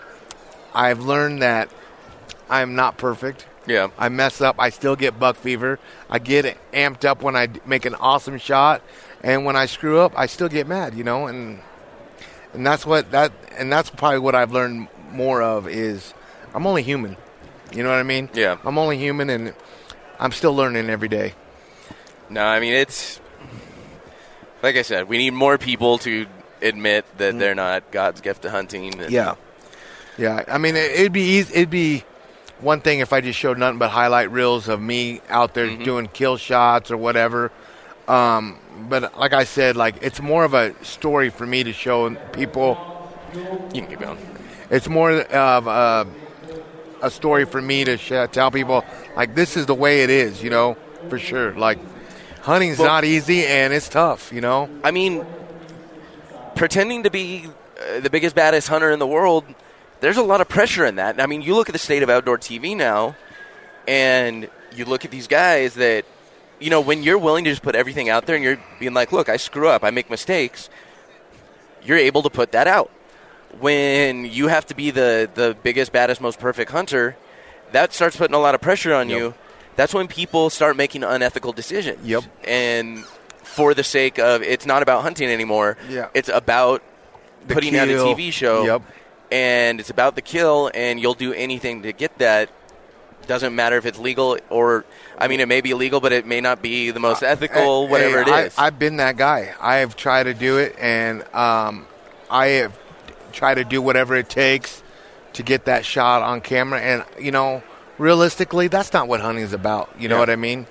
I've 0.73 1.01
learned 1.01 1.41
that 1.41 1.69
I'm 2.49 2.75
not 2.75 2.97
perfect. 2.97 3.45
Yeah. 3.65 3.89
I 3.97 4.09
mess 4.09 4.41
up. 4.41 4.55
I 4.59 4.69
still 4.69 4.95
get 4.95 5.19
buck 5.19 5.35
fever. 5.35 5.79
I 6.09 6.19
get 6.19 6.57
amped 6.73 7.05
up 7.05 7.21
when 7.21 7.35
I 7.35 7.47
make 7.65 7.85
an 7.85 7.95
awesome 7.95 8.37
shot, 8.37 8.81
and 9.23 9.45
when 9.45 9.55
I 9.55 9.65
screw 9.65 9.99
up, 9.99 10.13
I 10.17 10.25
still 10.25 10.49
get 10.49 10.67
mad. 10.67 10.95
You 10.95 11.03
know, 11.03 11.27
and 11.27 11.59
and 12.53 12.65
that's 12.65 12.85
what 12.85 13.11
that 13.11 13.31
and 13.57 13.71
that's 13.71 13.89
probably 13.89 14.19
what 14.19 14.35
I've 14.35 14.51
learned 14.51 14.87
more 15.11 15.41
of 15.41 15.67
is 15.67 16.13
I'm 16.53 16.67
only 16.67 16.83
human. 16.83 17.17
You 17.73 17.83
know 17.83 17.89
what 17.89 17.99
I 17.99 18.03
mean? 18.03 18.29
Yeah. 18.33 18.57
I'm 18.63 18.77
only 18.77 18.97
human, 18.97 19.29
and 19.29 19.53
I'm 20.19 20.31
still 20.31 20.53
learning 20.53 20.89
every 20.89 21.07
day. 21.07 21.33
No, 22.29 22.43
I 22.43 22.59
mean 22.59 22.73
it's 22.73 23.19
like 24.61 24.77
I 24.77 24.81
said, 24.81 25.07
we 25.07 25.17
need 25.17 25.33
more 25.33 25.57
people 25.57 25.97
to 25.99 26.25
admit 26.61 27.05
that 27.17 27.31
mm-hmm. 27.31 27.39
they're 27.39 27.55
not 27.55 27.91
God's 27.91 28.21
gift 28.21 28.43
to 28.43 28.49
hunting. 28.49 28.93
Yeah, 29.09 29.35
yeah. 30.17 30.43
I 30.47 30.57
mean, 30.57 30.75
it, 30.75 30.91
it'd 30.91 31.13
be 31.13 31.21
easy. 31.21 31.53
It'd 31.53 31.69
be 31.69 32.05
one 32.63 32.81
thing 32.81 32.99
if 32.99 33.13
I 33.13 33.21
just 33.21 33.37
showed 33.37 33.57
nothing 33.57 33.77
but 33.79 33.89
highlight 33.89 34.31
reels 34.31 34.67
of 34.67 34.81
me 34.81 35.21
out 35.29 35.53
there 35.53 35.75
doing 35.75 36.07
kill 36.07 36.37
shots 36.37 36.89
or 36.91 36.97
whatever. 36.97 37.51
Um, 38.07 38.57
but 38.89 39.17
like 39.17 39.33
I 39.33 39.43
said, 39.43 39.75
like 39.75 39.95
it's 40.01 40.21
more 40.21 40.43
of 40.43 40.53
a 40.53 40.73
story 40.83 41.29
for 41.29 41.45
me 41.45 41.63
to 41.63 41.73
show 41.73 42.13
people. 42.31 42.77
You 43.73 43.81
can 43.81 43.87
keep 43.87 43.99
going. 43.99 44.17
It's 44.69 44.87
more 44.87 45.11
of 45.21 45.67
a, 45.67 46.07
a 47.01 47.11
story 47.11 47.45
for 47.45 47.61
me 47.61 47.83
to 47.85 47.97
sh- 47.97 48.29
tell 48.31 48.51
people 48.51 48.83
like 49.15 49.35
this 49.35 49.55
is 49.57 49.65
the 49.65 49.75
way 49.75 50.01
it 50.03 50.09
is. 50.09 50.41
You 50.43 50.49
know, 50.49 50.77
for 51.09 51.19
sure. 51.19 51.53
Like 51.53 51.79
hunting's 52.41 52.79
Well- 52.79 52.87
not 52.87 53.03
easy 53.05 53.45
and 53.45 53.73
it's 53.73 53.89
tough. 53.89 54.31
You 54.33 54.41
know. 54.41 54.69
I 54.83 54.91
mean, 54.91 55.25
pretending 56.55 57.03
to 57.03 57.09
be 57.09 57.45
uh, 57.79 57.99
the 57.99 58.09
biggest, 58.09 58.35
baddest 58.35 58.67
hunter 58.67 58.91
in 58.91 58.99
the 58.99 59.07
world, 59.07 59.45
there's 60.03 60.17
a 60.17 60.23
lot 60.23 60.41
of 60.41 60.49
pressure 60.49 60.85
in 60.85 60.95
that. 60.95 61.19
I 61.21 61.25
mean, 61.25 61.41
you 61.41 61.55
look 61.55 61.69
at 61.69 61.73
the 61.73 61.79
state 61.79 62.03
of 62.03 62.09
outdoor 62.09 62.37
TV 62.37 62.75
now, 62.75 63.15
and 63.87 64.49
you 64.75 64.85
look 64.85 65.05
at 65.05 65.11
these 65.11 65.27
guys 65.27 65.75
that, 65.75 66.05
you 66.59 66.69
know, 66.69 66.81
when 66.81 67.03
you're 67.03 67.17
willing 67.17 67.43
to 67.45 67.49
just 67.49 67.63
put 67.63 67.73
everything 67.75 68.09
out 68.09 68.25
there 68.25 68.35
and 68.35 68.43
you're 68.43 68.59
being 68.79 68.93
like, 68.93 69.11
look, 69.11 69.29
I 69.29 69.37
screw 69.37 69.67
up, 69.67 69.83
I 69.83 69.91
make 69.91 70.09
mistakes, 70.09 70.69
you're 71.83 71.97
able 71.97 72.21
to 72.23 72.29
put 72.29 72.51
that 72.51 72.67
out. 72.67 72.91
When 73.59 74.25
you 74.25 74.47
have 74.47 74.65
to 74.67 74.75
be 74.75 74.91
the, 74.91 75.29
the 75.33 75.55
biggest, 75.63 75.91
baddest, 75.91 76.21
most 76.21 76.39
perfect 76.39 76.71
hunter, 76.71 77.15
that 77.71 77.93
starts 77.93 78.15
putting 78.17 78.35
a 78.35 78.39
lot 78.39 78.55
of 78.55 78.61
pressure 78.61 78.93
on 78.93 79.09
Yep. 79.09 79.17
you. 79.19 79.33
That's 79.75 79.93
when 79.93 80.07
people 80.07 80.49
start 80.49 80.75
making 80.77 81.03
unethical 81.03 81.51
decisions. 81.53 82.05
Yep. 82.05 82.23
And 82.47 83.03
for 83.43 83.73
the 83.73 83.83
sake 83.83 84.19
of 84.19 84.41
it's 84.41 84.65
not 84.65 84.81
about 84.83 85.01
hunting 85.03 85.29
anymore. 85.29 85.77
Yeah. 85.89 86.09
It's 86.13 86.29
about 86.29 86.81
The 87.47 87.53
putting 87.55 87.75
out 87.75 87.87
a. 87.89 87.93
TV 87.93 88.31
show. 88.31 88.65
Yep. 88.65 88.81
And 89.33 89.79
it's 89.79 89.89
about 89.89 90.13
the 90.13 90.21
kill, 90.21 90.69
and 90.75 90.99
you'll 90.99 91.15
do 91.15 91.33
anything 91.33 91.81
to 91.83 91.91
get 91.91 92.19
that. 92.19 92.51
Doesn't 93.25 93.55
matter 93.55 93.77
if 93.77 93.85
it's 93.87 93.97
legal 93.97 94.37
or, 94.49 94.85
I 95.17 95.27
mean, 95.27 95.39
it 95.39 95.47
may 95.47 95.61
be 95.61 95.73
legal, 95.73 95.99
but 96.01 96.11
it 96.11 96.27
may 96.27 96.39
not 96.39 96.61
be 96.61 96.91
the 96.91 96.99
most 96.99 97.23
ethical, 97.23 97.85
Hey, 97.87 97.91
whatever 97.91 98.23
hey, 98.23 98.43
it 98.43 98.45
is. 98.47 98.59
I, 98.59 98.67
I've 98.67 98.77
been 98.77 98.97
that 98.97 99.17
guy. 99.17 99.55
I 99.59 99.77
have 99.77 99.95
tried 99.95 100.25
to 100.25 100.35
do 100.35 100.57
it, 100.59 100.75
and 100.77 101.23
um, 101.33 101.87
I 102.29 102.47
have 102.47 102.77
tried 103.31 103.55
to 103.55 103.63
do 103.63 103.81
whatever 103.81 104.13
it 104.15 104.29
takes 104.29 104.83
to 105.33 105.41
get 105.41 105.65
that 105.65 105.83
shot 105.83 106.21
on 106.21 106.41
camera. 106.41 106.79
And 106.79 107.03
you 107.19 107.31
know, 107.31 107.63
realistically, 107.97 108.67
that's 108.67 108.93
not 108.93 109.07
what 109.07 109.19
hunting 109.19 109.43
is 109.43 109.53
about. 109.53 109.89
You 109.97 110.09
know 110.09 110.15
Yeah. 110.15 110.19
what 110.19 110.29
I 110.29 110.35
mean? 110.35 110.67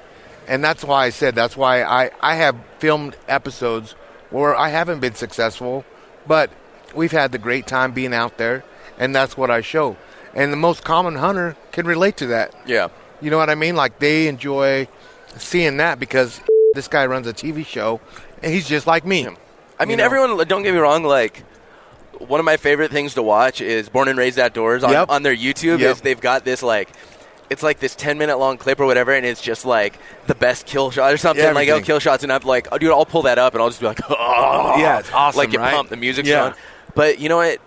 And 0.46 0.62
that's 0.62 0.85
why 0.85 1.07
I 1.07 1.11
said 1.11 1.35
that's 1.35 1.57
why 1.57 1.83
I 1.83 2.11
I 2.20 2.37
have 2.37 2.55
filmed 2.79 3.16
episodes 3.29 3.96
where 4.31 4.55
I 4.55 4.68
haven't 4.68 5.01
been 5.01 5.14
successful, 5.14 5.85
but 6.29 6.51
we've 6.95 7.13
had 7.13 7.33
the 7.33 7.39
great 7.39 7.67
time 7.67 7.93
being 7.93 8.15
out 8.15 8.39
there, 8.39 8.65
and 8.99 9.15
that's 9.15 9.37
what 9.37 9.51
I 9.51 9.61
show. 9.61 9.97
And 10.35 10.53
the 10.53 10.57
most 10.57 10.83
common 10.85 11.17
hunter 11.17 11.57
can 11.73 11.87
relate 11.87 12.17
to 12.19 12.27
that. 12.29 12.55
yeah. 12.67 12.89
You 13.21 13.31
know 13.31 13.39
what 13.39 13.51
I 13.51 13.55
mean? 13.55 13.77
Like 13.77 14.01
they 14.01 14.27
enjoy 14.27 14.89
seeing 15.37 15.77
that 15.77 16.01
because 16.01 16.41
this 16.75 16.89
guy 16.89 17.07
runs 17.07 17.27
a 17.29 17.33
TV 17.33 17.65
show 17.65 18.01
and 18.43 18.53
he's 18.53 18.67
just 18.69 18.87
like 18.87 19.05
me. 19.07 19.25
I 19.79 19.85
mean, 19.85 19.91
You 19.91 19.97
know? 19.99 20.05
everyone, 20.05 20.49
don't 20.49 20.63
get 20.65 20.73
me 20.75 20.81
wrong, 20.81 21.05
like, 21.05 21.45
one 22.19 22.41
of 22.41 22.45
my 22.47 22.57
favorite 22.57 22.91
things 22.91 23.15
to 23.15 23.23
watch 23.23 23.61
is 23.61 23.89
Born 23.89 24.09
and 24.09 24.19
Raised 24.19 24.39
Outdoors 24.41 24.83
on, 24.85 24.91
Yep. 24.93 25.11
on 25.11 25.23
their 25.23 25.37
YouTube. 25.37 25.79
Yep. 25.79 25.91
Is 25.97 26.01
they've 26.01 26.21
got 26.21 26.45
this, 26.45 26.63
like, 26.65 26.89
it's 27.51 27.63
like 27.63 27.79
this 27.79 27.95
10 27.95 28.19
minute 28.19 28.39
long 28.39 28.57
clip 28.59 28.81
or 28.81 28.87
whatever, 28.87 29.13
and 29.13 29.25
it's 29.27 29.41
just 29.43 29.65
like 29.65 29.95
the 30.27 30.35
best 30.35 30.67
kill 30.67 30.91
shot 30.91 31.13
or 31.13 31.17
something. 31.17 31.53
Like, 31.55 31.69
oh, 31.69 31.81
kill 31.81 31.99
shots, 32.01 32.23
and 32.25 32.33
I'm 32.33 32.43
like, 32.43 32.67
oh, 32.73 32.79
dude, 32.79 32.91
I'll 32.91 33.05
pull 33.07 33.23
that 33.23 33.39
up 33.39 33.55
and 33.55 33.63
I'll 33.63 33.69
just 33.71 33.81
be 33.81 33.87
like, 33.87 34.01
oh. 34.09 34.75
Yeah, 34.79 34.99
it's 35.01 35.13
awesome, 35.13 35.39
Like, 35.39 35.51
get 35.51 35.61
right? 35.61 35.75
pumped, 35.75 35.91
the 35.91 35.97
music's 35.97 36.29
Yeah. 36.29 36.45
on. 36.47 36.55
But 36.95 37.19
you 37.19 37.29
know 37.29 37.39
what? 37.39 37.61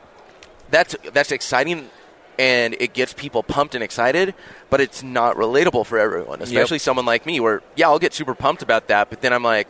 That's, 0.69 0.95
that's 1.13 1.31
exciting. 1.31 1.89
And 2.37 2.75
it 2.79 2.93
gets 2.93 3.13
people 3.13 3.43
pumped 3.43 3.75
and 3.75 3.83
excited, 3.83 4.33
but 4.69 4.81
it's 4.81 5.01
not 5.01 5.37
relatable 5.37 5.85
for 5.85 5.97
everyone, 5.97 6.41
especially 6.41 6.79
someone 6.79 7.05
like 7.05 7.25
me, 7.25 7.39
where 7.39 7.61
yeah, 7.77 7.87
I'll 7.87 7.97
get 7.97 8.13
super 8.13 8.35
pumped 8.35 8.61
about 8.61 8.89
that, 8.89 9.09
but 9.09 9.21
then 9.21 9.31
I'm 9.31 9.41
like, 9.41 9.69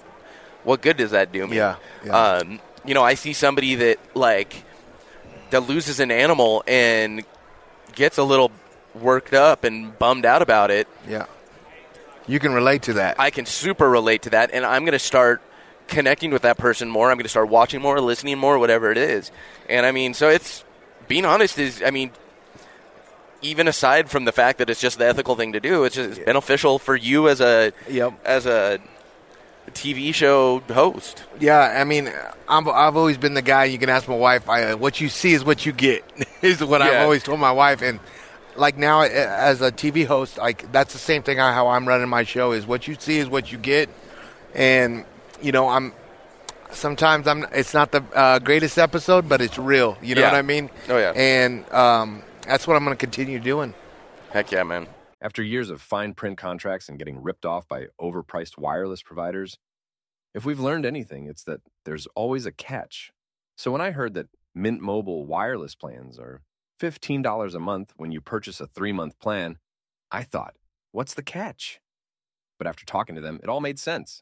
what 0.64 0.82
good 0.82 0.98
does 0.98 1.12
that 1.12 1.32
do 1.32 1.46
me? 1.46 1.58
Yeah, 1.58 1.76
yeah. 2.04 2.38
Um, 2.38 2.60
you 2.84 2.96
know, 2.96 3.04
I 3.04 3.14
see 3.14 3.34
somebody 3.34 3.76
that 3.76 4.00
like 4.16 4.64
that 5.52 5.62
loses 5.62 6.00
an 6.00 6.10
animal 6.10 6.64
and 6.66 7.24
gets 7.94 8.18
a 8.18 8.24
little 8.24 8.52
worked 8.96 9.36
up 9.36 9.64
and 9.64 9.98
bummed 10.00 10.26
out 10.26 10.42
about 10.42 10.72
it. 10.72 10.88
Yeah. 11.08 11.28
You 12.26 12.40
can 12.40 12.52
relate 12.52 12.82
to 12.84 12.94
that. 12.94 13.20
I 13.20 13.30
can 13.30 13.46
super 13.46 13.88
relate 13.88 14.24
to 14.24 14.32
that, 14.32 14.50
and 14.52 14.66
I'm 14.66 14.86
going 14.86 14.94
to 14.94 15.00
start 15.00 15.40
connecting 15.88 16.32
with 16.32 16.42
that 16.44 16.58
person 16.58 16.90
more. 16.90 17.12
I'm 17.12 17.18
going 17.18 17.24
to 17.24 17.30
start 17.30 17.50
watching 17.50 17.82
more, 17.82 18.00
listening 18.02 18.38
more, 18.38 18.58
whatever 18.60 18.92
it 18.92 18.98
is. 18.98 19.32
And 19.70 19.86
I 19.86 19.92
mean, 19.92 20.14
so 20.14 20.30
it's 20.30 20.64
being 21.08 21.26
honest 21.26 21.58
is, 21.60 21.82
I 21.86 21.92
mean, 21.92 22.12
even 23.42 23.68
aside 23.68 24.10
from 24.10 24.26
the 24.26 24.32
fact 24.32 24.58
that 24.60 24.70
it's 24.70 24.82
just 24.82 24.98
the 24.98 25.06
ethical 25.06 25.36
thing 25.36 25.54
to 25.54 25.60
do, 25.60 25.84
it's 25.84 25.96
just 25.96 26.24
beneficial 26.26 26.80
for 26.80 26.96
you 26.96 27.30
as 27.30 27.42
a 27.42 27.74
Yep. 27.90 28.14
as 28.26 28.46
a 28.46 28.80
TV 29.72 30.14
show 30.14 30.60
host. 30.72 31.24
yeah, 31.40 31.60
I 31.80 31.84
mean, 31.84 32.12
I'm, 32.48 32.68
I've 32.70 32.96
always 32.96 33.18
been 33.18 33.34
the 33.34 33.42
guy. 33.42 33.66
You 33.66 33.78
can 33.78 33.90
ask 33.90 34.08
my 34.08 34.16
wife. 34.16 34.48
I, 34.50 34.76
what 34.76 35.02
you 35.02 35.10
see 35.10 35.34
is 35.34 35.44
what 35.44 35.66
you 35.66 35.74
get. 35.74 36.04
is 36.42 36.64
what 36.64 36.82
I've 36.82 37.02
always 37.04 37.24
told 37.24 37.40
my 37.40 37.52
wife. 37.52 37.82
And 37.82 38.00
like 38.56 38.78
now, 38.78 39.02
as 39.02 39.62
a 39.62 39.72
TV 39.72 40.06
host, 40.06 40.38
like 40.38 40.72
that's 40.72 40.94
the 40.94 41.00
same 41.00 41.24
thing. 41.24 41.40
I- 41.40 41.52
How 41.54 41.68
I'm 41.68 41.88
running 41.88 42.08
my 42.10 42.24
show 42.24 42.52
is 42.52 42.66
what 42.66 42.88
you 42.88 42.96
see 42.96 43.18
is 43.18 43.28
what 43.28 43.52
you 43.52 43.58
get. 43.58 43.90
And 44.54 45.04
you 45.42 45.52
know, 45.52 45.70
I'm 45.70 45.94
sometimes 46.72 47.28
I'm. 47.28 47.46
It's 47.54 47.74
not 47.74 47.92
the 47.92 48.04
uh, 48.14 48.40
greatest 48.40 48.78
episode, 48.78 49.28
but 49.30 49.42
it's 49.42 49.58
real. 49.58 49.98
You 50.02 50.16
know 50.16 50.22
Yeah. 50.22 50.32
what 50.32 50.38
I 50.38 50.42
mean? 50.42 50.70
Oh, 50.90 50.98
yeah. 50.98 51.12
And 51.16 51.70
um, 51.72 52.24
that's 52.48 52.68
what 52.68 52.76
I'm 52.76 52.84
going 52.84 52.96
to 52.96 53.00
continue 53.00 53.40
doing. 53.40 53.74
Heck 54.32 54.52
yeah, 54.52 54.64
man. 54.64 54.88
After 55.22 55.42
years 55.42 55.70
of 55.70 55.82
fine 55.82 56.14
print 56.14 56.38
contracts 56.38 56.90
and 56.90 57.00
getting 57.00 57.22
ripped 57.22 57.46
off 57.46 57.68
by 57.68 57.88
overpriced 58.00 58.58
wireless 58.58 59.02
providers, 59.02 59.58
if 60.34 60.46
we've 60.46 60.60
learned 60.60 60.86
anything, 60.86 61.26
it's 61.28 61.44
that 61.44 61.62
there's 61.86 62.06
always 62.16 62.46
a 62.46 62.52
catch. 62.52 63.12
So 63.58 63.72
when 63.72 63.82
I 63.82 63.92
heard 63.92 64.14
that 64.16 64.28
Mint 64.54 64.82
Mobile 64.82 65.26
wireless 65.26 65.74
plans 65.74 66.20
are 66.20 66.42
$15 66.82 67.56
a 67.56 67.60
month 67.60 67.94
when 67.96 68.12
you 68.12 68.20
purchase 68.22 68.60
a 68.60 68.68
three 68.68 68.92
month 68.92 69.18
plan, 69.20 69.58
I 70.12 70.24
thought, 70.24 70.56
what's 70.92 71.14
the 71.14 71.24
catch? 71.24 71.80
But 72.60 72.68
after 72.68 72.86
talking 72.86 73.16
to 73.16 73.22
them, 73.22 73.40
it 73.42 73.50
all 73.50 73.62
made 73.62 73.80
sense. 73.80 74.22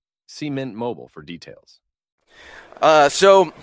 See 0.31 0.49
Mint 0.49 0.73
Mobile 0.73 1.09
for 1.09 1.21
details. 1.21 1.81
Uh, 2.81 3.09
so, 3.09 3.53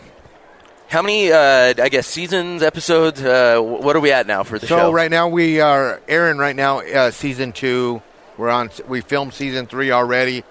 how 0.88 1.00
many? 1.00 1.32
Uh, 1.32 1.72
I 1.82 1.88
guess 1.88 2.06
seasons, 2.06 2.62
episodes. 2.62 3.22
Uh, 3.22 3.58
what 3.58 3.96
are 3.96 4.00
we 4.00 4.12
at 4.12 4.26
now 4.26 4.42
for 4.42 4.58
the 4.58 4.66
so 4.66 4.76
show? 4.76 4.92
right 4.92 5.10
now 5.10 5.28
we 5.28 5.60
are 5.60 6.02
airing 6.06 6.36
right 6.36 6.54
now 6.54 6.80
uh, 6.80 7.10
season 7.10 7.52
two. 7.52 8.02
We're 8.36 8.50
on. 8.50 8.70
We 8.86 9.00
filmed 9.00 9.32
season 9.32 9.66
three 9.66 9.90
already, 9.92 10.44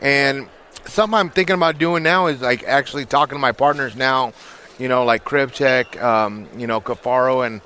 and 0.00 0.48
something 0.86 1.18
I'm 1.18 1.30
thinking 1.30 1.56
about 1.56 1.78
doing 1.78 2.04
now 2.04 2.28
is 2.28 2.40
like 2.40 2.62
actually 2.62 3.04
talking 3.04 3.34
to 3.34 3.40
my 3.40 3.52
partners 3.52 3.96
now 3.96 4.32
you 4.78 4.88
know, 4.88 5.04
like 5.04 5.24
Kryptek, 5.24 6.02
um, 6.02 6.48
you 6.56 6.66
know, 6.66 6.80
Kifaru, 6.80 7.46
and 7.46 7.60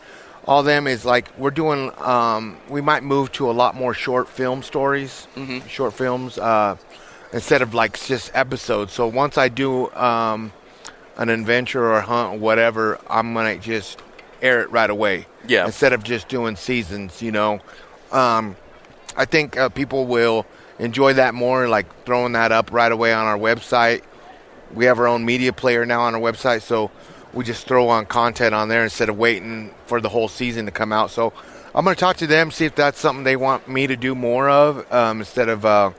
all 0.47 0.63
them 0.63 0.87
is 0.87 1.05
like 1.05 1.37
we're 1.39 1.51
doing. 1.51 1.91
Um, 1.99 2.59
we 2.69 2.81
might 2.81 3.03
move 3.03 3.33
to 3.33 3.51
a 3.51 3.53
lot 3.53 3.75
more 3.75 3.95
short 3.95 4.29
film 4.29 4.63
stories, 4.63 5.27
short 5.69 5.95
films, 5.95 6.39
uh, 6.39 6.77
instead 7.33 7.63
of 7.63 7.75
like 7.75 7.99
just 7.99 8.31
episodes. 8.35 8.93
So 8.93 9.07
once 9.07 9.39
I 9.39 9.49
do 9.49 9.91
um, 9.93 10.53
an 11.17 11.29
adventure 11.29 11.83
or 11.85 11.99
a 11.99 12.03
hunt 12.03 12.37
or 12.37 12.39
whatever, 12.39 12.99
I'm 13.09 13.35
gonna 13.35 13.59
just 13.59 14.01
air 14.41 14.61
it 14.63 14.71
right 14.71 14.91
away. 14.91 15.27
Yeah. 15.47 15.67
Instead 15.67 15.93
of 15.93 16.03
just 16.03 16.29
doing 16.29 16.57
seasons, 16.57 17.23
you 17.23 17.33
know. 17.33 17.61
Um, 18.13 18.57
I 19.17 19.25
think 19.25 19.57
uh, 19.57 19.69
people 19.69 20.07
will 20.07 20.47
enjoy 20.79 21.15
that 21.15 21.35
more, 21.35 21.69
like 21.69 22.05
throwing 22.05 22.33
that 22.33 22.53
up 22.53 22.73
right 22.73 22.91
away 22.91 23.13
on 23.13 23.27
our 23.27 23.39
website. 23.39 24.03
We 24.73 24.85
have 24.85 24.99
our 24.99 25.09
own 25.09 25.25
media 25.25 25.53
player 25.53 25.85
now 25.87 26.03
on 26.03 26.15
our 26.15 26.21
website, 26.21 26.63
so 26.63 26.91
we 27.33 27.45
just 27.45 27.67
throw 27.67 27.89
on 27.89 28.07
content 28.07 28.55
on 28.55 28.69
there 28.69 28.85
instead 28.85 29.09
of 29.09 29.19
waiting 29.19 29.75
for 29.87 30.01
the 30.01 30.09
whole 30.09 30.29
season 30.29 30.67
to 30.67 30.73
come 30.73 30.93
out. 30.93 31.11
So 31.11 31.33
I'm 31.75 31.85
going 31.85 31.95
to 31.95 32.01
talk 32.01 32.17
to 32.19 32.27
them, 32.27 32.51
see 32.51 32.65
if 32.65 32.75
that's 32.75 32.99
something 32.99 33.25
they 33.25 33.37
want 33.37 33.69
me 33.69 33.87
to 33.87 33.97
do 33.97 34.15
more 34.15 34.49
of 34.49 34.91
um, 34.93 35.21
instead 35.21 35.49
of 35.49 35.65
uh, 35.65 35.91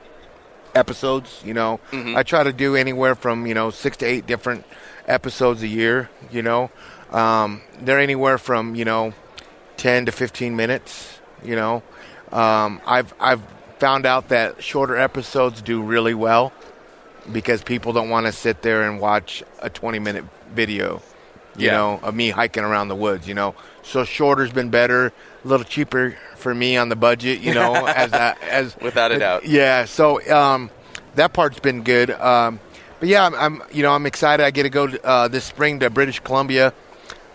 episodes. 0.74 1.42
You 1.44 1.54
know, 1.54 1.80
I 1.92 2.22
try 2.22 2.42
to 2.42 2.52
do 2.52 2.76
anywhere 2.76 3.14
from 3.14 3.46
you 3.46 3.54
know 3.54 3.70
six 3.70 3.96
to 3.98 4.06
eight 4.06 4.26
different 4.26 4.64
episodes 5.06 5.62
a 5.62 5.68
year. 5.68 6.10
You 6.30 6.42
know, 6.42 6.70
um, 7.10 7.62
they're 7.80 7.98
anywhere 8.00 8.38
from 8.38 8.74
you 8.74 8.84
know 8.84 9.12
ten 9.76 10.06
to 10.06 10.12
fifteen 10.12 10.56
minutes. 10.56 11.20
You 11.44 11.56
know, 11.56 11.82
um, 12.32 12.80
I've 12.86 13.12
I've 13.20 13.42
found 13.78 14.04
out 14.06 14.28
that 14.28 14.62
shorter 14.62 14.96
episodes 14.96 15.62
do 15.62 15.82
really 15.82 16.12
well 16.14 16.52
because 17.32 17.62
people 17.62 17.92
don't 17.92 18.10
want 18.10 18.26
to 18.26 18.32
sit 18.32 18.60
there 18.62 18.82
and 18.90 19.00
watch 19.00 19.42
a 19.60 19.70
20 19.70 19.98
minute 19.98 20.24
video 20.54 21.00
you 21.56 21.66
Yeah. 21.66 21.72
know 21.76 22.00
of 22.02 22.14
me 22.14 22.28
hiking 22.30 22.62
around 22.64 22.88
the 22.88 22.94
woods 22.94 23.26
you 23.28 23.34
know 23.34 23.54
so 23.82 24.04
shorter's 24.04 24.52
been 24.52 24.68
better 24.70 25.06
a 25.44 25.48
little 25.48 25.64
cheaper 25.64 26.16
for 26.40 26.54
me 26.54 26.76
on 26.76 26.88
the 26.88 26.96
budget 26.96 27.40
you 27.40 27.54
know 27.54 27.74
as 27.86 28.12
as 28.12 28.76
Without 28.78 29.12
a 29.12 29.18
doubt. 29.18 29.46
yeah 29.46 29.84
so 29.84 30.20
um, 30.32 30.70
that 31.14 31.32
part's 31.32 31.60
been 31.60 31.82
good 31.82 32.10
um, 32.10 32.58
but 32.98 33.08
yeah 33.08 33.24
I'm, 33.24 33.34
I'm 33.34 33.62
you 33.72 33.82
know 33.82 33.92
i'm 33.92 34.06
excited 34.06 34.44
i 34.44 34.50
get 34.50 34.64
to 34.64 34.70
go 34.70 34.88
uh, 35.04 35.28
this 35.28 35.44
spring 35.44 35.80
to 35.80 35.90
british 35.90 36.20
columbia 36.20 36.72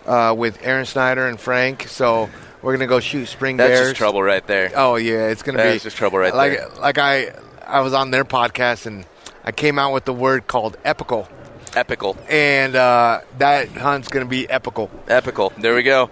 uh, 0.06 0.34
with 0.36 0.58
aaron 0.62 0.86
snyder 0.86 1.26
and 1.26 1.40
frank 1.40 1.88
so 1.88 2.28
we're 2.62 2.72
gonna 2.72 2.88
go 2.88 2.98
shoot 3.00 3.26
spring 3.26 3.56
That's 3.58 3.70
bears 3.70 3.88
just 3.90 3.96
trouble 3.96 4.22
right 4.22 4.44
there. 4.44 4.72
Oh 4.74 4.96
yeah, 4.96 5.28
it's 5.28 5.42
gonna 5.42 5.58
be 5.58 5.64
That's 5.64 5.84
just 5.84 5.96
trouble 5.96 6.18
right 6.18 6.34
like, 6.34 6.58
there. 6.58 6.68
Like 6.80 6.98
I, 6.98 7.32
I 7.64 7.80
was 7.80 7.94
on 7.94 8.10
their 8.10 8.24
podcast 8.24 8.86
and 8.86 9.06
I 9.44 9.52
came 9.52 9.78
out 9.78 9.92
with 9.92 10.04
the 10.04 10.12
word 10.12 10.48
called 10.48 10.76
epical, 10.84 11.28
Epical. 11.76 12.16
and 12.28 12.74
uh, 12.74 13.20
that 13.38 13.68
hunt's 13.68 14.08
gonna 14.08 14.24
be 14.24 14.50
epical. 14.50 14.90
Epical. 15.06 15.52
There 15.58 15.76
we 15.76 15.84
go. 15.84 16.10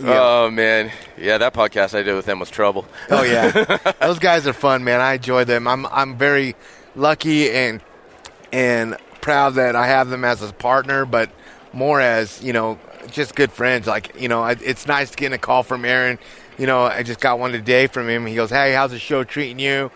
Yeah. 0.00 0.20
Oh 0.20 0.50
man, 0.50 0.90
yeah, 1.16 1.38
that 1.38 1.54
podcast 1.54 1.96
I 1.96 2.02
did 2.02 2.14
with 2.14 2.26
them 2.26 2.38
was 2.40 2.50
trouble. 2.50 2.86
Oh 3.10 3.22
yeah, 3.22 3.92
those 4.00 4.18
guys 4.18 4.46
are 4.46 4.52
fun, 4.52 4.84
man. 4.84 5.00
I 5.00 5.14
enjoy 5.14 5.44
them. 5.44 5.68
I'm 5.68 5.86
I'm 5.86 6.16
very 6.16 6.56
lucky 6.96 7.50
and 7.50 7.80
and 8.52 8.96
proud 9.20 9.54
that 9.54 9.76
I 9.76 9.86
have 9.86 10.08
them 10.08 10.24
as 10.24 10.42
a 10.42 10.52
partner, 10.52 11.04
but 11.04 11.30
more 11.72 12.00
as 12.00 12.42
you 12.42 12.52
know, 12.52 12.78
just 13.10 13.34
good 13.34 13.52
friends. 13.52 13.86
Like 13.86 14.20
you 14.20 14.28
know, 14.28 14.42
I, 14.42 14.52
it's 14.52 14.86
nice 14.86 15.14
getting 15.14 15.34
a 15.34 15.38
call 15.38 15.62
from 15.62 15.84
Aaron. 15.84 16.18
You 16.58 16.66
know, 16.66 16.82
I 16.82 17.02
just 17.02 17.20
got 17.20 17.38
one 17.38 17.52
today 17.52 17.86
from 17.86 18.08
him. 18.08 18.26
He 18.26 18.34
goes, 18.34 18.50
"Hey, 18.50 18.72
how's 18.72 18.90
the 18.90 18.98
show 18.98 19.24
treating 19.24 19.58
you?" 19.58 19.90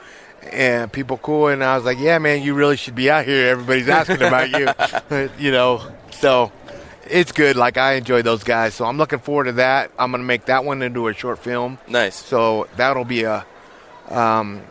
And 0.53 0.91
people 0.93 1.19
cool, 1.19 1.49
and 1.49 1.63
I 1.63 1.77
was 1.77 1.85
like, 1.85 1.99
"Yeah, 1.99 2.19
man, 2.19 2.43
you 2.43 2.55
really 2.55 2.77
should 2.77 2.95
be 2.95 3.11
out 3.11 3.27
here. 3.27 3.49
Everybody's 3.49 3.89
asking 3.89 4.23
about 4.23 4.51
you." 4.51 5.29
you 5.45 5.53
know, 5.53 5.83
so 6.11 6.53
it's 7.11 7.33
good. 7.33 7.57
Like 7.57 7.77
I 7.77 7.95
enjoy 7.95 8.23
those 8.23 8.45
guys, 8.45 8.75
so 8.75 8.85
I'm 8.85 8.97
looking 8.99 9.19
forward 9.19 9.45
to 9.45 9.53
that. 9.53 9.91
I'm 9.99 10.11
gonna 10.11 10.23
make 10.25 10.47
that 10.47 10.65
one 10.65 10.83
into 10.83 11.09
a 11.09 11.15
short 11.15 11.39
film. 11.39 11.79
Nice. 11.89 12.15
So 12.17 12.69
that'll 12.77 13.05
be 13.05 13.25
a 13.25 13.45
um, 14.09 14.63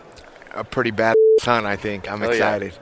a 0.53 0.63
pretty 0.63 0.91
bad 0.91 1.15
hunt, 1.41 1.65
I 1.65 1.75
think. 1.75 2.11
I'm 2.11 2.21
Oh, 2.21 2.25
yeah. 2.25 2.31
excited. 2.31 2.73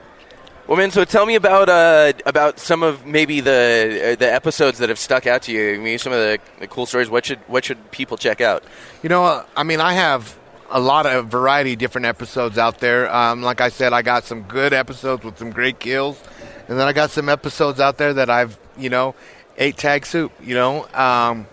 Well, 0.66 0.76
man, 0.76 0.90
so 0.90 1.04
tell 1.04 1.26
me 1.26 1.36
about 1.36 1.68
uh, 1.68 2.12
about 2.26 2.58
some 2.58 2.82
of 2.82 3.06
maybe 3.06 3.40
the 3.40 4.12
uh, 4.12 4.16
the 4.16 4.32
episodes 4.32 4.78
that 4.78 4.88
have 4.88 4.98
stuck 4.98 5.26
out 5.26 5.42
to 5.42 5.52
you. 5.52 5.78
Maybe 5.78 5.98
some 5.98 6.12
of 6.12 6.18
the, 6.18 6.38
the 6.58 6.66
cool 6.66 6.86
stories. 6.86 7.08
What 7.08 7.24
should 7.24 7.38
what 7.46 7.64
should 7.64 7.90
people 7.92 8.16
check 8.16 8.40
out? 8.40 8.64
You 9.02 9.08
know, 9.08 9.24
uh, 9.24 9.44
I 9.56 9.62
mean, 9.62 9.80
I 9.80 9.92
have 9.92 10.36
a 10.68 10.80
lot 10.80 11.06
of 11.06 11.26
variety 11.28 11.74
of 11.74 11.78
different 11.78 12.06
episodes 12.08 12.58
out 12.58 12.80
there. 12.80 13.08
Um, 13.14 13.42
like 13.42 13.60
I 13.60 13.68
said, 13.68 13.92
I 13.92 14.02
got 14.02 14.24
some 14.24 14.42
good 14.42 14.72
episodes 14.72 15.22
with 15.22 15.38
some 15.38 15.50
great 15.52 15.78
kills, 15.78 16.20
and 16.68 16.76
then 16.76 16.88
I 16.88 16.92
got 16.92 17.10
some 17.10 17.28
episodes 17.28 17.78
out 17.78 17.98
there 17.98 18.12
that 18.14 18.28
I've, 18.28 18.58
you 18.76 18.90
know, 18.90 19.14
ate 19.58 19.76
tag 19.76 20.06
soup. 20.06 20.32
You 20.42 20.54
know, 20.54 20.86
um, 20.94 21.46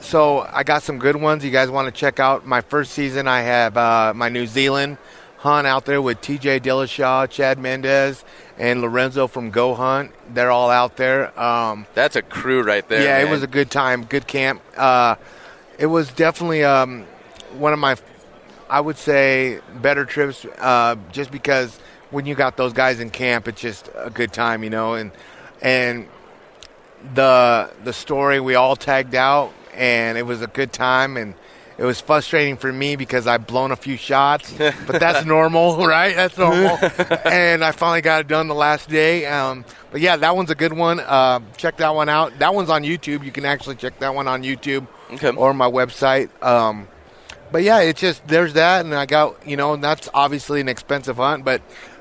so 0.00 0.40
I 0.40 0.62
got 0.62 0.82
some 0.82 0.98
good 0.98 1.16
ones. 1.16 1.44
You 1.44 1.50
guys 1.50 1.70
want 1.70 1.92
to 1.92 1.98
check 1.98 2.20
out 2.20 2.46
my 2.46 2.60
first 2.60 2.92
season? 2.92 3.28
I 3.28 3.42
have 3.42 3.76
uh, 3.76 4.12
my 4.14 4.28
New 4.28 4.46
Zealand 4.46 4.98
hunt 5.38 5.66
out 5.66 5.84
there 5.84 6.02
with 6.02 6.20
TJ 6.20 6.60
Dillashaw, 6.60 7.30
Chad 7.30 7.58
Mendes, 7.58 8.24
and 8.58 8.80
Lorenzo 8.80 9.26
from 9.26 9.50
Go 9.50 9.74
Hunt. 9.74 10.12
They're 10.32 10.50
all 10.50 10.70
out 10.70 10.96
there. 10.96 11.38
Um, 11.38 11.86
That's 11.94 12.16
a 12.16 12.22
crew 12.22 12.62
right 12.62 12.86
there. 12.88 13.02
yeah, 13.02 13.18
man. 13.18 13.26
it 13.26 13.30
was 13.30 13.42
a 13.42 13.46
good 13.46 13.70
time, 13.70 14.04
good 14.04 14.26
camp. 14.26 14.60
Uh, 14.76 15.16
it 15.78 15.86
was 15.86 16.12
definitely 16.12 16.64
um, 16.64 17.04
one 17.58 17.72
of 17.72 17.78
my, 17.78 17.96
I 18.68 18.80
would 18.80 18.96
say, 18.96 19.60
better 19.80 20.04
trips. 20.04 20.44
Uh, 20.58 20.96
just 21.12 21.30
because 21.30 21.78
when 22.10 22.26
you 22.26 22.34
got 22.34 22.56
those 22.56 22.72
guys 22.72 22.98
in 22.98 23.10
camp, 23.10 23.46
it's 23.46 23.60
just 23.60 23.88
a 23.94 24.10
good 24.10 24.32
time, 24.32 24.64
you 24.64 24.70
know. 24.70 24.94
And 24.94 25.12
and 25.62 26.08
the 27.14 27.70
the 27.84 27.92
story 27.92 28.40
we 28.40 28.54
all 28.54 28.76
tagged 28.76 29.14
out, 29.14 29.52
and 29.74 30.16
it 30.18 30.22
was 30.26 30.42
a 30.42 30.46
good 30.46 30.72
time. 30.72 31.16
And 31.16 31.34
it 31.78 31.84
was 31.84 32.00
frustrating 32.00 32.56
for 32.56 32.72
me 32.72 32.96
because 32.96 33.26
I've 33.26 33.46
blown 33.46 33.70
a 33.70 33.76
few 33.76 33.96
shots, 33.98 34.50
but 34.58 34.98
that's 34.98 35.26
normal, 35.36 35.76
right? 35.86 36.14
That's 36.16 36.38
normal. 36.38 36.78
and 37.26 37.62
I 37.62 37.72
finally 37.72 38.00
got 38.00 38.20
it 38.22 38.28
done 38.28 38.48
the 38.48 38.54
last 38.54 38.88
day. 38.88 39.26
Um, 39.26 39.64
but 39.92 40.00
yeah, 40.00 40.16
that 40.16 40.34
one's 40.34 40.50
a 40.50 40.54
good 40.54 40.72
one. 40.72 41.00
Uh, 41.00 41.40
check 41.58 41.76
that 41.78 41.94
one 41.94 42.08
out. 42.08 42.38
That 42.38 42.54
one's 42.54 42.70
on 42.70 42.82
YouTube. 42.82 43.24
You 43.24 43.30
can 43.32 43.44
actually 43.44 43.76
check 43.76 43.98
that 43.98 44.14
one 44.14 44.26
on 44.26 44.42
YouTube 44.42 44.86
Okay. 45.12 45.30
or 45.36 45.52
my 45.54 45.70
website. 45.70 46.30
Um, 46.42 46.88
but 47.52 47.62
yeah, 47.62 47.80
it's 47.80 48.00
just 48.00 48.26
there's 48.26 48.54
that, 48.54 48.84
and 48.84 48.94
I 48.94 49.06
got 49.06 49.46
you 49.46 49.56
know, 49.56 49.74
and 49.74 49.84
that's 49.84 50.08
obviously 50.14 50.60
an 50.62 50.68
expensive 50.68 51.16
hunt, 51.18 51.44
but 51.44 51.60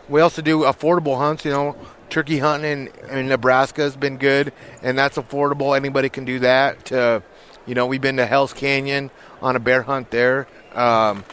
we 0.09 0.21
also 0.21 0.41
do 0.41 0.61
affordable 0.61 1.17
hunts. 1.17 1.43
You 1.45 1.51
know, 1.51 1.75
turkey 2.10 2.39
hunting 2.39 2.89
in, 3.10 3.10
in 3.20 3.28
Nebraska 3.28 3.82
has 3.82 3.95
been 3.95 4.18
good, 4.18 4.53
and 4.82 4.97
that's 4.97 5.18
affordable. 5.18 5.76
Anybody 5.76 6.10
can 6.10 6.26
do 6.26 6.39
that. 6.39 6.86
To, 6.86 7.22
you 7.66 7.76
know, 7.76 7.86
we've 7.86 8.01
been 8.01 8.18
to 8.18 8.26
Hell's 8.26 8.53
Canyon 8.53 9.10
on 9.41 9.56
a 9.56 9.60
bear 9.60 9.82
hunt 9.84 10.12
there. 10.12 10.47
Um, 10.74 11.24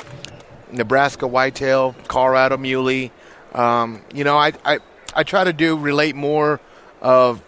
Nebraska 0.70 1.26
whitetail, 1.26 1.94
Colorado 2.08 2.56
muley. 2.56 3.12
Um, 3.54 4.02
you 4.14 4.24
know, 4.24 4.36
I, 4.38 4.52
I 4.64 4.78
I 5.14 5.22
try 5.24 5.44
to 5.44 5.52
do 5.52 5.76
relate 5.76 6.14
more 6.16 6.60
of 7.02 7.42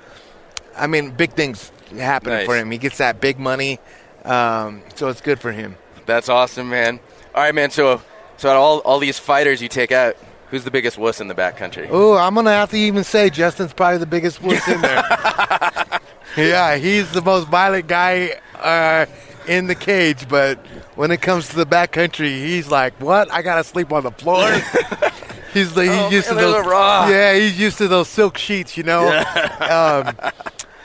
I 0.77 0.87
mean, 0.87 1.11
big 1.11 1.33
things 1.33 1.71
happening 1.97 2.35
Nice. 2.39 2.47
for 2.47 2.57
him. 2.57 2.71
He 2.71 2.79
gets 2.79 2.99
that 2.99 3.21
big 3.21 3.39
money, 3.39 3.79
um, 4.25 4.83
so 4.95 5.09
it's 5.09 5.21
good 5.21 5.41
for 5.41 5.53
him. 5.53 5.77
That's 6.07 6.29
awesome, 6.29 6.71
man. 6.71 7.01
All 7.35 7.43
right, 7.43 7.55
man. 7.55 7.71
So, 7.71 8.01
so 8.37 8.49
out 8.51 8.57
of 8.57 8.63
all 8.63 8.79
all 8.81 8.99
these 8.99 9.19
fighters 9.19 9.61
you 9.63 9.69
take 9.69 9.93
out, 9.93 10.17
who's 10.51 10.65
the 10.65 10.71
biggest 10.71 10.99
wuss 10.99 11.21
in 11.21 11.29
the 11.29 11.35
backcountry? 11.35 11.89
Oh, 11.91 12.17
I'm 12.17 12.35
gonna 12.35 12.51
have 12.51 12.71
to 12.71 12.77
even 12.79 13.05
say 13.05 13.31
Justin's 13.31 13.73
probably 13.73 13.99
the 13.99 14.07
biggest 14.07 14.43
wuss 14.43 14.67
in 14.69 14.81
there. 14.81 15.03
yeah, 16.37 16.77
he's 16.77 17.11
the 17.13 17.23
most 17.23 17.49
violent 17.49 17.87
guy 17.87 18.41
uh, 18.59 19.07
in 19.47 19.67
the 19.67 19.75
cage, 19.75 20.29
but 20.29 20.59
when 20.95 21.11
it 21.11 21.21
comes 21.23 21.49
to 21.51 21.57
the 21.57 21.67
backcountry, 21.67 22.29
he's 22.29 22.69
like, 22.71 22.95
"What? 23.01 23.31
I 23.33 23.43
gotta 23.43 23.65
sleep 23.65 23.93
on 23.93 24.03
the 24.05 24.11
floor." 24.13 24.49
he's 25.53 25.77
like, 25.77 25.89
he's 25.91 25.99
Oh, 25.99 26.11
used 26.11 26.29
man, 26.29 26.37
to 26.37 26.43
those. 26.53 26.67
rock. 26.67 27.11
Yeah, 27.11 27.35
he's 27.35 27.59
used 27.59 27.79
to 27.79 27.89
those 27.89 28.09
silk 28.09 28.39
sheets, 28.39 28.77
you 28.77 28.83
know. 28.85 29.09
um, 29.61 30.15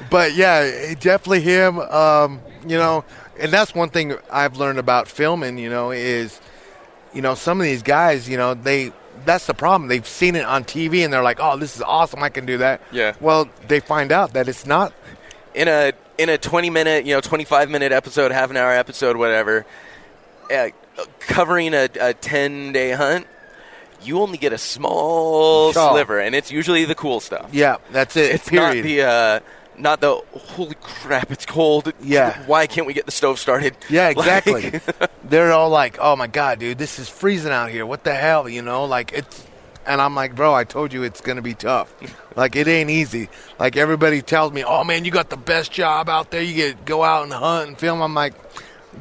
but 0.09 0.33
yeah, 0.35 0.93
definitely 0.95 1.41
him. 1.41 1.79
Um, 1.79 2.41
you 2.67 2.77
know, 2.77 3.03
and 3.39 3.51
that's 3.51 3.73
one 3.75 3.89
thing 3.89 4.15
I've 4.31 4.57
learned 4.57 4.79
about 4.79 5.07
filming. 5.07 5.57
You 5.57 5.69
know, 5.69 5.91
is 5.91 6.39
you 7.13 7.21
know 7.21 7.35
some 7.35 7.59
of 7.59 7.65
these 7.65 7.83
guys, 7.83 8.27
you 8.29 8.37
know, 8.37 8.53
they 8.53 8.91
that's 9.25 9.45
the 9.47 9.53
problem. 9.53 9.87
They've 9.87 10.07
seen 10.07 10.35
it 10.35 10.45
on 10.45 10.63
TV 10.63 11.03
and 11.03 11.11
they're 11.13 11.23
like, 11.23 11.39
"Oh, 11.39 11.57
this 11.57 11.75
is 11.75 11.81
awesome! 11.81 12.21
I 12.23 12.29
can 12.29 12.45
do 12.45 12.57
that." 12.59 12.81
Yeah. 12.91 13.13
Well, 13.19 13.49
they 13.67 13.79
find 13.79 14.11
out 14.11 14.33
that 14.33 14.47
it's 14.47 14.65
not. 14.65 14.93
in 15.53 15.67
a 15.67 15.93
in 16.17 16.29
a 16.29 16.37
20 16.37 16.69
minute, 16.69 17.05
you 17.05 17.13
know, 17.13 17.19
25 17.21 17.69
minute 17.69 17.91
episode, 17.91 18.31
half 18.31 18.49
an 18.49 18.57
hour 18.57 18.71
episode, 18.71 19.17
whatever, 19.17 19.65
uh, 20.53 20.67
covering 21.19 21.73
a, 21.73 21.89
a 21.99 22.13
10 22.13 22.71
day 22.71 22.91
hunt, 22.91 23.27
you 24.01 24.19
only 24.21 24.37
get 24.37 24.53
a 24.53 24.57
small 24.57 25.71
Oh. 25.75 25.91
sliver, 25.91 26.19
and 26.19 26.33
it's 26.35 26.51
usually 26.51 26.85
the 26.85 26.95
cool 26.95 27.19
stuff. 27.19 27.49
Yeah, 27.51 27.77
that's 27.91 28.15
it. 28.15 28.31
It's 28.35 28.49
period. 28.49 28.75
not 28.77 28.83
the 28.83 29.01
uh, 29.01 29.39
not 29.78 30.01
the 30.01 30.15
holy 30.34 30.76
crap, 30.82 31.32
it's 31.32 31.45
cold. 31.45 31.91
Yeah. 32.01 32.41
Why 32.45 32.67
can't 32.67 32.88
we 32.88 32.93
get 32.93 33.05
the 33.05 33.11
stove 33.11 33.39
started? 33.39 33.76
Yeah, 33.89 34.07
Like- 34.15 34.17
exactly. 34.17 34.82
They're 35.23 35.51
all 35.51 35.69
like, 35.69 35.97
"Oh 35.99 36.15
my 36.15 36.28
god, 36.28 36.59
dude, 36.59 36.78
this 36.78 36.99
is 36.99 37.09
freezing 37.09 37.51
out 37.51 37.69
here. 37.71 37.86
What 37.86 38.03
the 38.03 38.13
hell?" 38.13 38.47
You 38.49 38.61
know, 38.61 38.86
like 38.86 39.11
it's. 39.13 39.45
And 39.88 40.01
I'm 40.01 40.15
like, 40.15 40.34
bro, 40.34 40.51
I 40.51 40.63
told 40.63 40.93
you 40.93 41.03
it's 41.03 41.21
gonna 41.21 41.43
be 41.43 41.53
tough. 41.53 41.93
Like 42.36 42.55
it 42.55 42.67
ain't 42.67 42.89
easy. 42.89 43.30
Like 43.59 43.78
everybody 43.78 44.21
tells 44.23 44.51
me, 44.51 44.63
"Oh 44.63 44.84
man, 44.84 45.05
you 45.05 45.11
got 45.11 45.30
the 45.30 45.38
best 45.38 45.71
job 45.71 46.09
out 46.09 46.32
there. 46.32 46.41
You 46.41 46.55
get 46.55 46.86
go 46.86 47.03
out 47.03 47.23
and 47.23 47.32
hunt 47.34 47.67
and 47.69 47.78
film." 47.78 48.01
I'm 48.01 48.13
like, 48.15 48.34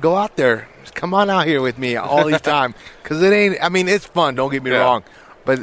go 0.01 0.15
out 0.17 0.37
there. 0.37 0.69
Come 0.95 1.15
on 1.15 1.31
out 1.31 1.47
here 1.47 1.61
with 1.63 1.79
me 1.79 1.97
all 1.97 2.27
the 2.29 2.39
time, 2.55 2.75
because 3.03 3.23
it 3.23 3.33
ain't. 3.33 3.57
I 3.63 3.69
mean, 3.71 3.89
it's 3.89 4.05
fun. 4.07 4.35
Don't 4.35 4.51
get 4.53 4.63
me 4.63 4.71
Yeah. 4.73 4.81
wrong, 4.81 5.05
but 5.47 5.61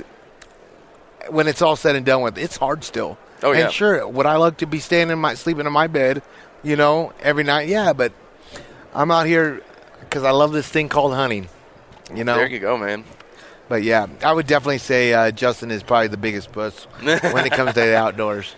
when 1.30 1.48
it's 1.48 1.62
all 1.62 1.76
said 1.76 1.96
and 1.96 2.06
done 2.06 2.22
with, 2.22 2.38
it's 2.38 2.58
hard 2.58 2.84
still. 2.84 3.18
Oh, 3.44 3.52
yeah. 3.52 3.66
And 3.66 3.74
sure, 3.74 4.08
would 4.08 4.26
I 4.26 4.36
like 4.36 4.58
to 4.58 4.68
be 4.68 4.80
staying 4.80 5.10
in 5.10 5.20
my 5.20 5.34
sleeping 5.34 5.66
in 5.66 5.74
my 5.74 5.88
bed, 5.88 6.22
you 6.64 6.76
know, 6.76 7.14
every 7.22 7.44
night? 7.44 7.68
Yeah, 7.68 7.94
but 7.94 8.14
I'm 8.94 9.12
out 9.12 9.26
here 9.26 9.62
because 10.02 10.24
I 10.24 10.32
love 10.32 10.52
this 10.52 10.68
thing 10.68 10.90
called 10.90 11.14
hunting. 11.14 11.48
You 12.14 12.24
know, 12.24 12.36
there 12.36 12.48
you 12.48 12.60
go, 12.60 12.78
man. 12.78 13.06
but 13.70 13.84
yeah, 13.84 14.08
I 14.24 14.34
would 14.34 14.48
definitely 14.48 14.80
say 14.80 15.14
uh, 15.14 15.32
Justin 15.32 15.72
is 15.72 15.82
probably 15.82 16.10
the 16.10 16.18
biggest 16.18 16.52
puss 16.52 16.84
when 17.02 17.46
it 17.46 17.54
comes 17.54 17.74
to 17.74 17.80
the 17.80 17.98
outdoors. 17.98 18.54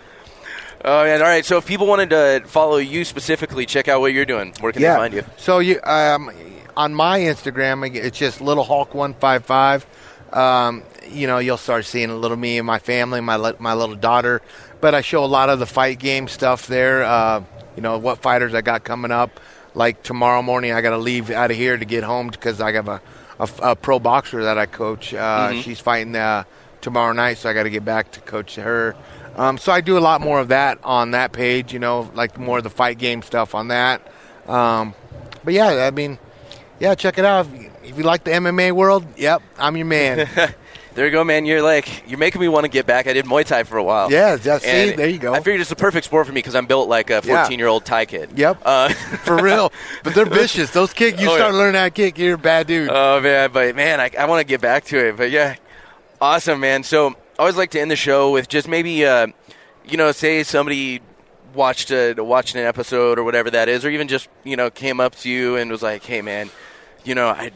Oh, 0.84 1.04
man. 1.04 1.22
All 1.22 1.28
right. 1.28 1.44
So 1.44 1.56
if 1.56 1.66
people 1.66 1.86
wanted 1.86 2.10
to 2.10 2.42
follow 2.46 2.76
you 2.76 3.04
specifically, 3.04 3.64
check 3.64 3.88
out 3.88 4.00
what 4.00 4.12
you're 4.12 4.26
doing. 4.26 4.52
Where 4.60 4.72
can 4.72 4.82
yeah. 4.82 4.94
they 4.94 4.98
find 4.98 5.14
you? 5.14 5.24
So 5.38 5.60
you 5.60 5.80
um, 5.82 6.30
on 6.76 6.94
my 6.94 7.20
Instagram, 7.20 7.94
it's 7.94 8.18
just 8.18 8.40
Little 8.40 8.64
Hawk 8.64 8.94
one 8.94 9.14
five 9.14 9.46
five. 9.46 9.86
Um, 10.32 10.82
you 11.10 11.26
know, 11.26 11.38
you'll 11.38 11.56
start 11.56 11.84
seeing 11.84 12.10
a 12.10 12.16
little 12.16 12.36
me 12.36 12.58
and 12.58 12.66
my 12.66 12.78
family, 12.78 13.20
my 13.20 13.36
li- 13.36 13.54
my 13.58 13.74
little 13.74 13.94
daughter. 13.96 14.42
But 14.80 14.94
I 14.94 15.00
show 15.00 15.24
a 15.24 15.26
lot 15.26 15.48
of 15.50 15.58
the 15.58 15.66
fight 15.66 15.98
game 15.98 16.28
stuff 16.28 16.66
there. 16.66 17.02
Uh, 17.04 17.42
you 17.76 17.82
know 17.82 17.98
what 17.98 18.18
fighters 18.18 18.54
I 18.54 18.60
got 18.60 18.84
coming 18.84 19.10
up. 19.10 19.40
Like 19.74 20.02
tomorrow 20.02 20.42
morning, 20.42 20.72
I 20.72 20.80
got 20.80 20.90
to 20.90 20.98
leave 20.98 21.30
out 21.30 21.50
of 21.50 21.56
here 21.56 21.76
to 21.76 21.84
get 21.84 22.04
home 22.04 22.28
because 22.28 22.60
I 22.60 22.72
have 22.72 22.88
a, 22.88 23.00
a, 23.40 23.48
a 23.62 23.76
pro 23.76 23.98
boxer 23.98 24.44
that 24.44 24.56
I 24.58 24.66
coach. 24.66 25.12
Uh, 25.12 25.48
She's 25.62 25.80
fighting 25.80 26.14
uh, 26.14 26.44
tomorrow 26.80 27.12
night, 27.12 27.38
so 27.38 27.50
I 27.50 27.54
got 27.54 27.64
to 27.64 27.70
get 27.70 27.84
back 27.84 28.12
to 28.12 28.20
coach 28.20 28.54
her. 28.56 28.94
Um, 29.36 29.58
so 29.58 29.72
I 29.72 29.80
do 29.80 29.98
a 29.98 30.00
lot 30.00 30.20
more 30.20 30.38
of 30.38 30.48
that 30.48 30.78
on 30.84 31.10
that 31.10 31.32
page. 31.32 31.72
You 31.72 31.80
know, 31.80 32.08
like 32.14 32.38
more 32.38 32.58
of 32.58 32.64
the 32.64 32.70
fight 32.70 32.98
game 32.98 33.22
stuff 33.22 33.54
on 33.54 33.68
that. 33.68 34.00
Um, 34.46 34.94
but 35.42 35.54
yeah, 35.54 35.86
I 35.86 35.90
mean, 35.90 36.18
yeah, 36.78 36.94
check 36.94 37.18
it 37.18 37.24
out. 37.24 37.48
If 37.82 37.98
you 37.98 38.04
like 38.04 38.24
the 38.24 38.30
MMA 38.30 38.72
world, 38.72 39.04
yep, 39.16 39.42
I'm 39.58 39.76
your 39.76 39.86
man. 39.86 40.28
There 40.94 41.04
you 41.06 41.10
go, 41.10 41.24
man. 41.24 41.44
You're 41.44 41.60
like 41.62 42.08
you're 42.08 42.18
making 42.18 42.40
me 42.40 42.46
want 42.48 42.64
to 42.64 42.68
get 42.68 42.86
back. 42.86 43.06
I 43.08 43.12
did 43.12 43.24
Muay 43.26 43.44
Thai 43.44 43.64
for 43.64 43.76
a 43.78 43.82
while. 43.82 44.12
Yeah, 44.12 44.36
just- 44.36 44.64
see, 44.64 44.70
And 44.70 44.98
there 44.98 45.08
you 45.08 45.18
go. 45.18 45.34
I 45.34 45.38
figured 45.38 45.60
it's 45.60 45.70
the 45.70 45.74
perfect 45.76 46.04
sport 46.04 46.26
for 46.26 46.32
me 46.32 46.38
because 46.38 46.54
I'm 46.54 46.66
built 46.66 46.88
like 46.88 47.10
a 47.10 47.20
Yeah. 47.24 47.42
14 47.42 47.58
year 47.58 47.66
old 47.68 47.84
Thai 47.84 48.04
kid. 48.06 48.30
Yep, 48.36 48.62
Uh, 48.64 48.88
for 49.24 49.36
real. 49.42 49.72
But 50.04 50.14
they're 50.14 50.24
vicious. 50.42 50.70
Those 50.70 50.92
kick, 50.92 51.20
you 51.20 51.28
Oh, 51.30 51.34
start 51.36 51.52
yeah. 51.52 51.58
learning 51.58 51.74
how 51.80 51.84
to 51.84 51.90
kick, 51.90 52.16
you're 52.16 52.34
a 52.34 52.38
bad 52.38 52.66
dude. 52.68 52.90
Oh 52.92 53.20
man, 53.20 53.50
but 53.52 53.74
man, 53.74 54.00
I, 54.00 54.10
I 54.18 54.26
want 54.26 54.40
to 54.40 54.44
get 54.46 54.60
back 54.60 54.84
to 54.86 55.08
it. 55.08 55.16
But 55.16 55.30
yeah, 55.30 55.56
awesome, 56.20 56.60
man. 56.60 56.84
So 56.84 57.08
I 57.10 57.14
always 57.40 57.56
like 57.56 57.70
to 57.72 57.80
end 57.80 57.90
the 57.90 57.96
show 57.96 58.30
with 58.30 58.48
just 58.48 58.68
maybe, 58.68 59.04
uh, 59.04 59.26
you 59.84 59.96
know, 59.96 60.12
say 60.12 60.44
somebody 60.44 61.00
watched 61.54 61.90
a 61.90 62.14
watched 62.14 62.54
an 62.54 62.64
episode 62.64 63.18
or 63.18 63.24
whatever 63.24 63.50
that 63.50 63.68
is, 63.68 63.84
or 63.84 63.90
even 63.90 64.06
just 64.06 64.28
you 64.44 64.56
know 64.56 64.70
came 64.70 65.00
up 65.00 65.16
to 65.16 65.28
you 65.28 65.56
and 65.56 65.70
was 65.72 65.82
like, 65.82 66.04
"Hey, 66.04 66.22
man, 66.22 66.50
you 67.04 67.14
know, 67.16 67.28
I 67.28 67.50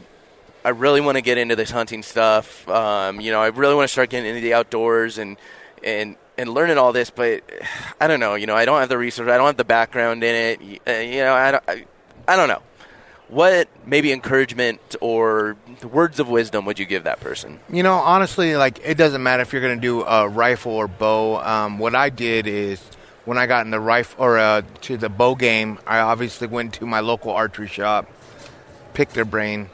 I 0.63 0.69
really 0.69 1.01
want 1.01 1.15
to 1.15 1.21
get 1.21 1.37
into 1.37 1.55
this 1.55 1.71
hunting 1.71 2.03
stuff. 2.03 2.67
Um, 2.67 3.21
you 3.21 3.31
know, 3.31 3.41
I 3.41 3.47
really 3.47 3.75
want 3.75 3.87
to 3.87 3.91
start 3.91 4.09
getting 4.09 4.29
into 4.29 4.41
the 4.41 4.53
outdoors 4.53 5.17
and 5.17 5.37
and 5.83 6.15
and 6.37 6.53
learning 6.53 6.77
all 6.77 6.93
this, 6.93 7.09
but 7.09 7.43
I 7.99 8.07
don't 8.07 8.19
know. 8.19 8.35
You 8.35 8.47
know, 8.47 8.55
I 8.55 8.65
don't 8.65 8.79
have 8.79 8.89
the 8.89 8.97
research. 8.97 9.27
I 9.27 9.37
don't 9.37 9.47
have 9.47 9.57
the 9.57 9.65
background 9.65 10.23
in 10.23 10.35
it. 10.35 10.81
Uh, 10.87 10.91
you 11.01 11.19
know, 11.19 11.33
I 11.33 11.51
don't, 11.51 11.63
I, 11.67 11.85
I 12.27 12.35
don't 12.35 12.47
know. 12.47 12.61
What 13.27 13.69
maybe 13.85 14.11
encouragement 14.11 14.95
or 15.01 15.55
words 15.83 16.19
of 16.19 16.29
wisdom 16.29 16.65
would 16.65 16.79
you 16.79 16.85
give 16.85 17.03
that 17.03 17.19
person? 17.19 17.59
You 17.69 17.83
know, 17.83 17.95
honestly, 17.95 18.55
like 18.55 18.79
it 18.83 18.95
doesn't 18.97 19.21
matter 19.21 19.43
if 19.43 19.53
you're 19.53 19.61
going 19.61 19.77
to 19.77 19.81
do 19.81 20.03
a 20.03 20.27
rifle 20.27 20.71
or 20.71 20.87
bow. 20.87 21.37
Um, 21.37 21.77
what 21.77 21.93
I 21.93 22.09
did 22.09 22.47
is 22.47 22.81
when 23.25 23.37
I 23.37 23.45
got 23.45 23.65
in 23.65 23.71
the 23.71 23.79
rifle 23.79 24.23
or 24.23 24.39
uh, 24.39 24.63
to 24.81 24.97
the 24.97 25.09
bow 25.09 25.35
game, 25.35 25.77
I 25.85 25.99
obviously 25.99 26.47
went 26.47 26.73
to 26.75 26.85
my 26.85 27.01
local 27.01 27.31
archery 27.31 27.67
shop, 27.67 28.09
picked 28.93 29.13
their 29.13 29.25
brain, 29.25 29.69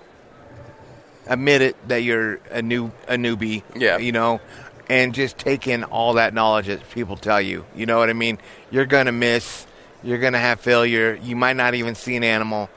admit 1.27 1.61
it 1.61 1.87
that 1.87 2.03
you're 2.03 2.39
a 2.51 2.61
new 2.61 2.91
a 3.07 3.15
newbie. 3.15 3.63
Yeah. 3.75 3.97
you 3.97 4.11
know, 4.11 4.41
and 4.89 5.13
just 5.13 5.37
take 5.37 5.67
in 5.67 5.83
all 5.83 6.13
that 6.13 6.33
knowledge 6.33 6.67
that 6.67 6.87
people 6.91 7.17
tell 7.17 7.41
you. 7.41 7.65
You 7.75 7.85
know 7.85 7.97
what 7.97 8.09
I 8.09 8.13
mean? 8.13 8.39
You're 8.71 8.85
gonna 8.85 9.11
miss. 9.11 9.65
You're 10.03 10.19
gonna 10.19 10.39
have 10.39 10.59
failure. 10.59 11.17
You 11.21 11.35
might 11.35 11.55
not 11.55 11.73
even 11.73 11.95
see 11.95 12.15
an 12.15 12.23
animal. 12.23 12.69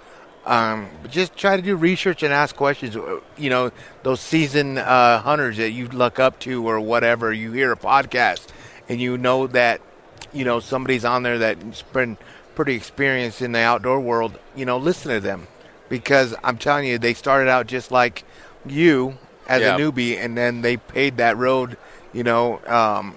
Um, 0.47 0.89
but 1.03 1.11
just 1.11 1.37
try 1.37 1.57
to 1.57 1.63
do 1.63 1.77
research 1.77 2.23
and 2.23 2.33
ask 2.33 2.57
questions. 2.57 2.97
Uh, 2.97 3.21
You 3.37 3.51
know, 3.51 3.71
those 4.03 4.21
seasoned 4.21 4.79
uh, 4.79 5.21
hunters 5.21 5.59
that 5.59 5.71
you 5.73 5.89
look 5.89 6.19
up 6.19 6.39
to 6.41 6.67
or 6.67 6.81
whatever. 6.81 7.33
You 7.33 7.53
hear 7.53 7.73
a 7.73 7.77
podcast 7.77 8.47
and 8.89 8.99
you 8.99 9.19
know 9.19 9.47
that, 9.49 9.83
you 10.33 10.47
know, 10.47 10.61
somebody's 10.61 11.05
on 11.05 11.23
there 11.23 11.39
that's 11.39 11.83
been 11.83 12.17
pretty 12.55 12.77
experienced 12.77 13.43
in 13.43 13.53
the 13.53 13.59
outdoor 13.59 14.01
world. 14.01 14.39
You 14.57 14.65
know, 14.65 14.79
listen 14.79 15.13
to 15.13 15.21
them 15.21 15.47
because 15.89 16.35
I'm 16.45 16.59
telling 16.59 16.87
you, 16.87 16.99
they 16.99 17.15
started 17.15 17.49
out 17.51 17.67
just 17.67 17.91
like 17.91 18.25
you 18.67 19.17
as 19.47 19.63
Yeah. 19.63 19.77
a 19.77 19.79
newbie, 19.79 20.19
and 20.23 20.37
then 20.37 20.61
they 20.63 20.77
paid 20.77 21.17
that 21.19 21.37
road. 21.37 21.77
You 22.13 22.23
know, 22.25 22.61
um, 22.67 23.17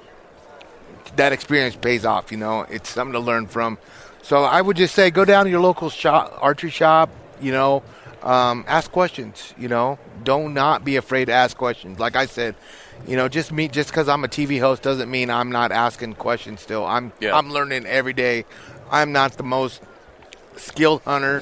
that 1.15 1.31
experience 1.33 1.75
pays 1.75 2.05
off. 2.05 2.31
You 2.31 2.37
know, 2.37 2.61
it's 2.69 2.89
something 2.89 3.13
to 3.13 3.19
learn 3.19 3.47
from. 3.47 3.77
So 4.21 4.43
I 4.43 4.61
would 4.61 4.77
just 4.77 4.93
say, 4.95 5.09
go 5.11 5.25
down 5.25 5.45
to 5.45 5.51
your 5.51 5.59
local 5.61 5.89
shop, 5.89 6.37
archery 6.41 6.69
shop. 6.69 7.09
You 7.41 7.51
know, 7.51 7.83
um, 8.23 8.65
ask 8.67 8.91
questions. 8.91 9.53
You 9.57 9.67
know, 9.67 9.97
don't 10.23 10.53
not 10.53 10.85
be 10.85 10.95
afraid 10.95 11.25
to 11.25 11.33
ask 11.33 11.57
questions. 11.57 11.99
Like 11.99 12.15
I 12.15 12.27
said, 12.27 12.55
you 13.07 13.15
know, 13.17 13.27
just 13.27 13.51
me, 13.51 13.67
just 13.67 13.89
because 13.89 14.07
I'm 14.07 14.23
a 14.23 14.27
TV 14.27 14.59
host 14.59 14.83
doesn't 14.83 15.09
mean 15.09 15.29
I'm 15.29 15.51
not 15.51 15.71
asking 15.71 16.13
questions. 16.15 16.61
Still, 16.61 16.85
I'm 16.85 17.11
Yeah. 17.19 17.35
I'm 17.35 17.51
learning 17.51 17.85
every 17.87 18.13
day. 18.13 18.45
I'm 18.91 19.11
not 19.11 19.33
the 19.33 19.43
most 19.43 19.81
skilled 20.57 21.01
hunter 21.03 21.41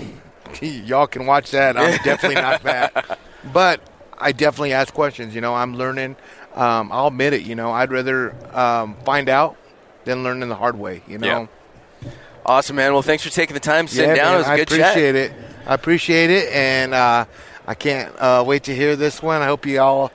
y'all 0.61 1.07
can 1.07 1.25
watch 1.25 1.51
that. 1.51 1.77
I'm 1.77 1.97
definitely 2.03 2.41
not 2.41 2.63
that, 2.63 3.19
but 3.53 3.81
I 4.17 4.31
definitely 4.31 4.73
ask 4.73 4.93
questions. 4.93 5.35
You 5.35 5.41
know, 5.41 5.55
I'm 5.55 5.75
learning. 5.75 6.15
Um, 6.55 6.91
I'll 6.91 7.07
admit 7.07 7.33
it. 7.33 7.43
You 7.43 7.55
know, 7.55 7.71
I'd 7.71 7.91
rather 7.91 8.33
um, 8.55 8.95
find 9.05 9.29
out 9.29 9.57
than 10.05 10.23
learn 10.23 10.43
in 10.43 10.49
the 10.49 10.55
hard 10.55 10.77
way. 10.77 11.01
You 11.07 11.17
know. 11.17 11.27
Yeah. 11.27 12.11
Awesome, 12.45 12.77
man. 12.77 12.93
Well, 12.93 13.01
thanks 13.01 13.23
for 13.23 13.29
taking 13.29 13.53
the 13.53 13.59
time 13.59 13.87
sitting 13.87 14.09
yeah, 14.09 14.15
down. 14.15 14.25
Man, 14.31 14.35
it 14.35 14.37
was 14.37 14.47
a 14.47 14.55
good 14.55 14.67
chat. 14.69 14.79
I 14.79 14.99
appreciate 14.99 15.15
it. 15.15 15.33
I 15.67 15.73
appreciate 15.75 16.29
it, 16.31 16.51
and 16.51 16.93
uh, 16.93 17.25
I 17.67 17.75
can't 17.75 18.13
uh, 18.17 18.43
wait 18.45 18.63
to 18.63 18.75
hear 18.75 18.95
this 18.95 19.21
one. 19.21 19.41
I 19.41 19.45
hope 19.45 19.65
you 19.67 19.79
all 19.79 20.11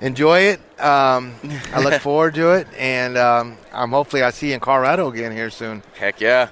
enjoy 0.00 0.40
it. 0.40 0.60
Um, 0.78 1.34
I 1.72 1.82
look 1.82 1.94
forward 2.02 2.34
to 2.34 2.50
it, 2.50 2.66
and 2.76 3.16
um, 3.16 3.56
I'm 3.72 3.90
hopefully 3.90 4.22
I 4.22 4.30
see 4.30 4.48
you 4.48 4.54
in 4.54 4.60
Colorado 4.60 5.08
again 5.08 5.32
here 5.32 5.50
soon. 5.50 5.82
Heck 5.94 6.20
yeah. 6.20 6.50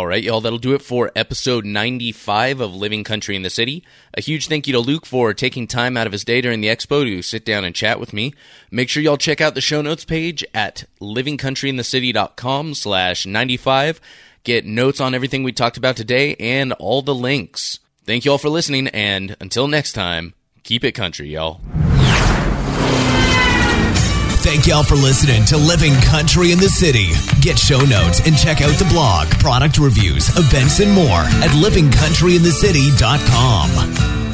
All 0.00 0.06
right, 0.06 0.22
y'all, 0.22 0.40
that'll 0.40 0.58
do 0.58 0.72
it 0.72 0.80
for 0.80 1.12
episode 1.14 1.66
95 1.66 2.60
of 2.62 2.74
Living 2.74 3.04
Country 3.04 3.36
in 3.36 3.42
the 3.42 3.50
City. 3.50 3.84
A 4.14 4.22
huge 4.22 4.48
thank 4.48 4.66
you 4.66 4.72
to 4.72 4.80
Luke 4.80 5.04
for 5.04 5.34
taking 5.34 5.66
time 5.66 5.94
out 5.94 6.06
of 6.06 6.12
his 6.12 6.24
day 6.24 6.40
during 6.40 6.62
the 6.62 6.68
expo 6.68 7.04
to 7.04 7.20
sit 7.20 7.44
down 7.44 7.66
and 7.66 7.74
chat 7.74 8.00
with 8.00 8.14
me. 8.14 8.32
Make 8.70 8.88
sure 8.88 9.02
y'all 9.02 9.18
check 9.18 9.42
out 9.42 9.54
the 9.54 9.60
show 9.60 9.82
notes 9.82 10.06
page 10.06 10.42
at 10.54 10.84
livingcountryinthecity.com 11.02 12.72
slash 12.76 13.26
95. 13.26 14.00
Get 14.42 14.64
notes 14.64 15.02
on 15.02 15.14
everything 15.14 15.42
we 15.42 15.52
talked 15.52 15.76
about 15.76 15.98
today 15.98 16.34
and 16.36 16.72
all 16.72 17.02
the 17.02 17.14
links. 17.14 17.78
Thank 18.06 18.24
you 18.24 18.30
all 18.30 18.38
for 18.38 18.48
listening, 18.48 18.88
and 18.88 19.36
until 19.38 19.68
next 19.68 19.92
time, 19.92 20.32
keep 20.62 20.82
it 20.82 20.92
country, 20.92 21.28
y'all. 21.28 21.60
Thank 24.42 24.66
y'all 24.66 24.82
for 24.82 24.94
listening 24.94 25.44
to 25.46 25.56
Living 25.58 25.92
Country 26.00 26.50
in 26.50 26.58
the 26.58 26.70
City. 26.70 27.10
Get 27.42 27.58
show 27.58 27.80
notes 27.80 28.26
and 28.26 28.34
check 28.34 28.62
out 28.62 28.72
the 28.78 28.86
blog, 28.86 29.28
product 29.32 29.76
reviews, 29.78 30.30
events, 30.34 30.80
and 30.80 30.90
more 30.92 31.20
at 31.44 31.50
livingcountryinthecity.com. 31.50 34.29